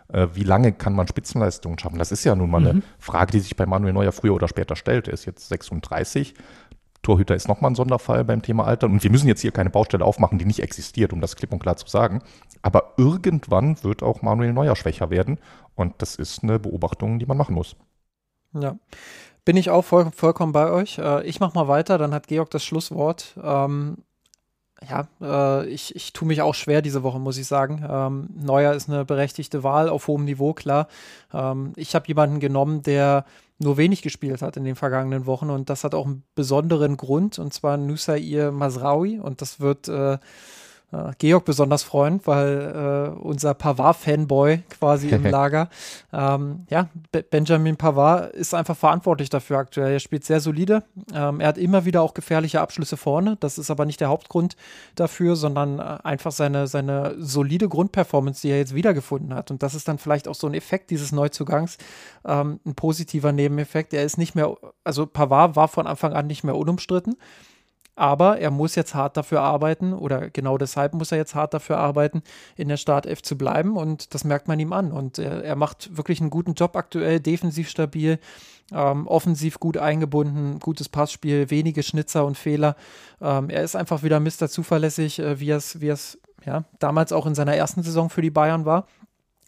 [0.09, 1.99] äh, wie lange kann man Spitzenleistungen schaffen.
[1.99, 2.67] Das ist ja nun mal mhm.
[2.67, 5.09] eine Frage, die sich bei Manuel Neuer früher oder später stellt.
[5.09, 6.35] Er ist jetzt 36
[7.05, 8.87] Torhüter ist nochmal ein Sonderfall beim Thema Alter.
[8.87, 11.61] Und wir müssen jetzt hier keine Baustelle aufmachen, die nicht existiert, um das klipp und
[11.61, 12.23] klar zu sagen.
[12.63, 15.39] Aber irgendwann wird auch Manuel Neuer schwächer werden.
[15.77, 17.77] Und das ist eine Beobachtung, die man machen muss.
[18.53, 18.77] Ja.
[19.45, 20.99] Bin ich auch voll, vollkommen bei euch.
[20.99, 23.39] Äh, ich mache mal weiter, dann hat Georg das Schlusswort.
[23.43, 23.99] Ähm,
[24.89, 27.85] ja, äh, ich, ich tue mich auch schwer diese Woche, muss ich sagen.
[27.89, 30.89] Ähm, Neuer ist eine berechtigte Wahl auf hohem Niveau, klar.
[31.33, 33.25] Ähm, ich habe jemanden genommen, der
[33.59, 35.51] nur wenig gespielt hat in den vergangenen Wochen.
[35.51, 39.19] Und das hat auch einen besonderen Grund und zwar Nusair Masraoui.
[39.19, 40.19] Und das wird äh,
[40.95, 45.69] äh, Georg besonders freuen, weil äh, unser Pavard-Fanboy quasi im Lager,
[46.13, 49.93] ähm, ja, Be Benjamin Pavard ist einfach verantwortlich dafür aktuell.
[49.93, 50.85] Er spielt sehr solide.
[51.13, 53.37] Ähm, er hat immer wieder auch gefährliche Abschlüsse vorne.
[53.41, 54.57] Das ist aber nicht der Hauptgrund
[54.95, 59.51] dafür, sondern äh, einfach seine, seine solide Grundperformance, die er jetzt wiedergefunden hat.
[59.51, 61.79] Und das ist dann vielleicht auch so ein Effekt dieses Neuzugangs,
[62.25, 63.95] ähm, ein positiver Nebeneffekt.
[63.95, 67.17] Er ist nicht mehr, also Pavard war von Anfang an nicht mehr unumstritten.
[67.97, 71.79] Aber er muss jetzt hart dafür arbeiten oder genau deshalb muss er jetzt hart dafür
[71.79, 72.23] arbeiten,
[72.57, 74.91] in der Startelf zu bleiben und das merkt man ihm an.
[74.91, 78.19] Und er, er macht wirklich einen guten Job aktuell, defensiv stabil,
[78.73, 82.75] ähm, offensiv gut eingebunden, gutes Passspiel, wenige Schnitzer und Fehler.
[83.21, 87.27] Ähm, er ist einfach wieder Mister zuverlässig, äh, wie es, wie es ja, damals auch
[87.27, 88.87] in seiner ersten Saison für die Bayern war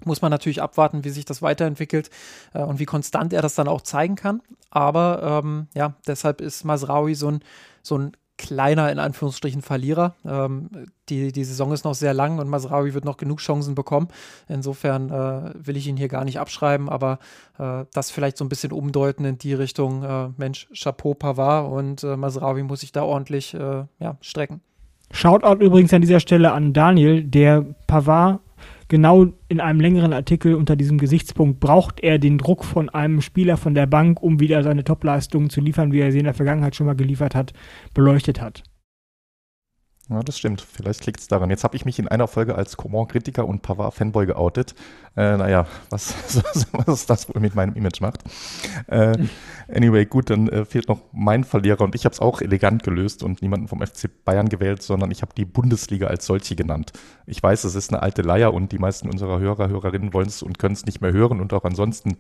[0.05, 2.11] muss man natürlich abwarten, wie sich das weiterentwickelt
[2.53, 4.43] äh, und wie konstant er das dann auch zeigen kann.
[4.71, 7.41] Aber ähm, ja, deshalb ist Masraui so ein,
[7.83, 10.15] so ein kleiner, in Anführungsstrichen, Verlierer.
[10.25, 10.69] Ähm,
[11.09, 14.09] die, die Saison ist noch sehr lang und Masraoui wird noch genug Chancen bekommen.
[14.49, 17.19] Insofern äh, will ich ihn hier gar nicht abschreiben, aber
[17.59, 22.05] äh, das vielleicht so ein bisschen umdeuten in die Richtung, äh, Mensch, Chapeau Pavard und
[22.05, 24.61] äh, Masraoui muss sich da ordentlich äh, ja, strecken.
[25.13, 28.41] Shoutout übrigens an dieser Stelle an Daniel, der Pavard
[28.89, 33.57] genau in einem längeren Artikel unter diesem Gesichtspunkt braucht er den Druck von einem Spieler
[33.57, 36.77] von der Bank, um wieder seine Topleistungen zu liefern, wie er sie in der Vergangenheit
[36.77, 37.53] schon mal geliefert hat,
[37.95, 38.63] beleuchtet hat.
[40.09, 40.61] Ja, das stimmt.
[40.61, 41.51] Vielleicht liegt es daran.
[41.51, 44.77] Jetzt habe ich mich in einer Folge als Coman-Kritiker und Pavard-Fanboy geoutet.
[45.17, 46.15] Äh, naja, was,
[46.87, 48.23] was das wohl mit meinem Image macht.
[48.87, 49.19] Äh,
[49.69, 53.25] anyway, gut, dann äh, fehlt noch mein Verlierer und ich habe es auch elegant gelöst
[53.25, 56.93] und niemanden vom FC Bayern gewählt, sondern ich habe die Bundesliga als solche genannt.
[57.27, 60.41] Ich weiß, es ist eine alte Leier und die meisten unserer Hörer, Hörerinnen wollen es
[60.41, 62.17] und können es nicht mehr hören und auch ansonsten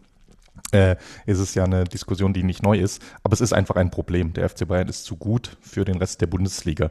[0.72, 3.00] äh, ist es ja eine Diskussion, die nicht neu ist.
[3.22, 4.32] Aber es ist einfach ein Problem.
[4.32, 6.90] Der FC Bayern ist zu gut für den Rest der Bundesliga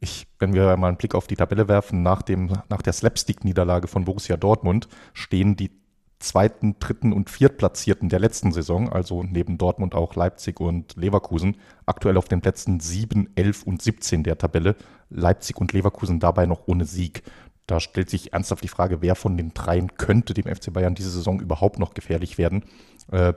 [0.00, 3.86] ich, wenn wir mal einen Blick auf die Tabelle werfen, nach, dem, nach der Slapstick-Niederlage
[3.86, 5.70] von Borussia Dortmund stehen die
[6.18, 12.16] zweiten, dritten und viertplatzierten der letzten Saison, also neben Dortmund auch Leipzig und Leverkusen, aktuell
[12.16, 14.76] auf den Plätzen 7, 11 und 17 der Tabelle.
[15.08, 17.22] Leipzig und Leverkusen dabei noch ohne Sieg.
[17.66, 21.10] Da stellt sich ernsthaft die Frage, wer von den dreien könnte dem FC Bayern diese
[21.10, 22.64] Saison überhaupt noch gefährlich werden.
[23.10, 23.32] Äh,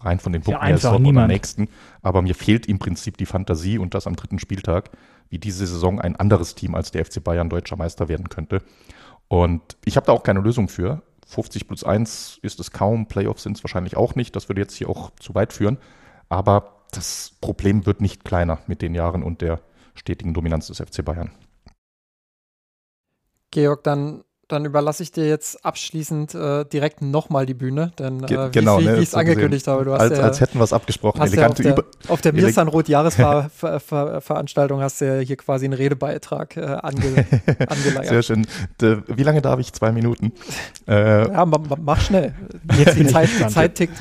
[0.00, 1.68] rein von den Punkten her ist Dortmund am nächsten.
[2.02, 4.90] Aber mir fehlt im Prinzip die Fantasie und das am dritten Spieltag
[5.34, 8.62] wie diese Saison ein anderes Team als der FC Bayern deutscher Meister werden könnte.
[9.26, 11.02] Und ich habe da auch keine Lösung für.
[11.26, 14.36] 50 plus 1 ist es kaum, Playoffs sind es wahrscheinlich auch nicht.
[14.36, 15.78] Das würde jetzt hier auch zu weit führen.
[16.28, 19.60] Aber das Problem wird nicht kleiner mit den Jahren und der
[19.96, 21.32] stetigen Dominanz des FC Bayern.
[23.50, 24.22] Georg, dann
[24.54, 28.84] dann überlasse ich dir jetzt abschließend äh, direkt nochmal die Bühne, denn äh, genau, wie,
[28.84, 31.20] ne, wie ich es angekündigt habe, du hast als, ja, als hätten wir es abgesprochen.
[31.20, 36.60] Hast ja auf, der, auf der Mirsanrot-Jahresveranstaltung hast du ja hier quasi einen Redebeitrag äh,
[36.60, 37.26] ange,
[37.66, 38.06] angeleiert.
[38.06, 38.46] Sehr schön.
[38.80, 39.72] De, wie lange darf ich?
[39.72, 40.30] Zwei Minuten?
[40.86, 42.32] Äh, ja, mach schnell.
[42.78, 44.00] Jetzt die Zeit, die Zeit tickt.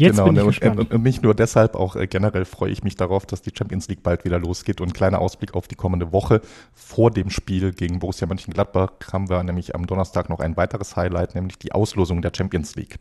[0.00, 0.92] Jetzt genau, bin ich ne, gespannt.
[0.92, 4.02] Und, nicht nur deshalb, auch äh, generell freue ich mich darauf, dass die Champions League
[4.02, 4.80] bald wieder losgeht.
[4.80, 6.40] Und kleiner Ausblick auf die kommende Woche.
[6.72, 11.34] Vor dem Spiel gegen Borussia Mönchengladbach haben wir nämlich am Donnerstag noch ein weiteres Highlight,
[11.34, 12.98] nämlich die Auslosung der Champions League.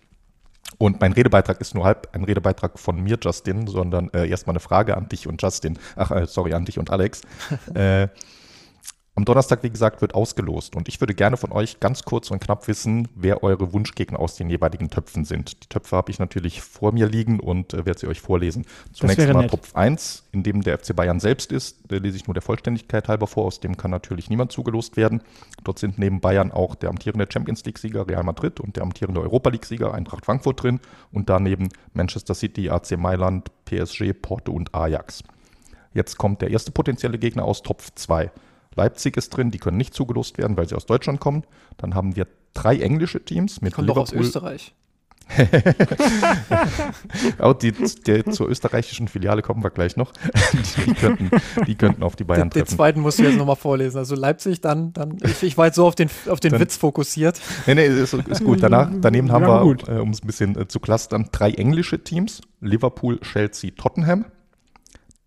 [0.77, 4.59] Und mein Redebeitrag ist nur halb ein Redebeitrag von mir, Justin, sondern äh, erstmal eine
[4.59, 5.79] Frage an dich und Justin.
[5.95, 7.21] Ach, äh, sorry, an dich und Alex.
[7.73, 8.07] äh,
[9.19, 12.39] am Donnerstag, wie gesagt, wird ausgelost und ich würde gerne von euch ganz kurz und
[12.39, 15.61] knapp wissen, wer eure Wunschgegner aus den jeweiligen Töpfen sind.
[15.61, 18.65] Die Töpfe habe ich natürlich vor mir liegen und äh, werde sie euch vorlesen.
[18.93, 19.51] Zunächst mal nett.
[19.51, 21.79] Topf 1, in dem der FC Bayern selbst ist.
[21.89, 25.21] Da lese ich nur der Vollständigkeit halber vor, aus dem kann natürlich niemand zugelost werden.
[25.65, 29.49] Dort sind neben Bayern auch der amtierende Champions League-Sieger Real Madrid und der amtierende Europa
[29.49, 30.79] League-Sieger Eintracht Frankfurt drin
[31.11, 35.25] und daneben Manchester City, AC Mailand, PSG, Porto und Ajax.
[35.93, 38.31] Jetzt kommt der erste potenzielle Gegner aus Topf 2.
[38.79, 41.43] Leipzig ist drin, die können nicht zugelost werden, weil sie aus Deutschland kommen.
[41.77, 44.05] Dann haben wir drei englische Teams mit Kommt Liverpool.
[44.05, 44.73] Doch aus Österreich.
[47.39, 50.11] oh, die, die, zur österreichischen Filiale kommen wir gleich noch.
[50.85, 51.29] Die, könnten,
[51.67, 52.65] die könnten auf die Bayern den, treffen.
[52.65, 53.99] Den zweiten musst du jetzt nochmal vorlesen.
[53.99, 56.77] Also Leipzig, dann, dann ich, ich war jetzt so auf den, auf den dann, Witz
[56.77, 57.39] fokussiert.
[57.67, 58.63] Nee, nee, ist, ist gut.
[58.63, 62.03] Danach, daneben haben ja, wir, äh, um es ein bisschen äh, zu clustern, drei englische
[62.03, 62.41] Teams.
[62.59, 64.25] Liverpool, Chelsea, Tottenham.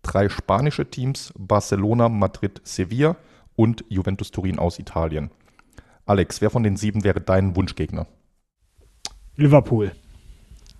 [0.01, 3.15] Drei spanische Teams, Barcelona, Madrid, Sevilla
[3.55, 5.31] und Juventus Turin aus Italien.
[6.05, 8.07] Alex, wer von den sieben wäre dein Wunschgegner?
[9.35, 9.91] Liverpool.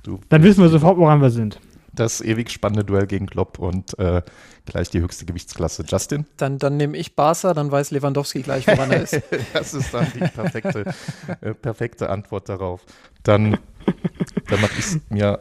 [0.04, 1.60] Du Dann wissen wir sofort, woran wir sind.
[1.94, 4.22] Das ewig spannende Duell gegen Klopp und äh,
[4.66, 5.86] gleich die höchste Gewichtsklasse.
[5.88, 6.26] Justin?
[6.38, 9.22] Dann, dann nehme ich Barca, dann weiß Lewandowski gleich, woran er ist.
[9.54, 10.94] das ist dann die perfekte,
[11.42, 12.82] äh, perfekte Antwort darauf.
[13.22, 13.60] Dann,
[14.50, 15.40] dann mache ich es mir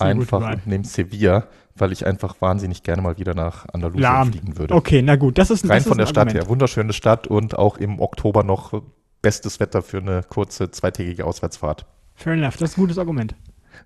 [0.00, 1.46] einfach und nehme Sevilla
[1.80, 4.32] weil ich einfach wahnsinnig gerne mal wieder nach Andalusien Lahm.
[4.32, 4.74] fliegen würde.
[4.74, 6.48] Okay, na gut, das ist Rein das von ist der Stadt her.
[6.48, 8.82] Wunderschöne Stadt und auch im Oktober noch
[9.22, 11.86] bestes Wetter für eine kurze zweitägige Auswärtsfahrt.
[12.14, 13.34] Fair enough, das ist ein gutes Argument.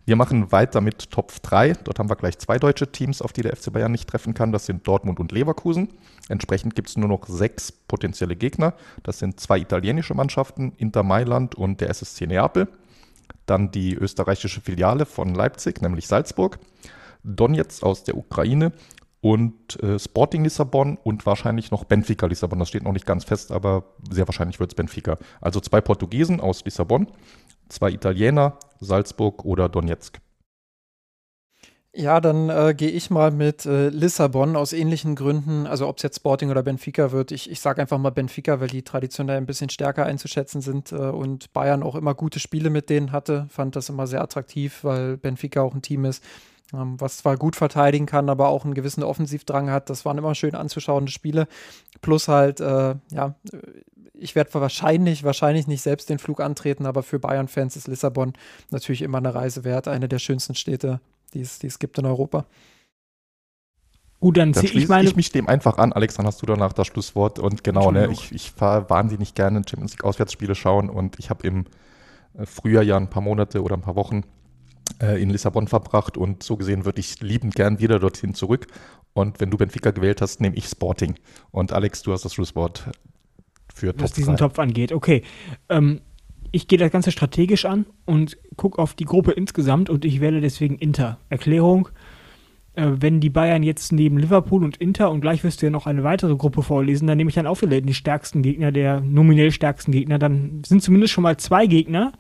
[0.07, 1.75] Wir machen weiter mit Top 3.
[1.85, 4.53] Dort haben wir gleich zwei deutsche Teams, auf die der FC Bayern nicht treffen kann.
[4.53, 5.89] Das sind Dortmund und Leverkusen.
[6.29, 8.75] Entsprechend gibt es nur noch sechs potenzielle Gegner.
[9.03, 12.69] Das sind zwei italienische Mannschaften, Inter Mailand und der SSC Neapel.
[13.47, 16.59] Dann die österreichische Filiale von Leipzig, nämlich Salzburg.
[17.25, 18.73] Donetsk aus der Ukraine
[19.21, 22.59] und äh, Sporting Lissabon und wahrscheinlich noch Benfica Lissabon.
[22.59, 25.17] Das steht noch nicht ganz fest, aber sehr wahrscheinlich wird es Benfica.
[25.41, 27.09] Also zwei Portugiesen aus Lissabon,
[27.71, 30.21] zwei Italiener, Salzburg oder Donetsk.
[31.97, 35.65] Ja, dann äh, gehe ich mal mit äh, Lissabon aus ähnlichen Gründen.
[35.69, 37.31] Also ob es jetzt Sporting oder Benfica wird.
[37.31, 40.97] Ich, ich sage einfach mal Benfica, weil die traditionell ein bisschen stärker einzuschätzen sind äh,
[40.97, 43.47] und Bayern auch immer gute Spiele mit denen hatte.
[43.49, 46.25] Fand das immer sehr attraktiv, weil Benfica auch ein Team ist,
[46.73, 49.89] ähm, was zwar gut verteidigen kann, aber auch einen gewissen Offensivdrang hat.
[49.89, 51.47] Das waren immer schön anzuschauende Spiele.
[52.01, 53.37] Plus halt, äh, ja,
[54.15, 58.33] ich werde wahrscheinlich, wahrscheinlich nicht selbst den Flug antreten, aber für Bayern-Fans ist Lissabon
[58.73, 59.87] natürlich immer eine Reise wert.
[59.87, 61.01] Eine der schönsten Städte,
[61.35, 62.47] die es, die es gibt in Europa.
[64.21, 65.07] Gut, dann, dann ziehe ich meine.
[65.07, 65.93] ich mich dem einfach an.
[65.93, 67.39] Alex, dann hast du danach das Schlusswort.
[67.39, 71.47] Und genau, ne, ich, ich fahre wahnsinnig gerne Champions League Auswärtsspiele schauen und ich habe
[71.47, 71.67] im
[72.39, 74.23] äh, Frühjahr ja ein paar Monate oder ein paar Wochen
[75.03, 78.67] äh, in Lissabon verbracht und so gesehen würde ich liebend gern wieder dorthin zurück.
[79.13, 81.17] Und wenn du Benfica gewählt hast, nehme ich Sporting.
[81.51, 82.89] Und Alex, du hast das Schlusswort
[83.75, 84.39] für Was Top diesen 3.
[84.39, 84.93] Topf angeht.
[84.93, 85.23] Okay.
[85.69, 86.01] Ähm,
[86.55, 90.41] ich gehe das Ganze strategisch an und gucke auf die Gruppe insgesamt und ich wähle
[90.41, 91.19] deswegen Inter.
[91.29, 91.89] Erklärung,
[92.75, 95.87] äh, wenn die Bayern jetzt neben Liverpool und Inter und gleich wirst du ja noch
[95.87, 99.51] eine weitere Gruppe vorlesen, dann nehme ich dann auch wieder die stärksten Gegner, der nominell
[99.51, 100.21] stärksten Gegner.
[100.21, 102.13] Dann sind zumindest schon mal zwei Gegner,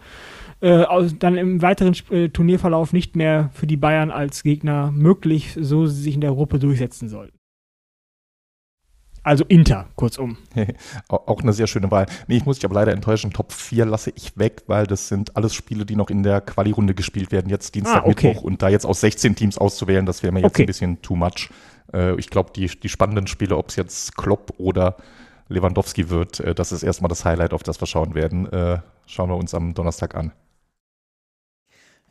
[0.61, 0.85] äh,
[1.21, 6.03] dann im weiteren äh, Turnierverlauf nicht mehr für die Bayern als Gegner möglich, so sie
[6.03, 7.37] sich in der Gruppe durchsetzen sollten.
[9.25, 10.37] Also Inter, kurzum.
[11.09, 12.07] Auch eine sehr schöne Wahl.
[12.29, 13.33] Nee, ich muss dich aber leider enttäuschen.
[13.33, 16.95] Top 4 lasse ich weg, weil das sind alles Spiele, die noch in der Quali-Runde
[16.95, 17.49] gespielt werden.
[17.49, 18.29] Jetzt Dienstag, ah, okay.
[18.29, 18.45] Mittwoch.
[18.45, 20.65] Und da jetzt aus 16 Teams auszuwählen, das wäre mir jetzt okay.
[20.65, 21.49] ein bisschen too much.
[21.93, 24.97] Äh, ich glaube, die, die spannenden Spiele, ob es jetzt Klopp oder
[25.49, 28.51] Lewandowski wird, äh, das ist erstmal das Highlight, auf das wir schauen werden.
[28.53, 30.33] Äh, schauen wir uns am Donnerstag an.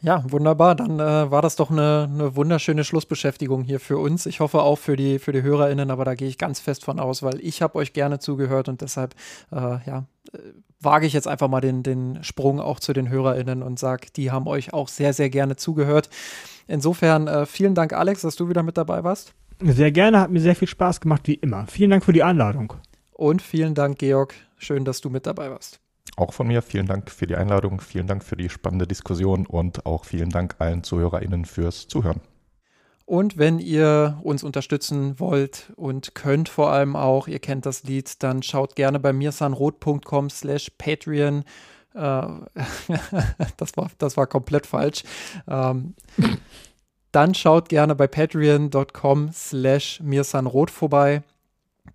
[0.03, 0.75] Ja, wunderbar.
[0.75, 4.25] Dann äh, war das doch eine, eine, wunderschöne Schlussbeschäftigung hier für uns.
[4.25, 6.99] Ich hoffe auch für die, für die HörerInnen, aber da gehe ich ganz fest von
[6.99, 9.15] aus, weil ich habe euch gerne zugehört und deshalb,
[9.53, 10.39] äh, ja, äh,
[10.81, 14.29] wage ich jetzt einfach mal den, den Sprung auch zu den HörerInnen und sage, die
[14.29, 16.09] haben euch auch sehr, sehr gerne zugehört.
[16.67, 19.33] Insofern äh, vielen Dank, Alex, dass du wieder mit dabei warst.
[19.61, 21.65] Sehr gerne, hat mir sehr viel Spaß gemacht, wie immer.
[21.67, 22.73] Vielen Dank für die Einladung.
[23.13, 24.33] Und vielen Dank, Georg.
[24.57, 25.82] Schön, dass du mit dabei warst.
[26.15, 29.85] Auch von mir vielen Dank für die Einladung, vielen Dank für die spannende Diskussion und
[29.85, 32.21] auch vielen Dank allen ZuhörerInnen fürs Zuhören.
[33.05, 38.23] Und wenn ihr uns unterstützen wollt und könnt vor allem auch, ihr kennt das Lied,
[38.23, 41.43] dann schaut gerne bei mirsanrot.com slash Patreon.
[41.95, 41.99] Äh,
[43.57, 45.03] das, war, das war komplett falsch.
[45.47, 45.95] Ähm,
[47.11, 51.23] dann schaut gerne bei patreon.com slash mirsanrot vorbei.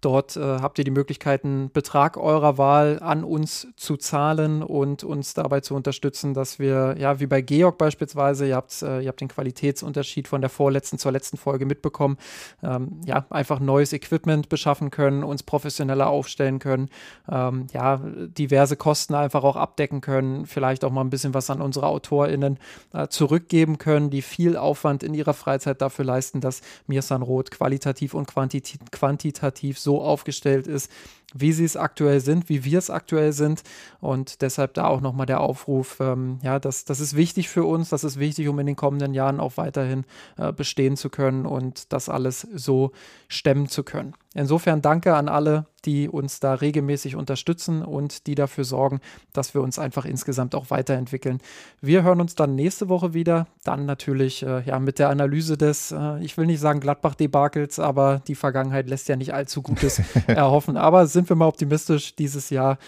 [0.03, 5.03] Dort äh, habt ihr die Möglichkeit, einen Betrag eurer Wahl an uns zu zahlen und
[5.03, 9.09] uns dabei zu unterstützen, dass wir, ja, wie bei Georg beispielsweise, ihr habt, äh, ihr
[9.09, 12.19] habt den Qualitätsunterschied von der vorletzten zur letzten Folge mitbekommen,
[12.63, 16.91] ähm, ja, einfach neues Equipment beschaffen können, uns professioneller aufstellen können,
[17.29, 21.63] ähm, ja, diverse Kosten einfach auch abdecken können, vielleicht auch mal ein bisschen was an
[21.63, 22.59] unsere AutorInnen
[22.93, 28.13] äh, zurückgeben können, die viel Aufwand in ihrer Freizeit dafür leisten, dass Mirsan Roth qualitativ
[28.13, 30.91] und quantitativ so aufgestellt ist,
[31.35, 33.63] wie sie es aktuell sind, wie wir es aktuell sind.
[34.01, 37.91] Und deshalb da auch nochmal der Aufruf, ähm, ja, das, das ist wichtig für uns,
[37.91, 40.05] das ist wichtig, um in den kommenden Jahren auch weiterhin
[40.37, 42.93] äh, bestehen zu können und das alles so
[43.29, 44.15] stemmen zu können.
[44.39, 49.01] Insofern danke an alle, die uns da regelmäßig unterstützen und die dafür sorgen,
[49.33, 51.41] dass wir uns einfach insgesamt auch weiterentwickeln.
[51.81, 55.91] Wir hören uns dann nächste Woche wieder, dann natürlich äh, ja mit der Analyse des,
[55.91, 60.77] äh, ich will nicht sagen Gladbach-Debakels, aber die Vergangenheit lässt ja nicht allzu Gutes erhoffen.
[60.77, 62.79] Aber sind wir mal optimistisch dieses Jahr.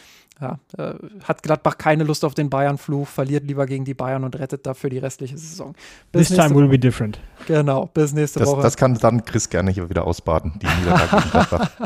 [0.40, 0.94] Ja, äh,
[1.24, 4.88] hat Gladbach keine Lust auf den Bayern-Fluch, verliert lieber gegen die Bayern und rettet dafür
[4.88, 5.74] die restliche Saison.
[6.12, 7.20] Bis This time will be different.
[7.46, 8.62] Genau, bis nächste das, Woche.
[8.62, 11.70] Das kann dann Chris gerne hier wieder ausbaden, die Niederlage gegen Gladbach.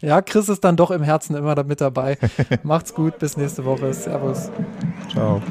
[0.00, 2.16] Ja, Chris ist dann doch im Herzen immer da mit dabei.
[2.62, 3.92] Macht's gut, bis nächste Woche.
[3.92, 4.50] Servus.
[5.10, 5.42] Ciao.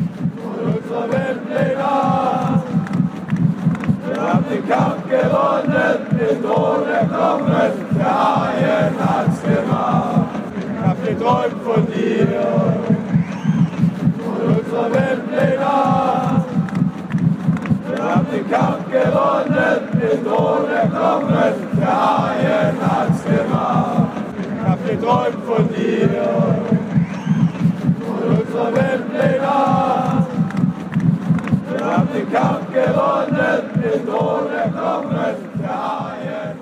[4.08, 6.42] Wir haben den Kampf gewonnen, den
[11.28, 12.28] träumt von dir.
[14.26, 16.46] Und unser Weltpläner,
[17.90, 24.08] wir haben den Kampf gewonnen, den Thron erklommen, der Haien hat's gemacht.
[24.40, 26.10] Ich hab geträumt von dir.
[28.08, 30.28] Und unser Weltpläner,
[31.70, 36.57] wir haben den Kampf gewonnen, den Thron erklommen, der Haien